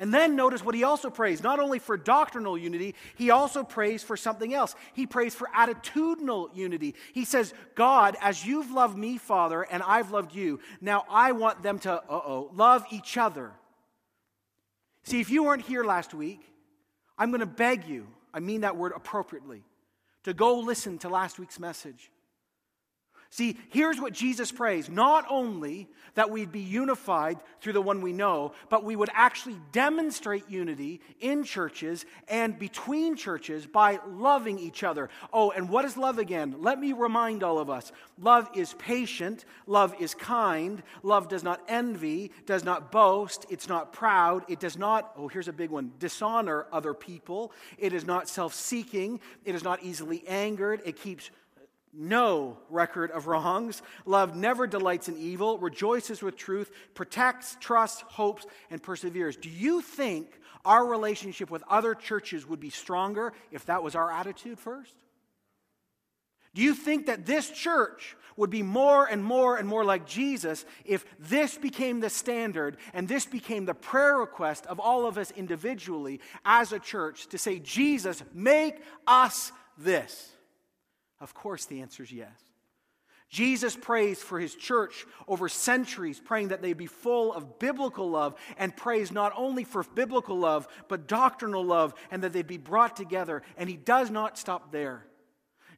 And 0.00 0.14
then 0.14 0.34
notice 0.34 0.64
what 0.64 0.74
he 0.74 0.82
also 0.82 1.10
prays, 1.10 1.42
not 1.42 1.60
only 1.60 1.78
for 1.78 1.98
doctrinal 1.98 2.56
unity, 2.56 2.94
he 3.16 3.28
also 3.30 3.62
prays 3.62 4.02
for 4.02 4.16
something 4.16 4.54
else. 4.54 4.74
He 4.94 5.06
prays 5.06 5.34
for 5.34 5.46
attitudinal 5.54 6.56
unity. 6.56 6.94
He 7.12 7.26
says, 7.26 7.52
God, 7.74 8.16
as 8.22 8.44
you've 8.44 8.70
loved 8.70 8.96
me, 8.96 9.18
Father, 9.18 9.62
and 9.62 9.82
I've 9.82 10.10
loved 10.10 10.34
you, 10.34 10.58
now 10.80 11.04
I 11.10 11.32
want 11.32 11.62
them 11.62 11.78
to, 11.80 11.92
uh 11.92 12.02
oh, 12.08 12.50
love 12.54 12.86
each 12.90 13.18
other. 13.18 13.52
See, 15.02 15.20
if 15.20 15.28
you 15.28 15.44
weren't 15.44 15.66
here 15.66 15.84
last 15.84 16.14
week, 16.14 16.40
I'm 17.18 17.30
going 17.30 17.40
to 17.40 17.46
beg 17.46 17.86
you, 17.86 18.06
I 18.32 18.40
mean 18.40 18.62
that 18.62 18.78
word 18.78 18.92
appropriately, 18.96 19.62
to 20.24 20.32
go 20.32 20.60
listen 20.60 20.96
to 20.98 21.10
last 21.10 21.38
week's 21.38 21.60
message. 21.60 22.10
See, 23.32 23.56
here's 23.70 24.00
what 24.00 24.12
Jesus 24.12 24.50
prays. 24.50 24.88
Not 24.88 25.24
only 25.30 25.88
that 26.14 26.30
we'd 26.30 26.50
be 26.50 26.60
unified 26.60 27.38
through 27.60 27.74
the 27.74 27.80
one 27.80 28.00
we 28.00 28.12
know, 28.12 28.52
but 28.68 28.82
we 28.82 28.96
would 28.96 29.08
actually 29.14 29.56
demonstrate 29.70 30.50
unity 30.50 31.00
in 31.20 31.44
churches 31.44 32.04
and 32.26 32.58
between 32.58 33.14
churches 33.14 33.66
by 33.66 34.00
loving 34.08 34.58
each 34.58 34.82
other. 34.82 35.08
Oh, 35.32 35.52
and 35.52 35.68
what 35.68 35.84
is 35.84 35.96
love 35.96 36.18
again? 36.18 36.56
Let 36.58 36.80
me 36.80 36.92
remind 36.92 37.44
all 37.44 37.60
of 37.60 37.70
us. 37.70 37.92
Love 38.18 38.50
is 38.56 38.74
patient, 38.74 39.44
love 39.68 39.94
is 40.00 40.12
kind, 40.12 40.82
love 41.04 41.28
does 41.28 41.44
not 41.44 41.60
envy, 41.68 42.32
does 42.46 42.64
not 42.64 42.90
boast, 42.90 43.46
it's 43.48 43.68
not 43.68 43.92
proud, 43.92 44.42
it 44.48 44.58
does 44.58 44.76
not, 44.76 45.12
oh, 45.16 45.28
here's 45.28 45.48
a 45.48 45.52
big 45.52 45.70
one, 45.70 45.92
dishonor 46.00 46.66
other 46.72 46.94
people, 46.94 47.52
it 47.78 47.92
is 47.92 48.04
not 48.04 48.28
self 48.28 48.54
seeking, 48.54 49.20
it 49.44 49.54
is 49.54 49.62
not 49.62 49.82
easily 49.84 50.26
angered, 50.26 50.82
it 50.84 50.96
keeps 50.96 51.30
no 51.92 52.58
record 52.68 53.10
of 53.10 53.26
wrongs. 53.26 53.82
Love 54.04 54.36
never 54.36 54.66
delights 54.66 55.08
in 55.08 55.16
evil, 55.16 55.58
rejoices 55.58 56.22
with 56.22 56.36
truth, 56.36 56.70
protects, 56.94 57.56
trusts, 57.60 58.02
hopes, 58.08 58.46
and 58.70 58.82
perseveres. 58.82 59.36
Do 59.36 59.50
you 59.50 59.82
think 59.82 60.40
our 60.64 60.86
relationship 60.86 61.50
with 61.50 61.64
other 61.68 61.94
churches 61.94 62.46
would 62.46 62.60
be 62.60 62.70
stronger 62.70 63.32
if 63.50 63.66
that 63.66 63.82
was 63.82 63.94
our 63.94 64.10
attitude 64.10 64.58
first? 64.58 64.94
Do 66.54 66.62
you 66.62 66.74
think 66.74 67.06
that 67.06 67.26
this 67.26 67.48
church 67.50 68.16
would 68.36 68.50
be 68.50 68.62
more 68.62 69.06
and 69.06 69.22
more 69.22 69.56
and 69.56 69.68
more 69.68 69.84
like 69.84 70.06
Jesus 70.06 70.64
if 70.84 71.04
this 71.18 71.56
became 71.56 72.00
the 72.00 72.10
standard 72.10 72.76
and 72.92 73.06
this 73.06 73.26
became 73.26 73.66
the 73.66 73.74
prayer 73.74 74.16
request 74.16 74.66
of 74.66 74.80
all 74.80 75.06
of 75.06 75.18
us 75.18 75.30
individually 75.32 76.20
as 76.44 76.72
a 76.72 76.78
church 76.78 77.28
to 77.28 77.38
say, 77.38 77.58
Jesus, 77.58 78.22
make 78.32 78.82
us 79.06 79.52
this? 79.78 80.32
Of 81.20 81.34
course, 81.34 81.66
the 81.66 81.82
answer 81.82 82.02
is 82.02 82.12
yes. 82.12 82.38
Jesus 83.28 83.76
prays 83.76 84.20
for 84.20 84.40
his 84.40 84.56
church 84.56 85.06
over 85.28 85.48
centuries, 85.48 86.18
praying 86.18 86.48
that 86.48 86.62
they 86.62 86.72
be 86.72 86.86
full 86.86 87.32
of 87.32 87.60
biblical 87.60 88.10
love, 88.10 88.34
and 88.58 88.76
prays 88.76 89.12
not 89.12 89.32
only 89.36 89.62
for 89.62 89.84
biblical 89.84 90.36
love, 90.36 90.66
but 90.88 91.06
doctrinal 91.06 91.64
love, 91.64 91.94
and 92.10 92.24
that 92.24 92.32
they 92.32 92.42
be 92.42 92.58
brought 92.58 92.96
together. 92.96 93.42
And 93.56 93.70
he 93.70 93.76
does 93.76 94.10
not 94.10 94.36
stop 94.36 94.72
there. 94.72 95.06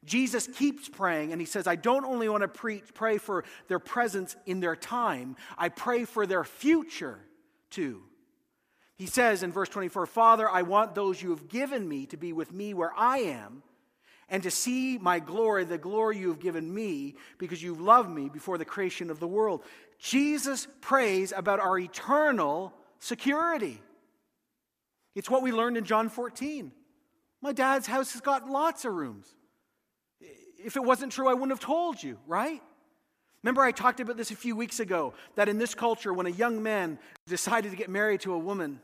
Jesus 0.05 0.47
keeps 0.47 0.89
praying 0.89 1.31
and 1.31 1.39
he 1.39 1.45
says, 1.45 1.65
I 1.67 1.75
don't 1.75 2.05
only 2.05 2.27
want 2.27 2.41
to 2.41 2.47
preach, 2.47 2.83
pray 2.93 3.17
for 3.17 3.45
their 3.67 3.79
presence 3.79 4.35
in 4.45 4.59
their 4.59 4.75
time, 4.75 5.35
I 5.57 5.69
pray 5.69 6.05
for 6.05 6.25
their 6.25 6.43
future 6.43 7.19
too. 7.69 8.01
He 8.97 9.05
says 9.05 9.43
in 9.43 9.51
verse 9.51 9.69
24, 9.69 10.05
Father, 10.05 10.49
I 10.49 10.61
want 10.61 10.93
those 10.93 11.21
you 11.21 11.31
have 11.31 11.47
given 11.47 11.87
me 11.87 12.05
to 12.07 12.17
be 12.17 12.33
with 12.33 12.51
me 12.51 12.73
where 12.73 12.91
I 12.95 13.19
am 13.19 13.63
and 14.33 14.41
to 14.41 14.49
see 14.49 14.97
my 14.97 15.19
glory, 15.19 15.63
the 15.63 15.77
glory 15.77 16.17
you 16.17 16.29
have 16.29 16.39
given 16.39 16.73
me, 16.73 17.13
because 17.37 17.61
you've 17.61 17.79
loved 17.79 18.09
me 18.09 18.29
before 18.29 18.57
the 18.57 18.65
creation 18.65 19.11
of 19.11 19.19
the 19.19 19.27
world. 19.27 19.63
Jesus 19.99 20.67
prays 20.81 21.31
about 21.31 21.59
our 21.59 21.77
eternal 21.77 22.73
security. 22.97 23.79
It's 25.13 25.29
what 25.29 25.43
we 25.43 25.51
learned 25.51 25.77
in 25.77 25.85
John 25.85 26.09
14. 26.09 26.71
My 27.43 27.53
dad's 27.53 27.85
house 27.85 28.13
has 28.13 28.21
got 28.21 28.49
lots 28.49 28.85
of 28.85 28.93
rooms. 28.93 29.27
If 30.57 30.77
it 30.77 30.83
wasn't 30.83 31.11
true, 31.11 31.29
I 31.29 31.35
wouldn't 31.35 31.51
have 31.51 31.59
told 31.59 32.01
you, 32.01 32.17
right? 32.25 32.61
Remember, 33.43 33.61
I 33.61 33.71
talked 33.71 33.99
about 33.99 34.17
this 34.17 34.31
a 34.31 34.35
few 34.35 34.55
weeks 34.55 34.79
ago 34.79 35.13
that 35.35 35.47
in 35.47 35.59
this 35.59 35.75
culture, 35.75 36.11
when 36.11 36.25
a 36.25 36.31
young 36.31 36.63
man 36.63 36.97
decided 37.27 37.69
to 37.69 37.77
get 37.77 37.87
married 37.87 38.21
to 38.21 38.33
a 38.33 38.39
woman, 38.39 38.79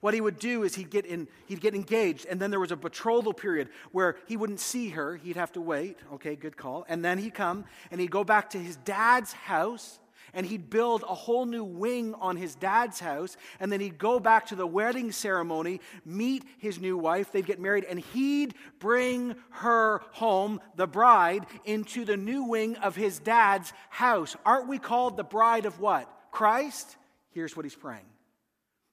what 0.00 0.14
he 0.14 0.20
would 0.20 0.38
do 0.38 0.62
is 0.62 0.74
he'd 0.74 0.90
get, 0.90 1.06
in, 1.06 1.28
he'd 1.46 1.60
get 1.60 1.74
engaged, 1.74 2.26
and 2.26 2.40
then 2.40 2.50
there 2.50 2.60
was 2.60 2.72
a 2.72 2.76
betrothal 2.76 3.32
period 3.32 3.68
where 3.92 4.16
he 4.26 4.36
wouldn't 4.36 4.60
see 4.60 4.90
her. 4.90 5.16
He'd 5.16 5.36
have 5.36 5.52
to 5.52 5.60
wait. 5.60 5.98
Okay, 6.14 6.36
good 6.36 6.56
call. 6.56 6.84
And 6.88 7.04
then 7.04 7.18
he'd 7.18 7.34
come 7.34 7.64
and 7.90 8.00
he'd 8.00 8.10
go 8.10 8.24
back 8.24 8.50
to 8.50 8.58
his 8.58 8.76
dad's 8.76 9.32
house 9.32 9.98
and 10.36 10.46
he'd 10.46 10.68
build 10.68 11.02
a 11.02 11.14
whole 11.14 11.46
new 11.46 11.64
wing 11.64 12.14
on 12.14 12.36
his 12.36 12.54
dad's 12.54 13.00
house. 13.00 13.36
And 13.58 13.72
then 13.72 13.80
he'd 13.80 13.98
go 13.98 14.20
back 14.20 14.46
to 14.46 14.54
the 14.54 14.66
wedding 14.66 15.10
ceremony, 15.10 15.80
meet 16.04 16.44
his 16.58 16.78
new 16.78 16.98
wife, 16.98 17.32
they'd 17.32 17.46
get 17.46 17.58
married, 17.58 17.84
and 17.84 17.98
he'd 17.98 18.54
bring 18.78 19.34
her 19.50 20.02
home, 20.12 20.60
the 20.76 20.86
bride, 20.86 21.46
into 21.64 22.04
the 22.04 22.16
new 22.16 22.44
wing 22.44 22.76
of 22.76 22.94
his 22.94 23.18
dad's 23.18 23.72
house. 23.88 24.36
Aren't 24.44 24.68
we 24.68 24.78
called 24.78 25.16
the 25.16 25.24
bride 25.24 25.64
of 25.64 25.80
what? 25.80 26.10
Christ? 26.30 26.96
Here's 27.30 27.56
what 27.56 27.64
he's 27.64 27.74
praying. 27.74 28.04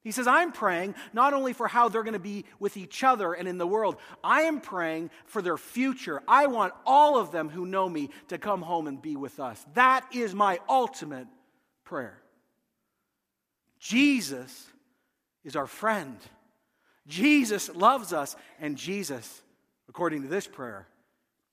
He 0.04 0.12
says, 0.12 0.28
I'm 0.28 0.52
praying 0.52 0.96
not 1.14 1.34
only 1.34 1.54
for 1.54 1.68
how 1.68 1.88
they're 1.88 2.04
going 2.04 2.14
to 2.14 2.20
be 2.20 2.44
with 2.60 2.76
each 2.76 3.04
other 3.04 3.34
and 3.34 3.48
in 3.48 3.58
the 3.58 3.68
world, 3.68 3.96
I 4.24 4.42
am 4.42 4.60
praying 4.60 5.12
for 5.26 5.42
their 5.42 5.58
future. 5.58 6.22
I 6.28 6.48
want 6.48 6.74
all 6.86 7.18
of 7.18 7.32
them 7.32 7.48
who 7.48 7.66
know 7.66 7.88
me 7.88 8.10
to 8.28 8.38
come 8.38 8.62
home 8.62 8.88
and 8.88 9.02
be 9.02 9.16
with 9.16 9.40
us. 9.40 9.66
That 9.76 10.06
is 10.14 10.36
my 10.36 10.60
ultimate 10.68 11.28
prayer. 11.86 12.22
Jesus 13.80 14.68
is 15.46 15.56
our 15.56 15.68
friend. 15.68 16.18
Jesus 17.08 17.74
loves 17.74 18.14
us, 18.14 18.36
and 18.60 18.78
Jesus, 18.78 19.42
according 19.90 20.22
to 20.24 20.28
this 20.28 20.48
prayer, 20.48 20.88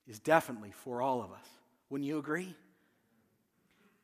is 0.07 0.19
definitely 0.19 0.71
for 0.71 1.01
all 1.01 1.21
of 1.21 1.31
us. 1.31 1.45
Wouldn't 1.89 2.07
you 2.07 2.17
agree? 2.17 2.55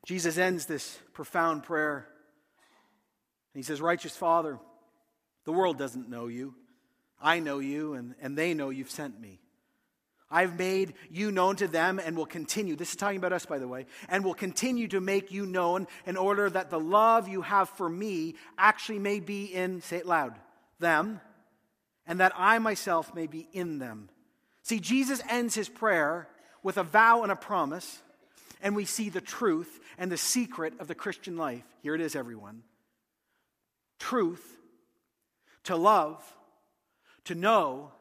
Jesus 0.05 0.37
ends 0.37 0.65
this 0.65 0.99
profound 1.13 1.63
prayer. 1.63 2.07
He 3.57 3.63
says, 3.63 3.81
Righteous 3.81 4.15
Father, 4.15 4.59
the 5.45 5.51
world 5.51 5.79
doesn't 5.79 6.07
know 6.07 6.27
you. 6.27 6.53
I 7.19 7.39
know 7.39 7.57
you, 7.57 7.95
and, 7.95 8.13
and 8.21 8.37
they 8.37 8.53
know 8.53 8.69
you've 8.69 8.91
sent 8.91 9.19
me. 9.19 9.39
I've 10.29 10.59
made 10.59 10.93
you 11.09 11.31
known 11.31 11.55
to 11.55 11.67
them 11.67 11.99
and 11.99 12.15
will 12.15 12.27
continue. 12.27 12.75
This 12.75 12.91
is 12.91 12.97
talking 12.97 13.17
about 13.17 13.33
us, 13.33 13.47
by 13.47 13.57
the 13.57 13.67
way, 13.67 13.87
and 14.09 14.23
will 14.23 14.35
continue 14.35 14.87
to 14.89 15.01
make 15.01 15.31
you 15.31 15.47
known 15.47 15.87
in 16.05 16.17
order 16.17 16.47
that 16.47 16.69
the 16.69 16.79
love 16.79 17.27
you 17.27 17.41
have 17.41 17.67
for 17.69 17.89
me 17.89 18.35
actually 18.59 18.99
may 18.99 19.19
be 19.19 19.45
in, 19.45 19.81
say 19.81 19.97
it 19.97 20.05
loud, 20.05 20.35
them, 20.77 21.19
and 22.05 22.19
that 22.19 22.33
I 22.35 22.59
myself 22.59 23.15
may 23.15 23.25
be 23.25 23.47
in 23.53 23.79
them. 23.79 24.09
See, 24.61 24.79
Jesus 24.79 25.19
ends 25.31 25.55
his 25.55 25.67
prayer 25.67 26.27
with 26.61 26.77
a 26.77 26.83
vow 26.83 27.23
and 27.23 27.31
a 27.31 27.35
promise, 27.35 28.03
and 28.61 28.75
we 28.75 28.85
see 28.85 29.09
the 29.09 29.19
truth 29.19 29.79
and 29.97 30.11
the 30.11 30.17
secret 30.17 30.73
of 30.79 30.87
the 30.87 30.93
Christian 30.93 31.37
life. 31.37 31.63
Here 31.81 31.95
it 31.95 32.01
is, 32.01 32.15
everyone 32.15 32.61
truth, 33.99 34.57
to 35.65 35.75
love, 35.75 36.23
to 37.25 37.35
know, 37.35 37.91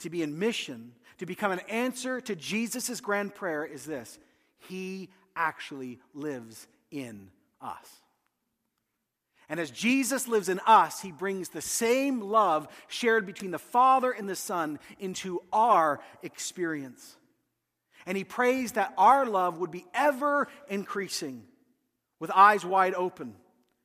to 0.00 0.10
be 0.10 0.22
in 0.22 0.38
mission 0.38 0.92
to 1.18 1.26
become 1.26 1.52
an 1.52 1.60
answer 1.68 2.20
to 2.20 2.34
Jesus' 2.34 3.00
grand 3.00 3.34
prayer 3.34 3.64
is 3.64 3.84
this 3.84 4.18
He 4.58 5.10
actually 5.36 5.98
lives 6.14 6.66
in 6.90 7.30
us. 7.60 7.88
And 9.50 9.58
as 9.58 9.70
Jesus 9.70 10.28
lives 10.28 10.50
in 10.50 10.60
us, 10.66 11.00
he 11.00 11.10
brings 11.10 11.48
the 11.48 11.62
same 11.62 12.20
love 12.20 12.68
shared 12.86 13.24
between 13.24 13.50
the 13.50 13.58
Father 13.58 14.10
and 14.10 14.28
the 14.28 14.36
Son 14.36 14.78
into 14.98 15.40
our 15.54 16.00
experience. 16.22 17.16
And 18.04 18.14
he 18.14 18.24
prays 18.24 18.72
that 18.72 18.92
our 18.98 19.24
love 19.24 19.58
would 19.58 19.70
be 19.70 19.86
ever 19.94 20.48
increasing 20.68 21.44
with 22.20 22.30
eyes 22.30 22.62
wide 22.62 22.92
open. 22.92 23.36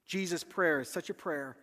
Jesus' 0.05 0.43
prayer 0.43 0.81
is 0.81 0.89
such 0.89 1.09
a 1.09 1.13
prayer, 1.13 1.55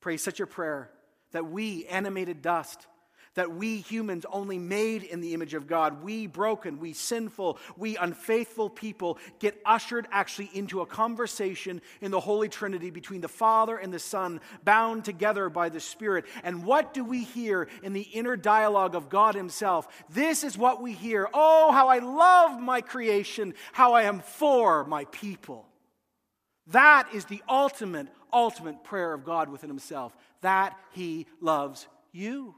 prays 0.00 0.22
such 0.22 0.40
a 0.40 0.46
prayer 0.46 0.90
that 1.32 1.46
we, 1.46 1.86
animated 1.86 2.42
dust, 2.42 2.86
that 3.34 3.52
we 3.52 3.78
humans, 3.78 4.26
only 4.32 4.58
made 4.58 5.04
in 5.04 5.20
the 5.20 5.34
image 5.34 5.54
of 5.54 5.68
God, 5.68 6.02
we 6.02 6.26
broken, 6.26 6.80
we 6.80 6.92
sinful, 6.92 7.58
we 7.76 7.96
unfaithful 7.96 8.68
people, 8.68 9.18
get 9.38 9.60
ushered 9.64 10.08
actually 10.10 10.50
into 10.52 10.80
a 10.80 10.86
conversation 10.86 11.80
in 12.00 12.10
the 12.10 12.18
Holy 12.18 12.48
Trinity 12.48 12.90
between 12.90 13.20
the 13.20 13.28
Father 13.28 13.76
and 13.76 13.94
the 13.94 14.00
Son, 14.00 14.40
bound 14.64 15.04
together 15.04 15.48
by 15.48 15.68
the 15.68 15.78
Spirit. 15.78 16.24
And 16.42 16.64
what 16.64 16.92
do 16.92 17.04
we 17.04 17.22
hear 17.22 17.68
in 17.84 17.92
the 17.92 18.00
inner 18.00 18.36
dialogue 18.36 18.96
of 18.96 19.08
God 19.08 19.36
Himself? 19.36 19.86
This 20.10 20.42
is 20.42 20.58
what 20.58 20.82
we 20.82 20.92
hear 20.92 21.28
Oh, 21.32 21.70
how 21.70 21.88
I 21.88 21.98
love 21.98 22.60
my 22.60 22.80
creation, 22.80 23.54
how 23.72 23.92
I 23.92 24.02
am 24.02 24.20
for 24.20 24.84
my 24.84 25.04
people. 25.06 25.69
That 26.70 27.08
is 27.12 27.24
the 27.24 27.42
ultimate, 27.48 28.08
ultimate 28.32 28.84
prayer 28.84 29.12
of 29.12 29.24
God 29.24 29.48
within 29.48 29.70
Himself, 29.70 30.16
that 30.40 30.76
He 30.92 31.26
loves 31.40 31.86
you. 32.12 32.54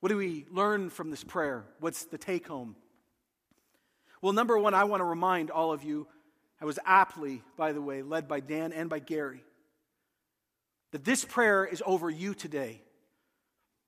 What 0.00 0.10
do 0.10 0.16
we 0.16 0.46
learn 0.50 0.90
from 0.90 1.10
this 1.10 1.24
prayer? 1.24 1.64
What's 1.80 2.04
the 2.04 2.18
take 2.18 2.46
home? 2.46 2.76
Well, 4.22 4.32
number 4.32 4.56
one, 4.58 4.74
I 4.74 4.84
want 4.84 5.00
to 5.00 5.04
remind 5.04 5.50
all 5.50 5.72
of 5.72 5.82
you, 5.82 6.06
I 6.60 6.64
was 6.64 6.78
aptly, 6.84 7.42
by 7.56 7.72
the 7.72 7.82
way, 7.82 8.02
led 8.02 8.28
by 8.28 8.40
Dan 8.40 8.72
and 8.72 8.88
by 8.88 8.98
Gary, 8.98 9.42
that 10.92 11.04
this 11.04 11.24
prayer 11.24 11.64
is 11.64 11.82
over 11.84 12.10
you 12.10 12.34
today. 12.34 12.82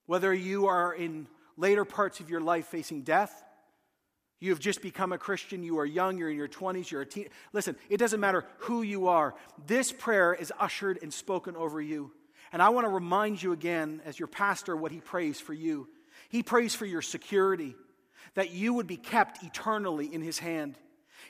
Whether 0.06 0.34
you 0.34 0.66
are 0.66 0.92
in 0.92 1.28
later 1.56 1.84
parts 1.84 2.20
of 2.20 2.30
your 2.30 2.40
life 2.40 2.66
facing 2.66 3.02
death, 3.02 3.44
you 4.40 4.50
have 4.50 4.58
just 4.58 4.82
become 4.82 5.12
a 5.12 5.18
Christian, 5.18 5.62
you 5.62 5.78
are 5.78 5.86
young, 5.86 6.18
you're 6.18 6.30
in 6.30 6.36
your 6.36 6.48
20s, 6.48 6.90
you're 6.90 7.02
a 7.02 7.06
teen. 7.06 7.28
Listen, 7.52 7.76
it 7.88 7.98
doesn't 7.98 8.20
matter 8.20 8.44
who 8.58 8.82
you 8.82 9.08
are. 9.08 9.34
This 9.66 9.92
prayer 9.92 10.34
is 10.34 10.52
ushered 10.58 10.98
and 11.02 11.12
spoken 11.12 11.56
over 11.56 11.80
you. 11.80 12.10
And 12.52 12.60
I 12.60 12.70
want 12.70 12.86
to 12.86 12.88
remind 12.88 13.42
you 13.42 13.52
again, 13.52 14.02
as 14.04 14.18
your 14.18 14.28
pastor, 14.28 14.76
what 14.76 14.90
he 14.90 15.00
prays 15.00 15.38
for 15.38 15.52
you. 15.52 15.88
He 16.30 16.42
prays 16.42 16.74
for 16.74 16.86
your 16.86 17.02
security, 17.02 17.74
that 18.34 18.50
you 18.50 18.74
would 18.74 18.86
be 18.86 18.96
kept 18.96 19.42
eternally 19.42 20.12
in 20.12 20.22
His 20.22 20.38
hand. 20.38 20.76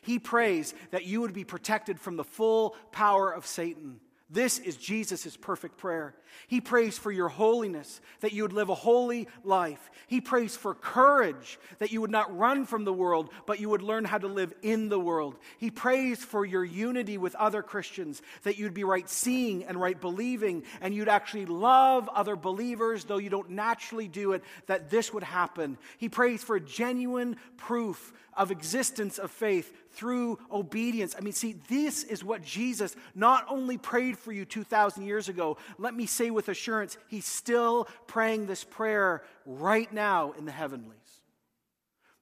He 0.03 0.19
prays 0.19 0.75
that 0.91 1.07
you 1.07 1.23
would 1.23 1.33
be 1.33 1.45
protected 1.45 1.99
from 1.99 2.17
the 2.17 2.25
full 2.25 2.77
power 2.93 3.31
of 3.31 3.47
Satan. 3.47 4.01
This 4.33 4.61
is 4.61 4.77
Jesus' 4.77 5.37
perfect 5.37 5.77
prayer. 5.77 6.15
He 6.47 6.61
prays 6.61 6.97
for 6.97 7.11
your 7.11 7.29
holiness, 7.29 8.01
that 8.21 8.33
you 8.33 8.43
would 8.43 8.53
live 8.53 8.69
a 8.69 8.75
holy 8.77 9.27
life. 9.43 9.91
He 10.07 10.21
prays 10.21 10.57
for 10.57 10.73
courage, 10.73 11.59
that 11.81 11.91
you 11.91 12.01
would 12.01 12.13
not 12.13 12.37
run 12.39 12.65
from 12.65 12.85
the 12.85 12.93
world, 12.93 13.31
but 13.45 13.59
you 13.59 13.69
would 13.69 13.83
learn 13.83 14.05
how 14.05 14.19
to 14.19 14.29
live 14.29 14.55
in 14.63 14.89
the 14.89 15.01
world. 15.01 15.37
He 15.59 15.73
prays 15.73 16.25
for 16.25 16.45
your 16.45 16.65
unity 16.65 17.19
with 17.19 17.35
other 17.35 17.61
Christians, 17.61 18.23
that 18.45 18.57
you'd 18.57 18.73
be 18.73 18.85
right 18.85 19.09
seeing 19.11 19.65
and 19.65 19.81
right 19.81 20.01
believing, 20.01 20.63
and 20.81 20.95
you'd 20.95 21.09
actually 21.09 21.47
love 21.47 22.09
other 22.09 22.37
believers, 22.37 23.05
though 23.05 23.19
you 23.19 23.31
don't 23.31 23.51
naturally 23.51 24.07
do 24.07 24.33
it, 24.33 24.45
that 24.67 24.91
this 24.91 25.13
would 25.13 25.25
happen. 25.25 25.77
He 25.99 26.09
prays 26.09 26.45
for 26.45 26.61
genuine 26.61 27.37
proof 27.57 28.13
of 28.37 28.53
existence 28.53 29.19
of 29.19 29.33
faith 29.33 29.77
through 29.93 30.39
obedience. 30.51 31.15
I 31.17 31.21
mean, 31.21 31.33
see, 31.33 31.57
this 31.69 32.05
is 32.05 32.25
what 32.25 32.43
Jesus 32.43 32.95
not 33.15 33.47
only 33.49 33.79
prayed 33.79 34.19
for 34.19 34.33
you 34.33 34.45
2,000 34.45 35.05
years 35.05 35.29
ago, 35.29 35.57
let 35.79 35.95
me 35.95 36.07
say 36.07 36.31
with 36.31 36.49
assurance, 36.49 36.97
he's 37.09 37.27
still 37.27 37.89
praying 38.07 38.47
this 38.47 38.65
prayer 38.65 39.23
right 39.45 39.93
now 39.93 40.33
in 40.39 40.45
the 40.45 40.53
heavenlies. 40.53 40.97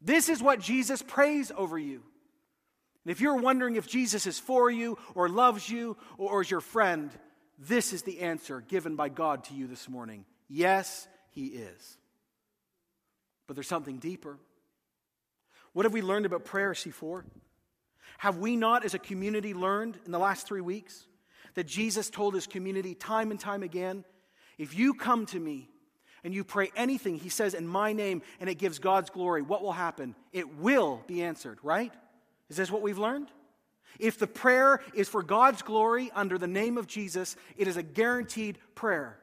This 0.00 0.28
is 0.28 0.42
what 0.42 0.60
Jesus 0.60 1.02
prays 1.02 1.50
over 1.56 1.78
you. 1.78 2.02
And 3.04 3.12
if 3.12 3.20
you're 3.20 3.36
wondering 3.36 3.76
if 3.76 3.88
Jesus 3.88 4.26
is 4.26 4.38
for 4.38 4.70
you 4.70 4.98
or 5.14 5.28
loves 5.28 5.68
you 5.68 5.96
or 6.18 6.42
is 6.42 6.50
your 6.50 6.60
friend, 6.60 7.10
this 7.58 7.92
is 7.92 8.02
the 8.02 8.20
answer 8.20 8.60
given 8.60 8.96
by 8.96 9.08
God 9.08 9.44
to 9.44 9.54
you 9.54 9.66
this 9.66 9.88
morning. 9.88 10.24
Yes, 10.48 11.08
he 11.30 11.46
is. 11.46 11.98
But 13.46 13.54
there's 13.54 13.66
something 13.66 13.98
deeper. 13.98 14.38
What 15.72 15.84
have 15.84 15.92
we 15.92 16.02
learned 16.02 16.26
about 16.26 16.44
prayer, 16.44 16.72
C4? 16.72 17.24
Have 18.18 18.36
we 18.38 18.56
not, 18.56 18.84
as 18.84 18.94
a 18.94 18.98
community, 18.98 19.54
learned 19.54 19.98
in 20.04 20.12
the 20.12 20.18
last 20.18 20.46
three 20.46 20.60
weeks 20.60 21.06
that 21.54 21.66
Jesus 21.66 22.10
told 22.10 22.34
his 22.34 22.46
community 22.46 22.94
time 22.94 23.30
and 23.30 23.40
time 23.40 23.62
again 23.62 24.04
if 24.58 24.76
you 24.76 24.92
come 24.94 25.24
to 25.26 25.38
me 25.38 25.70
and 26.24 26.34
you 26.34 26.42
pray 26.42 26.70
anything, 26.74 27.16
he 27.16 27.28
says, 27.28 27.54
in 27.54 27.66
my 27.66 27.92
name, 27.92 28.22
and 28.40 28.50
it 28.50 28.56
gives 28.56 28.80
God's 28.80 29.08
glory, 29.08 29.40
what 29.40 29.62
will 29.62 29.72
happen? 29.72 30.16
It 30.32 30.56
will 30.56 31.02
be 31.06 31.22
answered, 31.22 31.58
right? 31.62 31.92
Is 32.50 32.56
this 32.56 32.72
what 32.72 32.82
we've 32.82 32.98
learned? 32.98 33.28
If 34.00 34.18
the 34.18 34.26
prayer 34.26 34.80
is 34.94 35.08
for 35.08 35.22
God's 35.22 35.62
glory 35.62 36.10
under 36.12 36.38
the 36.38 36.48
name 36.48 36.76
of 36.76 36.88
Jesus, 36.88 37.36
it 37.56 37.68
is 37.68 37.76
a 37.76 37.82
guaranteed 37.84 38.58
prayer. 38.74 39.16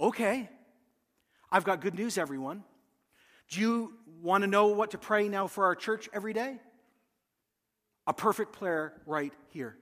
Okay, 0.00 0.48
I've 1.52 1.64
got 1.64 1.82
good 1.82 1.94
news, 1.94 2.16
everyone. 2.16 2.64
Do 3.50 3.60
you 3.60 3.92
want 4.22 4.42
to 4.42 4.48
know 4.48 4.68
what 4.68 4.92
to 4.92 4.98
pray 4.98 5.28
now 5.28 5.46
for 5.46 5.64
our 5.64 5.74
church 5.74 6.08
every 6.12 6.32
day? 6.32 6.58
A 8.06 8.12
perfect 8.12 8.52
prayer 8.52 8.94
right 9.06 9.32
here. 9.48 9.76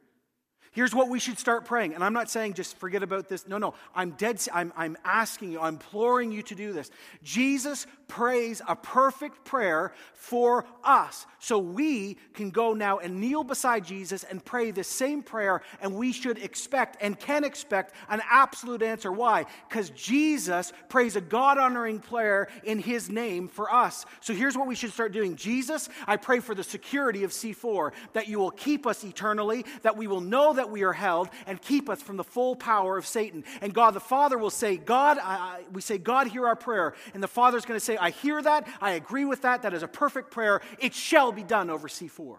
Here's 0.76 0.94
what 0.94 1.08
we 1.08 1.18
should 1.18 1.38
start 1.38 1.64
praying. 1.64 1.94
And 1.94 2.04
I'm 2.04 2.12
not 2.12 2.28
saying 2.28 2.52
just 2.52 2.76
forget 2.76 3.02
about 3.02 3.30
this. 3.30 3.48
No, 3.48 3.56
no. 3.56 3.72
I'm 3.94 4.10
dead. 4.10 4.42
I'm, 4.52 4.74
I'm 4.76 4.98
asking 5.06 5.50
you, 5.50 5.58
I'm 5.58 5.76
imploring 5.76 6.32
you 6.32 6.42
to 6.42 6.54
do 6.54 6.74
this. 6.74 6.90
Jesus 7.22 7.86
prays 8.08 8.60
a 8.68 8.76
perfect 8.76 9.42
prayer 9.44 9.92
for 10.12 10.66
us. 10.84 11.26
So 11.38 11.58
we 11.58 12.18
can 12.34 12.50
go 12.50 12.74
now 12.74 12.98
and 12.98 13.20
kneel 13.20 13.44
beside 13.44 13.84
Jesus 13.84 14.24
and 14.24 14.44
pray 14.44 14.70
the 14.70 14.84
same 14.84 15.22
prayer. 15.22 15.62
And 15.80 15.94
we 15.94 16.12
should 16.12 16.38
expect 16.38 16.98
and 17.00 17.18
can 17.18 17.44
expect 17.44 17.94
an 18.08 18.20
absolute 18.28 18.82
answer. 18.82 19.10
Why? 19.10 19.46
Because 19.68 19.90
Jesus 19.90 20.72
prays 20.88 21.16
a 21.16 21.20
God 21.20 21.56
honoring 21.56 22.00
prayer 22.00 22.48
in 22.64 22.80
his 22.80 23.08
name 23.08 23.48
for 23.48 23.72
us. 23.72 24.04
So 24.20 24.34
here's 24.34 24.58
what 24.58 24.66
we 24.66 24.74
should 24.74 24.92
start 24.92 25.12
doing 25.12 25.36
Jesus, 25.36 25.88
I 26.06 26.16
pray 26.16 26.40
for 26.40 26.54
the 26.54 26.64
security 26.64 27.24
of 27.24 27.30
C4, 27.30 27.92
that 28.12 28.28
you 28.28 28.38
will 28.38 28.50
keep 28.50 28.86
us 28.86 29.04
eternally, 29.04 29.64
that 29.82 29.96
we 29.96 30.06
will 30.06 30.20
know 30.20 30.52
that 30.54 30.65
that 30.66 30.72
we 30.72 30.82
are 30.82 30.92
held 30.92 31.28
and 31.46 31.60
keep 31.60 31.88
us 31.88 32.02
from 32.02 32.16
the 32.16 32.24
full 32.24 32.56
power 32.56 32.98
of 32.98 33.06
Satan. 33.06 33.44
And 33.60 33.72
God 33.72 33.92
the 33.92 34.00
Father 34.00 34.36
will 34.36 34.50
say, 34.50 34.76
God, 34.76 35.18
I, 35.22 35.62
we 35.72 35.80
say, 35.80 35.98
God, 35.98 36.26
hear 36.26 36.46
our 36.46 36.56
prayer. 36.56 36.94
And 37.14 37.22
the 37.22 37.28
Father's 37.28 37.64
going 37.64 37.78
to 37.78 37.84
say, 37.84 37.96
I 37.96 38.10
hear 38.10 38.42
that. 38.42 38.68
I 38.80 38.92
agree 38.92 39.24
with 39.24 39.42
that. 39.42 39.62
That 39.62 39.74
is 39.74 39.82
a 39.82 39.88
perfect 39.88 40.30
prayer. 40.30 40.60
It 40.78 40.94
shall 40.94 41.32
be 41.32 41.42
done 41.42 41.70
over 41.70 41.88
C4. 41.88 42.36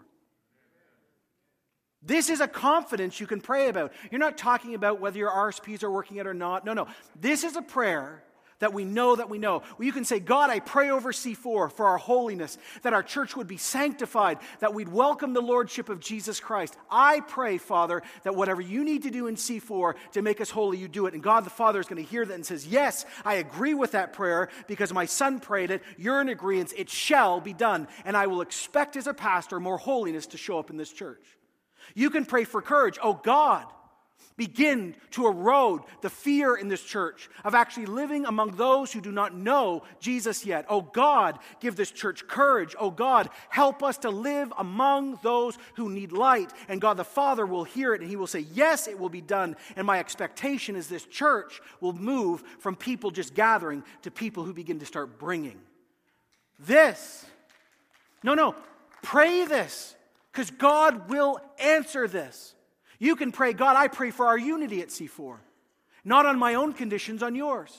This 2.02 2.30
is 2.30 2.40
a 2.40 2.48
confidence 2.48 3.18
you 3.18 3.26
can 3.26 3.40
pray 3.40 3.68
about. 3.68 3.92
You're 4.10 4.20
not 4.20 4.38
talking 4.38 4.74
about 4.74 5.00
whether 5.00 5.18
your 5.18 5.30
RSPs 5.30 5.82
are 5.82 5.90
working 5.90 6.18
it 6.18 6.26
or 6.26 6.34
not. 6.34 6.64
No, 6.64 6.72
no. 6.72 6.86
This 7.18 7.42
is 7.42 7.56
a 7.56 7.62
prayer 7.62 8.22
that 8.58 8.72
we 8.72 8.84
know 8.84 9.16
that 9.16 9.30
we 9.30 9.38
know. 9.38 9.62
Well, 9.78 9.86
you 9.86 9.92
can 9.92 10.04
say, 10.04 10.20
God, 10.20 10.50
I 10.50 10.60
pray 10.60 10.90
over 10.90 11.12
C4 11.12 11.72
for 11.72 11.86
our 11.86 11.98
holiness, 11.98 12.58
that 12.82 12.92
our 12.92 13.02
church 13.02 13.36
would 13.36 13.46
be 13.46 13.56
sanctified, 13.56 14.38
that 14.60 14.74
we'd 14.74 14.88
welcome 14.88 15.32
the 15.32 15.40
Lordship 15.40 15.88
of 15.88 16.00
Jesus 16.00 16.40
Christ. 16.40 16.76
I 16.90 17.20
pray, 17.20 17.58
Father, 17.58 18.02
that 18.24 18.34
whatever 18.34 18.60
you 18.60 18.84
need 18.84 19.04
to 19.04 19.10
do 19.10 19.26
in 19.26 19.36
C4 19.36 19.94
to 20.12 20.22
make 20.22 20.40
us 20.40 20.50
holy, 20.50 20.78
you 20.78 20.88
do 20.88 21.06
it. 21.06 21.14
And 21.14 21.22
God 21.22 21.44
the 21.44 21.50
Father 21.50 21.80
is 21.80 21.86
going 21.86 22.02
to 22.02 22.10
hear 22.10 22.24
that 22.24 22.34
and 22.34 22.46
says, 22.46 22.66
Yes, 22.66 23.04
I 23.24 23.34
agree 23.34 23.74
with 23.74 23.92
that 23.92 24.12
prayer 24.12 24.48
because 24.66 24.92
my 24.92 25.06
son 25.06 25.40
prayed 25.40 25.70
it. 25.70 25.82
You're 25.96 26.20
in 26.20 26.28
agreement. 26.28 26.72
It 26.76 26.90
shall 26.90 27.40
be 27.40 27.52
done. 27.52 27.88
And 28.04 28.16
I 28.16 28.26
will 28.26 28.40
expect 28.40 28.96
as 28.96 29.06
a 29.06 29.14
pastor 29.14 29.60
more 29.60 29.78
holiness 29.78 30.26
to 30.28 30.36
show 30.36 30.58
up 30.58 30.70
in 30.70 30.76
this 30.76 30.92
church. 30.92 31.24
You 31.94 32.10
can 32.10 32.24
pray 32.24 32.44
for 32.44 32.60
courage. 32.60 32.98
Oh 33.02 33.14
God, 33.14 33.66
begin 34.38 34.94
to 35.10 35.26
erode 35.26 35.82
the 36.00 36.08
fear 36.08 36.54
in 36.54 36.68
this 36.68 36.82
church 36.82 37.28
of 37.44 37.54
actually 37.54 37.84
living 37.84 38.24
among 38.24 38.52
those 38.52 38.90
who 38.92 39.02
do 39.02 39.12
not 39.12 39.34
know 39.34 39.82
Jesus 40.00 40.46
yet. 40.46 40.64
Oh 40.70 40.80
God, 40.80 41.38
give 41.60 41.76
this 41.76 41.90
church 41.90 42.26
courage. 42.26 42.74
Oh 42.78 42.90
God, 42.90 43.28
help 43.50 43.82
us 43.82 43.98
to 43.98 44.10
live 44.10 44.50
among 44.56 45.18
those 45.22 45.58
who 45.74 45.90
need 45.90 46.12
light. 46.12 46.50
And 46.68 46.80
God 46.80 46.96
the 46.96 47.04
Father 47.04 47.44
will 47.44 47.64
hear 47.64 47.92
it 47.92 48.00
and 48.00 48.08
He 48.08 48.16
will 48.16 48.26
say, 48.26 48.46
Yes, 48.54 48.88
it 48.88 48.98
will 48.98 49.10
be 49.10 49.20
done. 49.20 49.56
And 49.76 49.86
my 49.86 49.98
expectation 49.98 50.76
is 50.76 50.88
this 50.88 51.04
church 51.04 51.60
will 51.80 51.92
move 51.92 52.42
from 52.60 52.76
people 52.76 53.10
just 53.10 53.34
gathering 53.34 53.82
to 54.02 54.10
people 54.10 54.44
who 54.44 54.54
begin 54.54 54.78
to 54.78 54.86
start 54.86 55.18
bringing. 55.18 55.58
This. 56.60 57.26
No, 58.22 58.34
no, 58.34 58.54
pray 59.02 59.44
this 59.44 59.96
because 60.32 60.50
God 60.52 61.10
will 61.10 61.40
answer 61.58 62.06
this. 62.06 62.54
You 62.98 63.16
can 63.16 63.32
pray, 63.32 63.52
God, 63.52 63.76
I 63.76 63.88
pray 63.88 64.10
for 64.10 64.26
our 64.26 64.38
unity 64.38 64.80
at 64.82 64.88
C4, 64.88 65.36
not 66.04 66.26
on 66.26 66.38
my 66.38 66.54
own 66.54 66.72
conditions, 66.72 67.22
on 67.22 67.34
yours. 67.34 67.76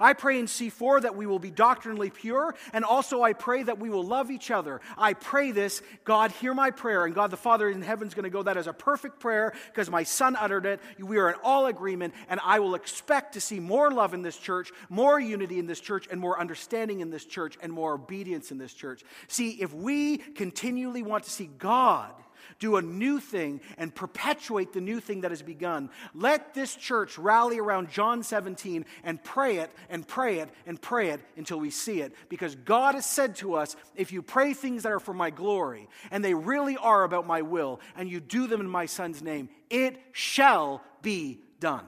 I 0.00 0.12
pray 0.12 0.38
in 0.38 0.46
C4 0.46 1.02
that 1.02 1.16
we 1.16 1.26
will 1.26 1.38
be 1.38 1.50
doctrinally 1.50 2.10
pure, 2.10 2.54
and 2.72 2.84
also 2.84 3.22
I 3.22 3.32
pray 3.32 3.62
that 3.62 3.78
we 3.78 3.90
will 3.90 4.04
love 4.04 4.30
each 4.30 4.50
other. 4.50 4.80
I 4.96 5.12
pray 5.14 5.52
this, 5.52 5.82
God, 6.04 6.32
hear 6.32 6.54
my 6.54 6.70
prayer, 6.70 7.04
and 7.04 7.14
God 7.14 7.30
the 7.30 7.36
Father 7.36 7.68
in 7.68 7.82
heaven 7.82 8.08
is 8.08 8.14
going 8.14 8.24
to 8.24 8.30
go, 8.30 8.42
that 8.42 8.56
is 8.56 8.66
a 8.66 8.72
perfect 8.72 9.20
prayer 9.20 9.52
because 9.66 9.90
my 9.90 10.02
son 10.02 10.36
uttered 10.36 10.66
it. 10.66 10.80
We 10.98 11.18
are 11.18 11.28
in 11.28 11.36
all 11.42 11.66
agreement, 11.66 12.14
and 12.28 12.40
I 12.42 12.58
will 12.58 12.74
expect 12.74 13.34
to 13.34 13.40
see 13.40 13.60
more 13.60 13.90
love 13.90 14.14
in 14.14 14.22
this 14.22 14.36
church, 14.36 14.72
more 14.88 15.20
unity 15.20 15.58
in 15.58 15.66
this 15.66 15.80
church, 15.80 16.08
and 16.10 16.20
more 16.20 16.40
understanding 16.40 17.00
in 17.00 17.10
this 17.10 17.24
church, 17.24 17.56
and 17.62 17.72
more 17.72 17.94
obedience 17.94 18.50
in 18.50 18.58
this 18.58 18.72
church. 18.74 19.04
See, 19.28 19.50
if 19.62 19.72
we 19.72 20.18
continually 20.18 21.02
want 21.02 21.24
to 21.24 21.30
see 21.30 21.48
God, 21.58 22.12
do 22.58 22.76
a 22.76 22.82
new 22.82 23.20
thing 23.20 23.60
and 23.78 23.94
perpetuate 23.94 24.72
the 24.72 24.80
new 24.80 25.00
thing 25.00 25.22
that 25.22 25.30
has 25.30 25.42
begun. 25.42 25.90
Let 26.14 26.54
this 26.54 26.74
church 26.74 27.18
rally 27.18 27.58
around 27.58 27.90
John 27.90 28.22
17 28.22 28.84
and 29.02 29.22
pray 29.22 29.58
it 29.58 29.70
and 29.88 30.06
pray 30.06 30.38
it 30.40 30.50
and 30.66 30.80
pray 30.80 31.10
it 31.10 31.20
until 31.36 31.58
we 31.58 31.70
see 31.70 32.00
it. 32.00 32.14
Because 32.28 32.54
God 32.54 32.94
has 32.94 33.06
said 33.06 33.36
to 33.36 33.54
us, 33.54 33.76
if 33.96 34.12
you 34.12 34.22
pray 34.22 34.54
things 34.54 34.84
that 34.84 34.92
are 34.92 35.00
for 35.00 35.14
my 35.14 35.30
glory 35.30 35.88
and 36.10 36.24
they 36.24 36.34
really 36.34 36.76
are 36.76 37.04
about 37.04 37.26
my 37.26 37.42
will 37.42 37.80
and 37.96 38.08
you 38.08 38.20
do 38.20 38.46
them 38.46 38.60
in 38.60 38.68
my 38.68 38.86
son's 38.86 39.22
name, 39.22 39.48
it 39.70 40.00
shall 40.12 40.82
be 41.02 41.40
done. 41.60 41.86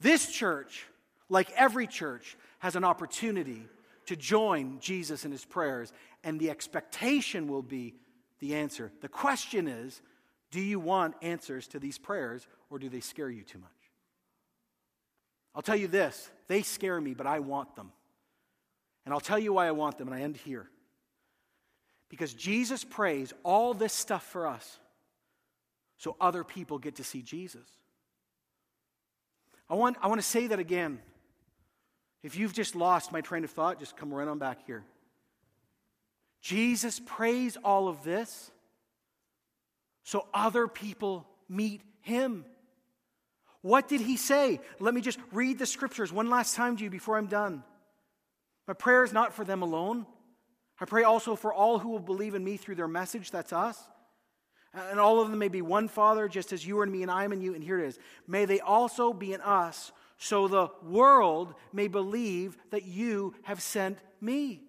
This 0.00 0.30
church, 0.30 0.86
like 1.28 1.50
every 1.52 1.86
church, 1.86 2.36
has 2.58 2.76
an 2.76 2.84
opportunity 2.84 3.66
to 4.06 4.16
join 4.16 4.78
Jesus 4.80 5.24
in 5.24 5.32
his 5.32 5.44
prayers, 5.44 5.92
and 6.22 6.38
the 6.38 6.50
expectation 6.50 7.48
will 7.48 7.62
be 7.62 7.94
the 8.40 8.54
answer. 8.54 8.92
The 9.00 9.08
question 9.08 9.68
is 9.68 10.00
do 10.50 10.60
you 10.60 10.78
want 10.78 11.14
answers 11.22 11.66
to 11.68 11.78
these 11.78 11.98
prayers 11.98 12.46
or 12.70 12.78
do 12.78 12.88
they 12.88 13.00
scare 13.00 13.30
you 13.30 13.42
too 13.42 13.58
much? 13.58 13.70
I'll 15.54 15.62
tell 15.62 15.76
you 15.76 15.88
this 15.88 16.30
they 16.48 16.62
scare 16.62 17.00
me, 17.00 17.14
but 17.14 17.26
I 17.26 17.40
want 17.40 17.74
them. 17.76 17.92
And 19.04 19.14
I'll 19.14 19.20
tell 19.20 19.38
you 19.38 19.52
why 19.52 19.68
I 19.68 19.70
want 19.70 19.98
them, 19.98 20.08
and 20.08 20.16
I 20.16 20.22
end 20.22 20.36
here. 20.36 20.68
Because 22.08 22.34
Jesus 22.34 22.84
prays 22.84 23.32
all 23.44 23.72
this 23.72 23.92
stuff 23.92 24.24
for 24.24 24.46
us 24.46 24.78
so 25.96 26.16
other 26.20 26.44
people 26.44 26.78
get 26.78 26.96
to 26.96 27.04
see 27.04 27.22
Jesus. 27.22 27.66
I 29.68 29.74
want, 29.74 29.96
I 30.00 30.08
want 30.08 30.20
to 30.20 30.26
say 30.26 30.48
that 30.48 30.58
again. 30.58 31.00
If 32.22 32.36
you've 32.36 32.52
just 32.52 32.74
lost 32.74 33.12
my 33.12 33.20
train 33.20 33.44
of 33.44 33.50
thought, 33.50 33.78
just 33.78 33.96
come 33.96 34.12
right 34.12 34.26
on 34.26 34.38
back 34.38 34.66
here. 34.66 34.84
Jesus 36.46 37.00
prays 37.04 37.56
all 37.64 37.88
of 37.88 38.04
this 38.04 38.52
so 40.04 40.28
other 40.32 40.68
people 40.68 41.26
meet 41.48 41.80
him. 42.02 42.44
What 43.62 43.88
did 43.88 44.00
he 44.00 44.16
say? 44.16 44.60
Let 44.78 44.94
me 44.94 45.00
just 45.00 45.18
read 45.32 45.58
the 45.58 45.66
scriptures 45.66 46.12
one 46.12 46.30
last 46.30 46.54
time 46.54 46.76
to 46.76 46.84
you 46.84 46.88
before 46.88 47.18
I'm 47.18 47.26
done. 47.26 47.64
My 48.68 48.74
prayer 48.74 49.02
is 49.02 49.12
not 49.12 49.32
for 49.32 49.44
them 49.44 49.62
alone. 49.62 50.06
I 50.80 50.84
pray 50.84 51.02
also 51.02 51.34
for 51.34 51.52
all 51.52 51.80
who 51.80 51.88
will 51.88 51.98
believe 51.98 52.36
in 52.36 52.44
me 52.44 52.56
through 52.56 52.76
their 52.76 52.86
message. 52.86 53.32
That's 53.32 53.52
us. 53.52 53.76
And 54.72 55.00
all 55.00 55.20
of 55.20 55.28
them 55.28 55.40
may 55.40 55.48
be 55.48 55.62
one 55.62 55.88
Father, 55.88 56.28
just 56.28 56.52
as 56.52 56.64
you 56.64 56.78
are 56.78 56.84
in 56.84 56.92
me 56.92 57.02
and 57.02 57.10
I 57.10 57.24
am 57.24 57.32
in 57.32 57.40
you. 57.40 57.56
And 57.56 57.64
here 57.64 57.80
it 57.80 57.88
is. 57.88 57.98
May 58.28 58.44
they 58.44 58.60
also 58.60 59.12
be 59.12 59.32
in 59.32 59.40
us, 59.40 59.90
so 60.16 60.46
the 60.46 60.68
world 60.84 61.54
may 61.72 61.88
believe 61.88 62.56
that 62.70 62.84
you 62.84 63.34
have 63.42 63.60
sent 63.60 63.98
me. 64.20 64.65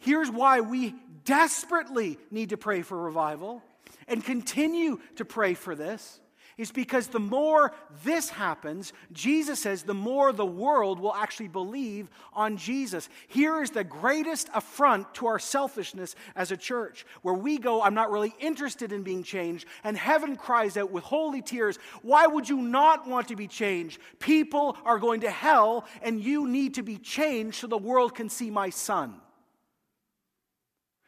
Here's 0.00 0.30
why 0.30 0.60
we 0.60 0.94
desperately 1.24 2.18
need 2.30 2.50
to 2.50 2.56
pray 2.56 2.82
for 2.82 2.96
revival 2.96 3.62
and 4.08 4.24
continue 4.24 4.98
to 5.16 5.24
pray 5.24 5.54
for 5.54 5.74
this 5.74 6.20
is 6.60 6.70
because 6.70 7.06
the 7.06 7.18
more 7.18 7.72
this 8.04 8.28
happens, 8.28 8.92
Jesus 9.12 9.60
says, 9.60 9.82
the 9.82 9.94
more 9.94 10.30
the 10.30 10.44
world 10.44 11.00
will 11.00 11.14
actually 11.14 11.48
believe 11.48 12.10
on 12.34 12.58
Jesus. 12.58 13.08
Here 13.28 13.62
is 13.62 13.70
the 13.70 13.82
greatest 13.82 14.50
affront 14.52 15.14
to 15.14 15.26
our 15.26 15.38
selfishness 15.38 16.14
as 16.36 16.52
a 16.52 16.58
church, 16.58 17.06
where 17.22 17.34
we 17.34 17.56
go, 17.56 17.80
I'm 17.80 17.94
not 17.94 18.10
really 18.10 18.34
interested 18.40 18.92
in 18.92 19.02
being 19.02 19.22
changed, 19.22 19.66
and 19.84 19.96
heaven 19.96 20.36
cries 20.36 20.76
out 20.76 20.90
with 20.90 21.02
holy 21.02 21.40
tears, 21.40 21.78
Why 22.02 22.26
would 22.26 22.46
you 22.46 22.60
not 22.60 23.08
want 23.08 23.28
to 23.28 23.36
be 23.36 23.48
changed? 23.48 23.98
People 24.18 24.76
are 24.84 24.98
going 24.98 25.20
to 25.20 25.30
hell, 25.30 25.86
and 26.02 26.20
you 26.20 26.46
need 26.46 26.74
to 26.74 26.82
be 26.82 26.98
changed 26.98 27.56
so 27.56 27.68
the 27.68 27.78
world 27.78 28.14
can 28.14 28.28
see 28.28 28.50
my 28.50 28.68
son. 28.68 29.14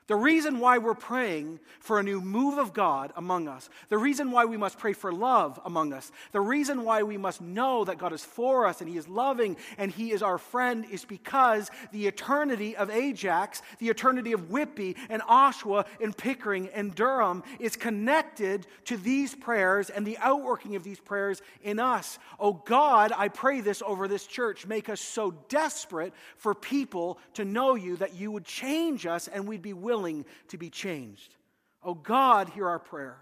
The 0.08 0.16
reason 0.16 0.58
why 0.58 0.78
we're 0.78 0.94
praying 0.94 1.60
for 1.78 2.00
a 2.00 2.02
new 2.02 2.20
move 2.20 2.58
of 2.58 2.72
God 2.72 3.12
among 3.16 3.46
us, 3.46 3.70
the 3.88 3.98
reason 3.98 4.32
why 4.32 4.44
we 4.46 4.56
must 4.56 4.78
pray 4.78 4.94
for 4.94 5.12
love 5.12 5.60
among 5.64 5.92
us, 5.92 6.10
the 6.32 6.40
reason 6.40 6.82
why 6.82 7.04
we 7.04 7.16
must 7.16 7.40
know 7.40 7.84
that 7.84 7.98
God 7.98 8.12
is 8.12 8.24
for 8.24 8.66
us 8.66 8.80
and 8.80 8.90
He 8.90 8.96
is 8.96 9.06
loving 9.06 9.56
and 9.78 9.92
He 9.92 10.10
is 10.10 10.20
our 10.20 10.38
friend 10.38 10.84
is 10.90 11.04
because 11.04 11.70
the 11.92 12.08
eternity 12.08 12.76
of 12.76 12.90
Ajax, 12.90 13.62
the 13.78 13.90
eternity 13.90 14.32
of 14.32 14.50
Whitby 14.50 14.96
and 15.08 15.22
Oshawa 15.22 15.86
and 16.00 16.16
Pickering 16.16 16.68
and 16.70 16.92
Durham 16.94 17.44
is 17.60 17.76
connected 17.76 18.66
to 18.86 18.96
these 18.96 19.36
prayers 19.36 19.88
and 19.88 20.04
the 20.04 20.18
outworking 20.18 20.74
of 20.74 20.82
these 20.82 20.98
prayers 20.98 21.42
in 21.62 21.78
us. 21.78 22.18
Oh 22.40 22.54
God, 22.54 23.12
I 23.16 23.28
pray 23.28 23.60
this 23.60 23.82
over 23.86 24.08
this 24.08 24.26
church. 24.26 24.66
Make 24.66 24.88
us 24.88 25.00
so 25.00 25.30
desperate 25.48 26.12
for 26.36 26.56
people 26.56 27.18
to 27.34 27.44
know 27.44 27.76
you 27.76 27.96
that 27.98 28.16
you 28.16 28.32
would 28.32 28.44
change 28.44 29.06
us 29.06 29.28
and 29.28 29.46
we'd 29.46 29.62
be 29.62 29.72
willing 29.72 29.91
willing 29.92 30.24
to 30.48 30.56
be 30.56 30.70
changed. 30.70 31.34
Oh 31.82 31.92
God, 31.92 32.48
hear 32.48 32.66
our 32.66 32.78
prayer. 32.78 33.18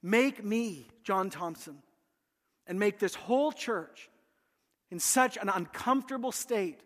Make 0.00 0.44
me, 0.44 0.86
John 1.02 1.28
Thompson, 1.28 1.78
and 2.68 2.78
make 2.78 3.00
this 3.00 3.16
whole 3.16 3.50
church 3.50 4.08
in 4.92 5.00
such 5.00 5.36
an 5.36 5.48
uncomfortable 5.48 6.30
state 6.30 6.78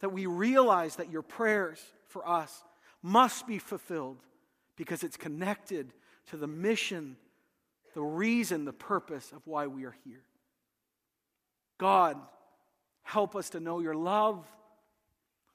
that 0.00 0.08
we 0.08 0.26
realize 0.26 0.96
that 0.96 1.12
your 1.12 1.22
prayers 1.22 1.80
for 2.08 2.28
us 2.28 2.64
must 3.02 3.46
be 3.46 3.60
fulfilled 3.60 4.18
because 4.74 5.04
it's 5.04 5.16
connected 5.16 5.92
to 6.30 6.36
the 6.36 6.48
mission, 6.48 7.16
the 7.94 8.02
reason, 8.02 8.64
the 8.64 8.72
purpose 8.72 9.30
of 9.30 9.42
why 9.46 9.68
we 9.68 9.84
are 9.84 9.94
here. 10.04 10.24
God, 11.78 12.16
help 13.02 13.36
us 13.36 13.50
to 13.50 13.60
know 13.60 13.78
your 13.78 13.94
love. 13.94 14.44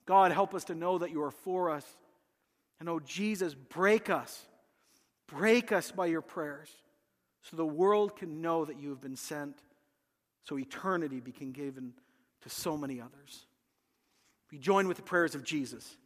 God, 0.05 0.31
help 0.31 0.53
us 0.53 0.63
to 0.65 0.75
know 0.75 0.97
that 0.99 1.11
you 1.11 1.21
are 1.23 1.31
for 1.31 1.69
us. 1.69 1.85
And 2.79 2.89
oh, 2.89 2.99
Jesus, 2.99 3.53
break 3.55 4.09
us. 4.09 4.45
Break 5.27 5.71
us 5.71 5.91
by 5.91 6.07
your 6.07 6.21
prayers 6.21 6.69
so 7.43 7.57
the 7.57 7.65
world 7.65 8.15
can 8.15 8.41
know 8.41 8.65
that 8.65 8.79
you 8.79 8.89
have 8.89 9.01
been 9.01 9.17
sent, 9.17 9.57
so 10.43 10.57
eternity 10.57 11.19
be 11.19 11.31
given 11.31 11.93
to 12.41 12.49
so 12.49 12.77
many 12.77 13.01
others. 13.01 13.45
We 14.51 14.57
join 14.57 14.87
with 14.87 14.97
the 14.97 15.03
prayers 15.03 15.35
of 15.35 15.43
Jesus. 15.43 15.97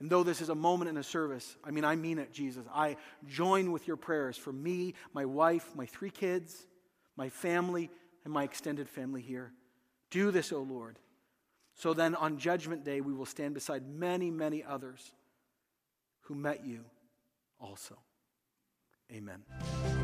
And 0.00 0.10
though 0.10 0.22
this 0.22 0.40
is 0.40 0.48
a 0.48 0.54
moment 0.54 0.90
in 0.90 0.96
a 0.96 1.02
service, 1.02 1.56
I 1.64 1.70
mean, 1.70 1.84
I 1.84 1.96
mean 1.96 2.18
it, 2.18 2.32
Jesus. 2.32 2.64
I 2.72 2.96
join 3.28 3.72
with 3.72 3.86
your 3.86 3.96
prayers 3.96 4.36
for 4.36 4.52
me, 4.52 4.94
my 5.12 5.24
wife, 5.24 5.70
my 5.74 5.86
three 5.86 6.10
kids, 6.10 6.66
my 7.16 7.28
family, 7.28 7.90
and 8.24 8.32
my 8.32 8.44
extended 8.44 8.88
family 8.88 9.22
here. 9.22 9.52
Do 10.10 10.30
this, 10.30 10.52
O 10.52 10.60
Lord. 10.60 10.98
So 11.74 11.94
then 11.94 12.14
on 12.14 12.38
Judgment 12.38 12.84
Day, 12.84 13.00
we 13.00 13.12
will 13.12 13.26
stand 13.26 13.54
beside 13.54 13.88
many, 13.88 14.30
many 14.30 14.64
others 14.64 15.12
who 16.28 16.34
met 16.34 16.64
you 16.64 16.84
also. 17.58 17.96
Amen. 19.10 19.97